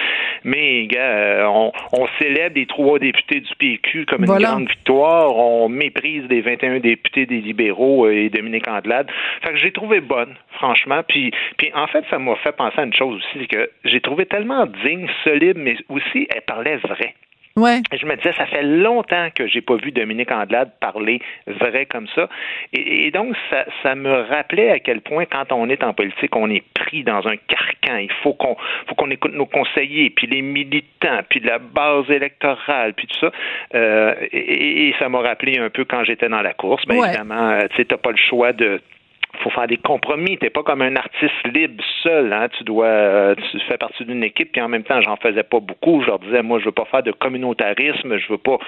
mais 0.45 0.86
gars, 0.86 1.01
euh, 1.01 1.45
on, 1.47 1.72
on, 1.92 2.07
célèbre 2.18 2.57
les 2.57 2.66
trois 2.66 2.99
députés 2.99 3.40
du 3.40 3.55
PQ 3.57 4.07
comme 4.07 4.24
une 4.24 4.38
grande 4.38 4.68
victoire. 4.68 5.36
On 5.36 5.68
méprise 5.68 6.24
les 6.28 6.40
21 6.40 6.80
députés 6.80 7.26
des 7.26 7.40
libéraux 7.40 8.07
euh, 8.07 8.12
et 8.12 8.30
Dominique 8.30 8.68
Andelade. 8.68 9.11
Fait 9.42 9.53
que 9.53 9.57
j'ai 9.57 9.72
trouvé 9.72 10.01
bonne, 10.01 10.34
franchement. 10.53 11.03
Puis, 11.07 11.32
puis 11.57 11.70
en 11.74 11.86
fait, 11.86 12.05
ça 12.11 12.18
m'a 12.18 12.36
fait 12.36 12.53
penser 12.53 12.78
à 12.78 12.84
une 12.84 12.95
chose 12.95 13.16
aussi, 13.16 13.38
c'est 13.40 13.57
que 13.57 13.70
j'ai 13.84 14.01
trouvé 14.01 14.26
tellement 14.26 14.66
digne, 14.84 15.09
solide, 15.24 15.57
mais 15.57 15.76
aussi 15.88 16.28
elle 16.34 16.42
parlait 16.42 16.76
vrai. 16.76 17.14
Ouais. 17.57 17.83
Je 17.93 18.05
me 18.05 18.17
disais, 18.17 18.33
ça 18.37 18.47
fait 18.47 18.65
longtemps 18.65 19.29
que 19.33 19.47
j'ai 19.47 19.61
pas 19.61 19.77
vu 19.77 19.93
Dominique 19.93 20.33
Andelade 20.33 20.73
parler 20.81 21.21
vrai 21.47 21.87
comme 21.87 22.09
ça. 22.09 22.29
Et, 22.73 23.13
donc, 23.13 23.37
ça, 23.49 23.65
ça, 23.85 23.95
me 23.95 24.11
rappelait 24.11 24.71
à 24.71 24.81
quel 24.81 25.01
point, 25.01 25.25
quand 25.25 25.53
on 25.53 25.69
est 25.69 25.85
en 25.85 25.95
politique, 25.95 26.35
on 26.35 26.51
est 26.51 26.65
pris 26.75 27.05
dans 27.05 27.29
un 27.29 27.37
carcan. 27.37 27.99
Il 27.99 28.13
faut 28.25 28.35
qu'on 28.35 28.57
faut 28.89 28.97
qu'on 28.97 29.11
écoute 29.11 29.35
nos 29.35 29.47
conseillers, 29.47 30.11
puis 30.11 30.27
les 30.27 30.43
militants, 30.43 31.21
puis 31.29 31.39
la 31.39 31.59
base 31.59 32.11
électorale, 32.11 32.93
puis 32.95 33.07
tout 33.07 33.21
ça. 33.21 33.31
Euh, 33.77 34.15
et, 34.33 34.93
ça 34.99 35.09
m'a 35.09 35.21
rappelé 35.21 35.59
un 35.59 35.71
peu 35.71 35.85
quand 35.85 36.03
j'étais 36.03 36.29
dans 36.29 36.43
la 36.43 36.55
course. 36.55 36.85
Bien 36.87 37.05
évidemment, 37.05 37.51
euh, 37.51 37.69
tu 37.71 37.77
sais, 37.77 37.85
t'as 37.85 37.99
pas 37.99 38.11
le 38.11 38.17
choix 38.17 38.53
de 38.53 38.81
faut 39.43 39.51
faire 39.51 39.66
des 39.66 39.76
compromis. 39.76 40.39
T'es 40.39 40.51
pas 40.51 40.62
comme 40.62 40.82
un 40.82 40.97
artiste 40.97 41.47
libre 41.53 41.82
seul. 42.03 42.32
Hein. 42.32 42.49
Tu 42.57 42.64
dois, 42.64 42.87
euh, 42.87 43.35
tu 43.51 43.59
fais 43.68 43.78
partie 43.78 44.05
d'une 44.05 44.22
équipe. 44.22 44.53
Puis 44.53 44.61
en 44.61 44.68
même 44.68 44.85
temps, 44.85 45.01
j'en 45.01 45.16
faisais 45.16 45.43
pas 45.43 45.61
beaucoup. 45.61 46.03
Je 46.03 46.07
leur 46.07 46.18
disais, 46.18 46.43
moi, 46.43 46.59
je 46.59 46.66
veux 46.66 46.72
pas 46.72 46.85
faire 46.87 47.03
de 47.03 47.12
communautarisme. 47.12 48.16
Je 48.18 48.28
veux 48.28 48.39
pas 48.39 48.59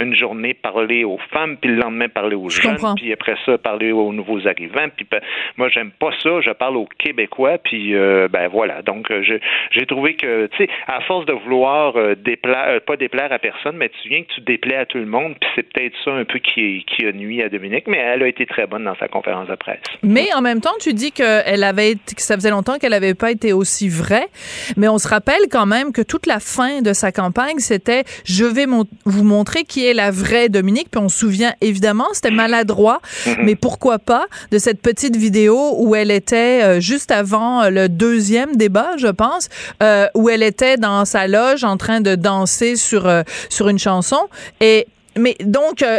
une 0.00 0.14
journée 0.14 0.54
parler 0.54 1.04
aux 1.04 1.18
femmes, 1.30 1.56
puis 1.56 1.70
le 1.70 1.76
lendemain 1.76 2.08
parler 2.08 2.36
aux 2.36 2.48
jeunes, 2.48 2.76
puis 2.96 3.12
après 3.12 3.36
ça 3.44 3.58
parler 3.58 3.92
aux 3.92 4.12
nouveaux 4.12 4.46
arrivants. 4.46 4.88
Puis 4.96 5.06
ben, 5.10 5.20
moi, 5.56 5.68
j'aime 5.68 5.90
pas 5.90 6.10
ça. 6.22 6.40
Je 6.40 6.50
parle 6.50 6.76
aux 6.76 6.88
Québécois. 6.98 7.58
Puis 7.58 7.94
euh, 7.94 8.28
ben 8.28 8.48
voilà. 8.48 8.82
Donc 8.82 9.10
euh, 9.10 9.22
j'ai 9.70 9.86
trouvé 9.86 10.14
que, 10.14 10.46
tu 10.46 10.64
sais, 10.64 10.68
à 10.86 11.00
force 11.02 11.26
de 11.26 11.32
vouloir 11.32 11.94
déplaire, 12.16 12.80
pas 12.82 12.96
déplaire 12.96 13.32
à 13.32 13.38
personne, 13.38 13.76
mais 13.76 13.90
tu 14.02 14.08
viens 14.08 14.22
que 14.22 14.32
tu 14.34 14.40
déplais 14.40 14.76
à 14.76 14.86
tout 14.86 14.98
le 14.98 15.06
monde. 15.06 15.34
Puis 15.40 15.50
c'est 15.54 15.72
peut-être 15.72 15.94
ça 16.04 16.12
un 16.12 16.24
peu 16.24 16.38
qui, 16.38 16.84
qui 16.86 17.06
a 17.06 17.12
nuit 17.12 17.42
à 17.42 17.48
Dominique. 17.48 17.86
Mais 17.86 17.98
elle 17.98 18.22
a 18.22 18.28
été 18.28 18.46
très 18.46 18.66
bonne 18.66 18.84
dans 18.84 18.96
sa 18.96 19.08
conférence 19.08 19.48
de 19.48 19.54
presse. 19.54 19.82
Mais 20.14 20.32
en 20.32 20.40
même 20.40 20.60
temps, 20.60 20.74
tu 20.78 20.94
dis 20.94 21.10
qu'elle 21.10 21.64
avait, 21.64 21.96
que 21.96 22.22
ça 22.22 22.36
faisait 22.36 22.50
longtemps 22.50 22.78
qu'elle 22.78 22.92
n'avait 22.92 23.14
pas 23.14 23.32
été 23.32 23.52
aussi 23.52 23.88
vraie. 23.88 24.28
Mais 24.76 24.86
on 24.86 24.98
se 24.98 25.08
rappelle 25.08 25.42
quand 25.50 25.66
même 25.66 25.90
que 25.90 26.02
toute 26.02 26.26
la 26.26 26.38
fin 26.38 26.82
de 26.82 26.92
sa 26.92 27.10
campagne, 27.10 27.58
c'était 27.58 28.04
je 28.24 28.44
vais 28.44 28.66
vous 29.04 29.24
montrer 29.24 29.64
qui 29.64 29.84
est 29.84 29.92
la 29.92 30.12
vraie 30.12 30.48
Dominique. 30.48 30.88
Puis 30.92 31.00
on 31.00 31.08
se 31.08 31.18
souvient 31.18 31.54
évidemment, 31.60 32.06
c'était 32.12 32.30
maladroit, 32.30 33.00
mm-hmm. 33.26 33.42
mais 33.42 33.56
pourquoi 33.56 33.98
pas 33.98 34.26
de 34.52 34.58
cette 34.58 34.80
petite 34.82 35.16
vidéo 35.16 35.74
où 35.78 35.96
elle 35.96 36.12
était 36.12 36.62
euh, 36.62 36.80
juste 36.80 37.10
avant 37.10 37.68
le 37.68 37.88
deuxième 37.88 38.54
débat, 38.54 38.90
je 38.96 39.08
pense, 39.08 39.48
euh, 39.82 40.06
où 40.14 40.28
elle 40.28 40.44
était 40.44 40.76
dans 40.76 41.04
sa 41.04 41.26
loge 41.26 41.64
en 41.64 41.76
train 41.76 42.00
de 42.00 42.14
danser 42.14 42.76
sur 42.76 43.08
euh, 43.08 43.22
sur 43.48 43.68
une 43.68 43.80
chanson 43.80 44.28
et 44.60 44.86
mais 45.16 45.34
donc, 45.40 45.82
euh, 45.82 45.98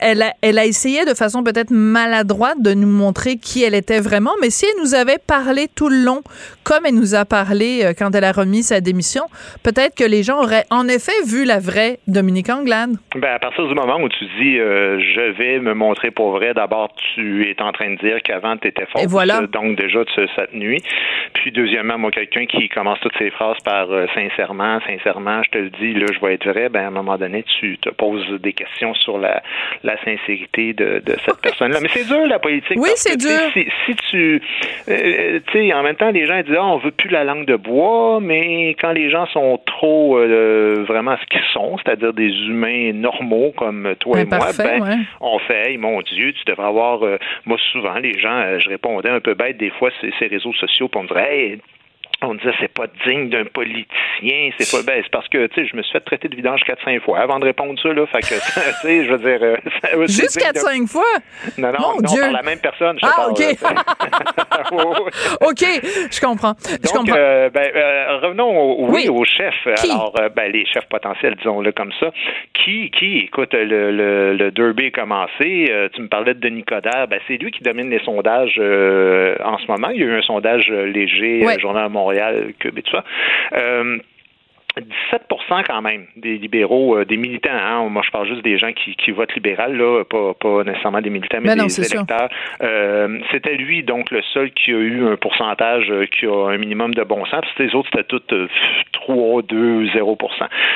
elle, 0.00 0.22
a, 0.22 0.32
elle 0.42 0.58
a 0.58 0.64
essayé 0.64 1.04
de 1.04 1.14
façon 1.14 1.42
peut-être 1.42 1.70
maladroite 1.70 2.60
de 2.62 2.72
nous 2.72 2.88
montrer 2.88 3.36
qui 3.36 3.62
elle 3.62 3.74
était 3.74 4.00
vraiment, 4.00 4.32
mais 4.40 4.50
si 4.50 4.64
elle 4.66 4.82
nous 4.82 4.94
avait 4.94 5.18
parlé 5.18 5.66
tout 5.74 5.88
le 5.88 6.04
long, 6.04 6.22
comme 6.64 6.86
elle 6.86 6.94
nous 6.94 7.14
a 7.14 7.24
parlé 7.24 7.82
euh, 7.84 7.92
quand 7.96 8.14
elle 8.14 8.24
a 8.24 8.32
remis 8.32 8.62
sa 8.62 8.80
démission, 8.80 9.24
peut-être 9.62 9.94
que 9.94 10.04
les 10.04 10.22
gens 10.22 10.42
auraient 10.42 10.64
en 10.70 10.88
effet 10.88 11.12
vu 11.26 11.44
la 11.44 11.58
vraie 11.58 11.98
Dominique 12.06 12.48
Anglade. 12.48 12.92
Ben, 13.16 13.34
à 13.34 13.38
partir 13.38 13.66
du 13.66 13.74
moment 13.74 13.98
où 14.00 14.08
tu 14.08 14.24
dis 14.40 14.58
euh, 14.58 14.98
je 15.14 15.32
vais 15.36 15.58
me 15.58 15.74
montrer 15.74 16.10
pour 16.10 16.32
vrai, 16.32 16.54
d'abord 16.54 16.94
tu 17.14 17.48
es 17.48 17.60
en 17.60 17.72
train 17.72 17.90
de 17.90 17.98
dire 17.98 18.22
qu'avant 18.22 18.56
tu 18.56 18.68
étais 18.68 18.86
fausse. 18.86 19.06
voilà. 19.06 19.42
Donc 19.46 19.76
déjà 19.76 20.00
cette 20.36 20.54
nuit. 20.54 20.82
Puis 21.34 21.52
deuxièmement, 21.52 21.98
moi 21.98 22.10
quelqu'un 22.10 22.46
qui 22.46 22.68
commence 22.68 23.00
toutes 23.00 23.16
ses 23.18 23.30
phrases 23.30 23.58
par 23.64 23.88
sincèrement, 24.14 24.78
sincèrement, 24.86 25.42
je 25.42 25.50
te 25.50 25.58
le 25.58 25.70
dis, 25.70 25.92
là 25.94 26.06
je 26.12 26.24
vais 26.24 26.34
être 26.34 26.48
vrai, 26.48 26.68
ben 26.68 26.84
à 26.84 26.86
un 26.88 26.90
moment 26.90 27.18
donné 27.18 27.44
tu 27.60 27.78
te 27.78 27.90
poses 27.90 28.40
des 28.40 28.53
questions 28.54 28.94
sur 28.94 29.18
la, 29.18 29.42
la 29.82 29.96
sincérité 30.04 30.72
de, 30.72 31.02
de 31.04 31.16
cette 31.24 31.40
personne-là. 31.42 31.78
Mais 31.82 31.88
c'est 31.88 32.06
dur, 32.06 32.26
la 32.26 32.38
politique. 32.38 32.78
Oui, 32.78 32.90
c'est 32.94 33.16
dur. 33.16 33.28
Si, 33.52 33.66
si, 33.86 33.94
tu. 34.10 34.42
Euh, 34.88 35.40
tu 35.46 35.52
sais, 35.52 35.72
en 35.72 35.82
même 35.82 35.96
temps, 35.96 36.10
les 36.10 36.26
gens 36.26 36.40
disent 36.42 36.56
ah, 36.58 36.64
on 36.64 36.78
veut 36.78 36.90
plus 36.90 37.10
la 37.10 37.24
langue 37.24 37.46
de 37.46 37.56
bois, 37.56 38.20
mais 38.20 38.70
quand 38.80 38.92
les 38.92 39.10
gens 39.10 39.26
sont 39.26 39.60
trop 39.66 40.18
euh, 40.18 40.84
vraiment 40.86 41.16
ce 41.20 41.26
qu'ils 41.26 41.46
sont, 41.52 41.76
c'est-à-dire 41.78 42.12
des 42.12 42.30
humains 42.30 42.92
normaux 42.92 43.52
comme 43.56 43.94
toi 44.00 44.20
et 44.20 44.24
moi, 44.24 44.50
ben, 44.56 45.04
on 45.20 45.38
fait 45.40 45.76
mon 45.76 46.00
Dieu, 46.02 46.32
tu 46.32 46.44
devrais 46.46 46.68
avoir. 46.68 47.02
Euh, 47.04 47.18
moi, 47.44 47.58
souvent, 47.72 47.98
les 47.98 48.18
gens, 48.18 48.58
je 48.58 48.68
répondais 48.68 49.10
un 49.10 49.20
peu 49.20 49.34
bête 49.34 49.56
des 49.56 49.70
fois 49.70 49.90
ces, 50.00 50.12
ces 50.18 50.26
réseaux 50.26 50.52
sociaux 50.54 50.88
pour 50.88 51.02
me 51.02 51.08
dire 51.08 51.18
hey, 51.18 51.58
on 52.28 52.34
disait 52.34 52.52
c'est 52.60 52.72
pas 52.72 52.86
digne 53.06 53.28
d'un 53.30 53.44
politicien, 53.44 54.50
c'est 54.58 54.70
pas 54.70 54.82
ben, 54.84 55.00
c'est 55.02 55.10
parce 55.10 55.28
que 55.28 55.46
tu 55.48 55.54
sais 55.62 55.66
je 55.66 55.76
me 55.76 55.82
suis 55.82 55.92
fait 55.92 56.00
traiter 56.00 56.28
de 56.28 56.36
vidange 56.36 56.62
4 56.66 56.82
5 56.84 57.02
fois 57.02 57.18
avant 57.20 57.38
de 57.38 57.44
répondre 57.44 57.78
ça 57.82 57.92
là, 57.92 58.06
fait 58.06 58.20
que 58.20 58.34
tu 58.34 58.86
sais 58.88 59.04
je 59.04 59.12
veux 59.12 59.18
dire 59.18 59.38
euh, 59.42 60.06
juste 60.06 60.38
4 60.40 60.56
5 60.56 60.88
fois? 60.88 61.02
Non 61.58 61.72
non, 61.72 61.78
Mon 61.80 61.94
non 62.02 62.12
Dieu. 62.12 62.20
par 62.22 62.32
la 62.32 62.42
même 62.42 62.58
personne, 62.60 62.98
je 63.00 63.06
Ah 63.06 63.28
OK. 63.28 63.42
OK, 65.40 65.64
je 66.10 66.20
comprends. 66.20 66.54
je 66.64 66.88
comprends. 66.92 67.16
Euh, 67.16 67.50
ben, 67.50 67.70
euh, 67.74 68.18
revenons 68.22 68.56
au, 68.56 68.88
oui, 68.88 69.08
aux 69.08 69.24
chefs. 69.24 69.66
Alors 69.82 70.14
ben, 70.34 70.50
les 70.52 70.64
chefs 70.66 70.88
potentiels 70.88 71.34
disons-le 71.36 71.72
comme 71.72 71.92
ça. 72.00 72.10
Qui 72.64 72.90
qui 72.90 73.18
écoute 73.18 73.52
le, 73.52 73.90
le, 73.90 74.34
le 74.34 74.50
derby 74.50 74.86
a 74.86 74.90
commencé, 74.90 75.72
tu 75.94 76.02
me 76.02 76.08
parlais 76.08 76.34
de 76.34 76.40
Denis 76.40 76.64
Coderre, 76.64 77.06
ben 77.08 77.20
c'est 77.26 77.36
lui 77.36 77.50
qui 77.50 77.62
domine 77.62 77.90
les 77.90 78.02
sondages 78.04 78.58
en 78.58 79.58
ce 79.58 79.66
moment, 79.70 79.88
il 79.90 80.00
y 80.00 80.04
a 80.04 80.06
eu 80.06 80.18
un 80.18 80.22
sondage 80.22 80.68
léger 80.70 81.44
journal 81.60 81.88
Montréal 81.90 82.13
que 82.58 82.68
tout 82.68 82.90
ça. 82.90 83.04
Euh, 83.54 83.98
17% 84.80 85.64
quand 85.66 85.82
même 85.82 86.06
des 86.16 86.36
libéraux, 86.36 86.98
euh, 86.98 87.04
des 87.04 87.16
militants. 87.16 87.50
Hein. 87.52 87.88
Moi, 87.88 88.02
je 88.04 88.10
parle 88.10 88.26
juste 88.26 88.42
des 88.42 88.58
gens 88.58 88.72
qui, 88.72 88.96
qui 88.96 89.12
votent 89.12 89.34
libéral, 89.34 89.76
là, 89.76 90.04
pas, 90.04 90.34
pas 90.34 90.64
nécessairement 90.64 91.00
des 91.00 91.10
militants, 91.10 91.38
mais, 91.40 91.54
ben 91.54 91.66
des 91.66 91.80
électeurs. 91.80 92.28
Euh, 92.62 93.18
c'était 93.30 93.54
lui, 93.54 93.82
donc, 93.82 94.10
le 94.10 94.22
seul 94.32 94.50
qui 94.50 94.72
a 94.72 94.78
eu 94.78 95.06
un 95.06 95.16
pourcentage 95.16 95.90
euh, 95.90 96.06
qui 96.06 96.26
a 96.26 96.48
un 96.48 96.58
minimum 96.58 96.92
de 96.94 97.04
bon 97.04 97.24
sens. 97.26 97.44
Puis 97.54 97.66
les 97.66 97.74
autres, 97.74 97.88
c'était 97.92 98.04
toutes 98.04 98.34
3, 98.92 99.42
2, 99.42 99.90
0 99.92 100.18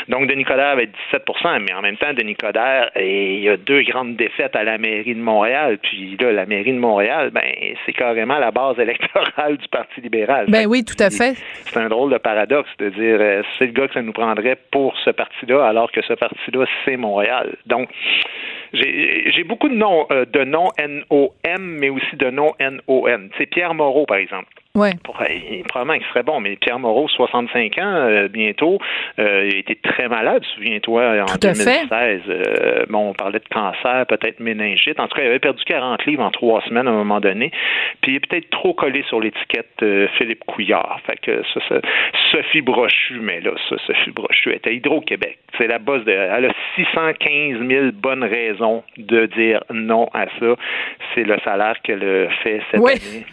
Donc, 0.08 0.28
Denis 0.28 0.44
Coderre 0.44 0.68
avait 0.68 0.90
17% 1.12 1.60
mais 1.60 1.72
en 1.72 1.82
même 1.82 1.96
temps, 1.96 2.12
Denis 2.12 2.36
Coderre, 2.36 2.90
il 2.96 3.40
y 3.40 3.48
a 3.48 3.56
deux 3.56 3.82
grandes 3.82 4.16
défaites 4.16 4.54
à 4.54 4.64
la 4.64 4.78
mairie 4.78 5.14
de 5.14 5.20
Montréal. 5.20 5.78
Puis 5.82 6.16
là, 6.20 6.32
la 6.32 6.46
mairie 6.46 6.72
de 6.72 6.78
Montréal, 6.78 7.30
ben, 7.32 7.42
c'est 7.84 7.92
carrément 7.92 8.38
la 8.38 8.50
base 8.50 8.78
électorale 8.78 9.56
du 9.56 9.68
Parti 9.68 10.00
libéral. 10.00 10.46
Ben 10.48 10.66
oui, 10.66 10.84
tout 10.84 11.02
à 11.02 11.10
fait. 11.10 11.34
C'est 11.64 11.78
un 11.78 11.88
drôle 11.88 12.12
de 12.12 12.18
paradoxe 12.18 12.70
de 12.78 12.90
dire, 12.90 13.44
c'est 13.58 13.66
le 13.66 13.72
gars 13.72 13.87
que 13.88 13.94
ça 13.94 14.02
nous 14.02 14.12
prendrait 14.12 14.56
pour 14.70 14.96
ce 15.04 15.10
parti-là, 15.10 15.66
alors 15.66 15.90
que 15.90 16.02
ce 16.02 16.12
parti-là, 16.12 16.66
c'est 16.84 16.96
Montréal. 16.96 17.56
Donc, 17.66 17.88
j'ai 18.72 19.44
beaucoup 19.44 19.68
de 19.68 19.74
noms, 19.74 20.06
euh, 20.12 20.24
de 20.24 20.44
noms 20.44 20.70
N-O-M, 20.78 21.78
mais 21.80 21.88
aussi 21.88 22.16
de 22.16 22.30
noms 22.30 22.52
N-O-N. 22.58 23.30
C'est 23.38 23.46
Pierre 23.46 23.74
Moreau, 23.74 24.06
par 24.06 24.18
exemple. 24.18 24.48
Ouais. 24.78 24.92
probablement 25.68 25.98
qu'il 25.98 26.06
serait 26.08 26.22
bon, 26.22 26.40
mais 26.40 26.56
Pierre 26.56 26.78
Moreau, 26.78 27.08
65 27.08 27.78
ans, 27.78 27.82
euh, 27.82 28.28
bientôt, 28.28 28.78
euh, 29.18 29.48
il 29.48 29.56
a 29.56 29.58
été 29.58 29.74
très 29.76 30.08
malade, 30.08 30.42
souviens-toi, 30.54 31.24
en 31.28 31.36
2016. 31.36 32.22
Euh, 32.28 32.86
bon, 32.88 33.10
on 33.10 33.12
parlait 33.14 33.40
de 33.40 33.48
cancer, 33.52 34.06
peut-être 34.06 34.40
méningite. 34.40 35.00
En 35.00 35.08
tout 35.08 35.16
cas, 35.16 35.22
il 35.22 35.28
avait 35.28 35.38
perdu 35.38 35.62
40 35.64 36.06
livres 36.06 36.22
en 36.22 36.30
trois 36.30 36.62
semaines 36.62 36.86
à 36.86 36.90
un 36.90 36.94
moment 36.94 37.20
donné. 37.20 37.50
Puis 38.02 38.12
il 38.12 38.14
est 38.16 38.26
peut-être 38.26 38.50
trop 38.50 38.72
collé 38.72 39.04
sur 39.08 39.20
l'étiquette 39.20 39.84
Philippe 40.16 40.44
Couillard. 40.46 41.00
Fait 41.06 41.18
que 41.20 41.42
ça, 41.54 41.60
ça, 41.68 41.80
Sophie 42.30 42.62
Brochu, 42.62 43.18
mais 43.20 43.40
là, 43.40 43.52
ça, 43.68 43.76
Sophie 43.86 44.10
Brochu 44.10 44.54
était 44.54 44.74
Hydro-Québec. 44.74 45.38
C'est 45.58 45.66
la 45.66 45.78
bosse 45.78 46.04
de. 46.04 46.12
Elle 46.12 46.46
a 46.46 46.54
615 46.76 47.66
000 47.66 47.86
bonnes 47.94 48.24
raisons 48.24 48.84
de 48.96 49.26
dire 49.26 49.64
non 49.72 50.08
à 50.14 50.26
ça. 50.38 50.54
C'est 51.14 51.24
le 51.24 51.36
salaire 51.44 51.74
qu'elle 51.82 52.28
fait 52.42 52.62
cette 52.70 52.80
année. 52.80 53.24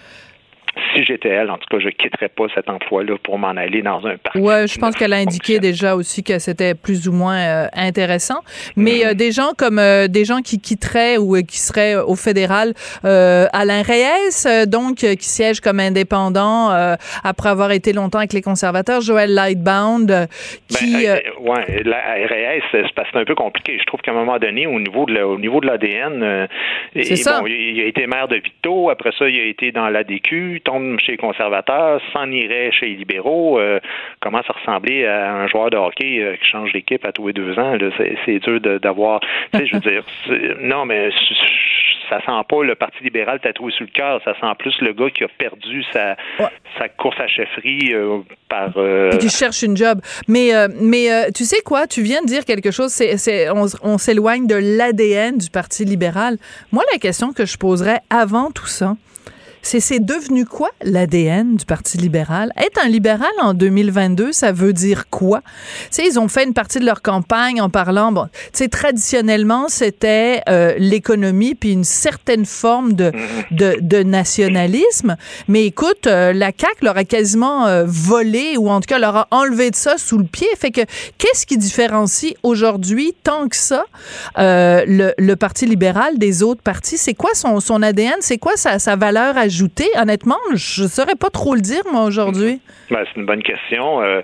Si 0.93 1.03
j'étais 1.03 1.29
elle, 1.29 1.49
en 1.49 1.57
tout 1.57 1.67
cas, 1.69 1.79
je 1.79 1.89
quitterais 1.89 2.29
pas 2.29 2.45
cet 2.53 2.69
emploi-là 2.69 3.17
pour 3.23 3.37
m'en 3.37 3.49
aller 3.49 3.81
dans 3.81 4.05
un 4.05 4.17
parti. 4.17 4.39
Ouais, 4.39 4.67
je 4.67 4.77
pense 4.77 4.95
qu'elle 4.95 5.13
a 5.13 5.17
indiqué 5.17 5.59
déjà 5.59 5.95
aussi 5.95 6.23
que 6.23 6.39
c'était 6.39 6.75
plus 6.75 7.07
ou 7.07 7.13
moins 7.13 7.37
euh, 7.37 7.67
intéressant. 7.73 8.41
Mais 8.75 8.91
mm-hmm. 8.91 9.07
euh, 9.07 9.13
des 9.13 9.31
gens 9.31 9.51
comme 9.57 9.79
euh, 9.79 10.07
des 10.07 10.25
gens 10.25 10.41
qui 10.41 10.59
quitteraient 10.59 11.17
ou 11.17 11.35
qui 11.43 11.59
seraient 11.59 11.95
au 11.95 12.15
fédéral, 12.15 12.73
Alain 13.03 13.81
Reyes, 13.81 14.67
donc 14.67 14.97
qui 14.97 15.17
siège 15.25 15.59
comme 15.61 15.79
indépendant 15.79 16.69
après 17.23 17.49
avoir 17.49 17.71
été 17.71 17.93
longtemps 17.93 18.19
avec 18.19 18.33
les 18.33 18.41
conservateurs, 18.41 19.01
Joël 19.01 19.33
Lightbound, 19.33 20.07
ben, 20.07 20.27
qui. 20.69 21.05
Ben, 21.05 21.21
ouais, 21.41 21.83
Reyes, 22.25 22.61
c'est 22.71 23.17
un 23.17 23.25
peu 23.25 23.35
compliqué. 23.35 23.77
Je 23.79 23.85
trouve 23.85 24.01
qu'à 24.01 24.11
un 24.11 24.15
moment 24.15 24.37
donné, 24.37 24.67
au 24.67 24.79
niveau 24.79 25.05
de 25.05 25.15
au 25.21 25.39
niveau 25.39 25.61
de 25.61 25.67
l'ADN, 25.67 26.47
bon, 26.93 27.47
il 27.47 27.81
a 27.81 27.85
été 27.85 28.07
maire 28.07 28.27
de 28.27 28.35
Vito. 28.35 28.89
Après 28.89 29.11
ça, 29.17 29.29
il 29.29 29.39
a 29.39 29.45
été 29.45 29.71
dans 29.71 29.87
l'ADQ 29.89 30.61
tombe 30.65 30.99
chez 30.99 31.13
les 31.13 31.17
conservateurs, 31.17 32.01
s'en 32.11 32.29
irait 32.29 32.71
chez 32.71 32.87
les 32.87 32.95
libéraux, 32.95 33.57
euh, 33.59 33.79
commence 34.19 34.45
à 34.49 34.53
ressembler 34.53 35.05
à 35.05 35.33
un 35.33 35.47
joueur 35.47 35.69
de 35.69 35.77
hockey 35.77 36.19
euh, 36.19 36.35
qui 36.35 36.49
change 36.49 36.73
d'équipe 36.73 37.05
à 37.05 37.13
tous 37.13 37.27
les 37.27 37.33
deux 37.33 37.57
ans. 37.57 37.77
C'est 38.25 38.39
dur 38.39 38.59
d'avoir. 38.81 39.21
Tu 39.53 39.59
sais, 39.59 39.67
je 39.67 39.75
veux 39.75 39.79
dire, 39.79 40.03
non, 40.59 40.85
mais 40.85 41.09
ça 42.09 42.19
sent 42.19 42.45
pas 42.49 42.63
le 42.63 42.75
Parti 42.75 43.03
libéral 43.03 43.39
tatoué 43.39 43.71
sur 43.71 43.85
le 43.85 43.91
cœur. 43.91 44.21
Ça 44.25 44.33
sent 44.39 44.53
plus 44.59 44.73
le 44.81 44.93
gars 44.93 45.09
qui 45.09 45.23
a 45.23 45.27
perdu 45.27 45.83
sa, 45.93 46.15
sa 46.77 46.89
course 46.89 47.19
à 47.19 47.27
chefferie 47.27 47.93
euh, 47.93 48.19
par. 48.49 48.73
qui 49.19 49.29
cherche 49.29 49.61
une 49.63 49.77
job. 49.77 50.01
Mais, 50.27 50.51
mais 50.81 51.07
tu 51.33 51.43
sais 51.43 51.61
quoi? 51.63 51.87
Tu 51.87 52.01
viens 52.01 52.21
de 52.21 52.27
dire 52.27 52.43
quelque 52.43 52.71
chose. 52.71 52.89
C'est, 52.89 53.49
on, 53.49 53.65
on 53.83 53.97
s'éloigne 53.97 54.47
de 54.47 54.55
l'ADN 54.55 55.37
du 55.37 55.49
Parti 55.49 55.85
libéral. 55.85 56.37
Moi, 56.71 56.83
la 56.91 56.99
question 56.99 57.31
que 57.33 57.45
je 57.45 57.57
poserais 57.57 57.99
avant 58.09 58.51
tout 58.51 58.67
ça, 58.67 58.95
c'est 59.65 59.99
devenu 59.99 60.45
quoi 60.45 60.69
l'ADN 60.81 61.55
du 61.55 61.65
Parti 61.65 61.97
libéral? 61.97 62.51
Être 62.57 62.79
un 62.83 62.87
libéral 62.87 63.31
en 63.41 63.53
2022, 63.53 64.31
ça 64.31 64.51
veut 64.51 64.73
dire 64.73 65.09
quoi? 65.09 65.41
Tu 65.85 65.87
sais, 65.91 66.07
ils 66.07 66.19
ont 66.19 66.27
fait 66.27 66.43
une 66.43 66.53
partie 66.53 66.79
de 66.79 66.85
leur 66.85 67.01
campagne 67.01 67.61
en 67.61 67.69
parlant, 67.69 68.11
bon, 68.11 68.25
tu 68.25 68.39
sais, 68.53 68.67
traditionnellement, 68.67 69.67
c'était 69.67 70.41
euh, 70.49 70.75
l'économie 70.77 71.55
puis 71.55 71.71
une 71.71 71.83
certaine 71.83 72.45
forme 72.45 72.93
de, 72.93 73.11
nationalisme. 74.03 75.15
Mais 75.47 75.65
écoute, 75.65 76.07
euh, 76.07 76.33
la 76.33 76.51
CAQ 76.55 76.83
leur 76.83 76.97
a 76.97 77.03
quasiment 77.03 77.65
euh, 77.65 77.85
volé 77.87 78.57
ou 78.57 78.69
en 78.69 78.81
tout 78.81 78.87
cas 78.87 78.99
leur 78.99 79.15
a 79.15 79.27
enlevé 79.31 79.71
de 79.71 79.75
ça 79.75 79.97
sous 79.97 80.17
le 80.17 80.25
pied. 80.25 80.47
Fait 80.57 80.71
que 80.71 80.81
qu'est-ce 81.17 81.45
qui 81.45 81.57
différencie 81.57 82.33
aujourd'hui 82.43 83.15
tant 83.23 83.47
que 83.47 83.55
ça 83.55 83.85
le, 84.37 85.35
Parti 85.35 85.65
libéral 85.65 86.17
des 86.17 86.43
autres 86.43 86.61
partis? 86.61 86.97
C'est 86.97 87.13
quoi 87.13 87.31
son, 87.33 87.81
ADN? 87.81 88.15
C'est 88.21 88.37
quoi 88.37 88.53
sa, 88.55 88.95
valeur 88.95 89.37
Honnêtement, 89.97 90.37
je 90.53 90.83
ne 90.83 90.87
saurais 90.87 91.15
pas 91.15 91.29
trop 91.29 91.55
le 91.55 91.61
dire, 91.61 91.81
moi, 91.91 92.03
aujourd'hui. 92.03 92.59
Ben, 92.89 93.03
c'est 93.05 93.19
une 93.19 93.25
bonne 93.25 93.43
question. 93.43 94.01
Euh, 94.01 94.21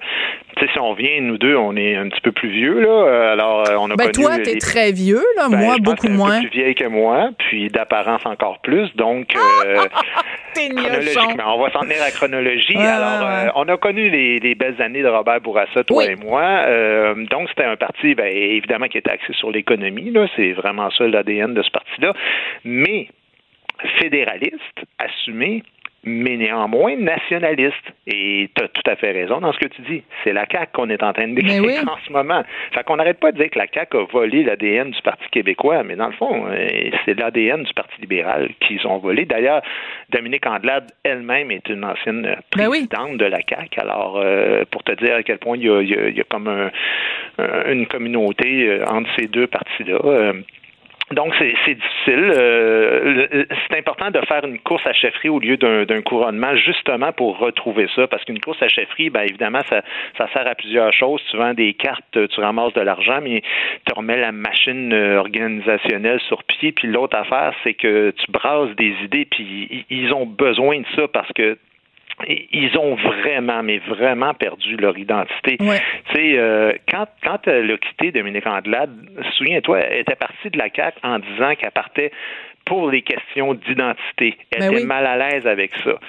tu 0.57 0.65
sais, 0.65 0.71
si 0.73 0.79
on 0.79 0.93
vient, 0.93 1.21
nous 1.21 1.37
deux, 1.37 1.55
on 1.55 1.75
est 1.75 1.95
un 1.95 2.09
petit 2.09 2.21
peu 2.21 2.31
plus 2.31 2.49
vieux, 2.49 2.79
là. 2.79 2.89
Euh, 2.89 3.33
alors, 3.33 3.69
euh, 3.69 3.75
on 3.79 3.89
a 3.89 3.95
ben, 3.95 4.11
toi, 4.11 4.37
t'es 4.39 4.57
très 4.57 4.91
vieux, 4.91 5.23
là. 5.37 5.47
Ben, 5.49 5.57
moi, 5.57 5.75
beaucoup 5.79 6.09
moins. 6.09 6.37
Un 6.37 6.41
peu 6.41 6.49
plus 6.49 6.59
vieille 6.59 6.75
que 6.75 6.85
moi, 6.85 7.29
puis 7.37 7.69
d'apparence 7.69 8.25
encore 8.25 8.59
plus. 8.59 8.93
Donc, 8.95 9.27
chronologiquement, 10.55 11.55
on 11.55 11.63
va 11.63 11.71
s'en 11.71 11.81
tenir 11.81 12.01
à 12.01 12.05
la 12.05 12.11
chronologie. 12.11 12.77
alors, 12.77 13.53
on 13.55 13.67
a 13.67 13.77
connu 13.77 14.09
les, 14.09 14.55
belles 14.55 14.81
années 14.81 15.01
de 15.01 15.07
Robert 15.07 15.41
Bourassa, 15.41 15.83
toi 15.83 16.05
et 16.05 16.15
moi. 16.15 16.65
donc, 17.29 17.49
c'était 17.49 17.65
un 17.65 17.77
parti, 17.77 18.15
ben, 18.15 18.27
évidemment, 18.27 18.87
qui 18.87 18.97
était 18.97 19.11
axé 19.11 19.33
sur 19.33 19.51
l'économie, 19.51 20.11
là. 20.11 20.27
C'est 20.35 20.51
vraiment 20.51 20.89
ça 20.91 21.07
l'ADN 21.07 21.53
de 21.53 21.63
ce 21.63 21.71
parti-là. 21.71 22.13
Mais 22.63 23.07
fédéraliste, 23.99 24.85
assumé, 24.99 25.63
mais 26.03 26.35
néanmoins 26.37 26.95
nationaliste. 26.95 27.75
Et 28.07 28.49
tu 28.55 28.63
as 28.63 28.67
tout 28.69 28.89
à 28.89 28.95
fait 28.95 29.11
raison 29.11 29.39
dans 29.39 29.53
ce 29.53 29.59
que 29.59 29.67
tu 29.67 29.81
dis. 29.83 30.03
C'est 30.23 30.33
la 30.33 30.45
CAQ 30.51 30.71
qu'on 30.73 30.89
est 30.89 31.03
en 31.03 31.13
train 31.13 31.27
de 31.27 31.35
décrire 31.35 31.83
en 31.87 31.97
ce 32.05 32.11
moment. 32.11 32.43
Fait 32.71 32.83
qu'on 32.83 32.95
n'arrête 32.95 33.19
pas 33.19 33.31
de 33.31 33.37
dire 33.37 33.49
que 33.49 33.59
la 33.59 33.67
CAQ 33.71 33.97
a 33.97 34.03
volé 34.05 34.43
l'ADN 34.43 34.91
du 34.91 35.01
Parti 35.01 35.23
québécois, 35.31 35.83
mais 35.83 35.95
dans 35.95 36.07
le 36.07 36.13
fond, 36.13 36.47
euh, 36.47 36.89
c'est 37.05 37.17
l'ADN 37.19 37.63
du 37.63 37.73
Parti 37.73 38.01
libéral 38.01 38.49
qu'ils 38.61 38.85
ont 38.87 38.97
volé. 38.97 39.25
D'ailleurs, 39.25 39.61
Dominique 40.09 40.45
Andelade 40.45 40.91
elle-même 41.03 41.51
est 41.51 41.69
une 41.69 41.85
ancienne 41.85 42.23
ben 42.55 42.69
présidente 42.69 43.17
de 43.17 43.25
la 43.25 43.39
CAQ. 43.47 43.79
Alors, 43.79 44.17
euh, 44.17 44.63
pour 44.71 44.83
te 44.83 44.93
dire 44.93 45.15
à 45.15 45.23
quel 45.23 45.37
point 45.37 45.57
il 45.57 45.63
y 45.63 46.21
a, 46.21 46.23
comme 46.29 46.71
une 47.67 47.87
communauté 47.87 48.67
euh, 48.67 48.85
entre 48.87 49.09
ces 49.17 49.27
deux 49.27 49.47
partis-là. 49.47 50.33
Donc, 51.11 51.33
c'est 51.37 51.75
difficile. 51.75 52.31
Euh, 52.37 53.45
c'est 53.67 53.77
important 53.77 54.11
de 54.11 54.19
faire 54.27 54.45
une 54.45 54.59
course 54.59 54.85
à 54.85 54.93
chefferie 54.93 55.29
au 55.29 55.39
lieu 55.39 55.57
d'un 55.57 56.01
couronnement, 56.01 56.55
justement 56.55 57.11
pour 57.11 57.37
retrouver 57.37 57.87
ça, 57.95 58.07
parce 58.07 58.23
qu'une 58.23 58.39
course 58.39 58.61
à 58.61 58.67
chefferie, 58.67 59.09
bien 59.09 59.23
évidemment, 59.23 59.61
ça, 59.69 59.81
ça 60.17 60.27
sert 60.33 60.47
à 60.47 60.55
plusieurs 60.55 60.93
choses. 60.93 61.21
Tu 61.29 61.37
vends 61.37 61.53
des 61.53 61.73
cartes, 61.73 62.27
tu 62.29 62.39
ramasses 62.39 62.73
de 62.73 62.81
l'argent, 62.81 63.19
mais 63.21 63.41
tu 63.85 63.93
remets 63.93 64.17
la 64.17 64.31
machine 64.31 64.93
euh, 64.93 65.19
organisationnelle 65.19 66.19
sur 66.27 66.43
pied. 66.43 66.71
Puis 66.71 66.87
l'autre 66.87 67.17
affaire, 67.17 67.53
c'est 67.63 67.73
que 67.73 68.11
tu 68.11 68.31
brasses 68.31 68.75
des 68.75 68.95
idées, 69.03 69.25
puis 69.25 69.85
ils 69.89 70.13
ont 70.13 70.25
besoin 70.25 70.79
de 70.79 70.85
ça 70.95 71.07
parce 71.07 71.31
que 71.33 71.57
ils 72.27 72.77
ont 72.77 72.95
vraiment, 72.95 73.63
mais 73.63 73.79
vraiment 73.79 74.33
perdu 74.33 74.75
leur 74.77 74.97
identité. 74.97 75.57
Tu 75.57 75.65
sais, 76.13 76.37
euh, 76.37 76.73
quand, 76.89 77.05
quand 77.23 77.47
elle 77.47 77.71
a 77.71 77.77
quitté 77.77 78.11
Dominique 78.11 78.47
Andelade, 78.47 78.91
souviens-toi, 79.37 79.79
elle 79.79 79.99
était 80.01 80.15
partie 80.15 80.49
de 80.49 80.57
la 80.57 80.69
CAQ 80.73 80.97
en 81.03 81.19
disant 81.19 81.55
qu'elle 81.55 81.71
partait 81.71 82.11
pour 82.65 82.89
les 82.89 83.01
questions 83.01 83.53
d'identité. 83.53 84.37
Elle 84.51 84.59
ben 84.59 84.73
était 84.73 84.85
mal 84.85 85.05
à 85.05 85.17
l'aise 85.17 85.47
avec 85.47 85.71
ça. 85.83 85.99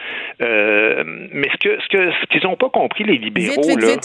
Euh, 0.43 1.03
mais 1.33 1.49
ce 1.53 1.57
que 1.57 1.81
ce 1.81 1.89
que 1.89 2.13
ce 2.13 2.27
qu'ils 2.27 2.43
n'ont 2.45 2.57
pas 2.57 2.69
compris, 2.69 3.05
les 3.05 3.19
libéraux, 3.19 3.77
là. 3.77 3.97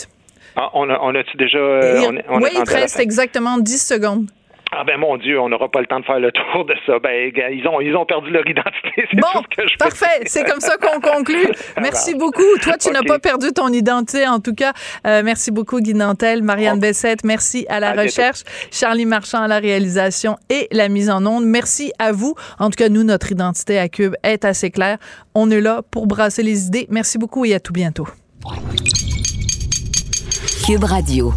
Ah, 0.55 0.71
on 0.73 0.89
a-tu 1.15 1.37
déjà. 1.37 1.59
on, 1.59 2.41
oui, 2.41 2.49
il 2.55 2.63
te 2.63 2.73
reste 2.73 2.99
exactement 2.99 3.57
10 3.59 3.87
secondes. 3.87 4.27
Ah 4.71 4.83
ben 4.83 4.97
mon 4.99 5.17
Dieu, 5.17 5.39
on 5.39 5.49
n'aura 5.49 5.69
pas 5.69 5.79
le 5.79 5.87
temps 5.87 5.99
de 5.99 6.05
faire 6.05 6.19
le 6.19 6.31
tour 6.31 6.65
de 6.65 6.73
ça. 6.85 6.99
Ben 6.99 7.31
ils 7.35 7.67
ont 7.67 7.79
ils 7.81 7.95
ont 7.95 8.05
perdu 8.05 8.29
leur 8.31 8.47
identité. 8.47 9.07
Bon, 9.17 9.41
parfait. 9.79 10.23
C'est 10.25 10.43
comme 10.43 10.59
ça 10.59 10.77
qu'on 10.77 10.99
conclut. 10.99 11.47
Merci 11.81 12.15
beaucoup. 12.15 12.57
Toi, 12.61 12.77
tu 12.77 12.89
n'as 12.91 13.03
pas 13.03 13.19
perdu 13.19 13.51
ton 13.53 13.69
identité 13.69 14.27
en 14.27 14.39
tout 14.39 14.53
cas. 14.53 14.73
Euh, 15.05 15.21
merci 15.23 15.51
beaucoup 15.51 15.79
Guy 15.79 15.93
Nantel, 15.93 16.43
Marianne 16.43 16.79
Bessette. 16.79 17.23
Merci 17.23 17.65
à 17.69 17.79
la 17.79 17.93
recherche, 17.93 18.41
Charlie 18.71 19.05
Marchand 19.05 19.41
à 19.41 19.47
la 19.47 19.59
réalisation 19.59 20.37
et 20.49 20.67
la 20.71 20.89
mise 20.89 21.09
en 21.09 21.25
onde. 21.25 21.45
Merci 21.45 21.91
à 21.99 22.11
vous. 22.11 22.35
En 22.59 22.69
tout 22.69 22.77
cas, 22.77 22.89
nous, 22.89 23.03
notre 23.03 23.31
identité 23.31 23.79
à 23.79 23.87
Cube 23.89 24.15
est 24.23 24.45
assez 24.45 24.71
claire. 24.71 24.97
On 25.35 25.49
est 25.49 25.61
là 25.61 25.81
pour 25.89 26.07
brasser 26.07 26.43
les 26.43 26.67
idées. 26.67 26.87
Merci 26.89 27.17
beaucoup 27.17 27.45
et 27.45 27.53
à 27.53 27.59
tout 27.59 27.73
bientôt. 27.73 28.07
Cube 30.65 30.83
Radio. 30.83 31.33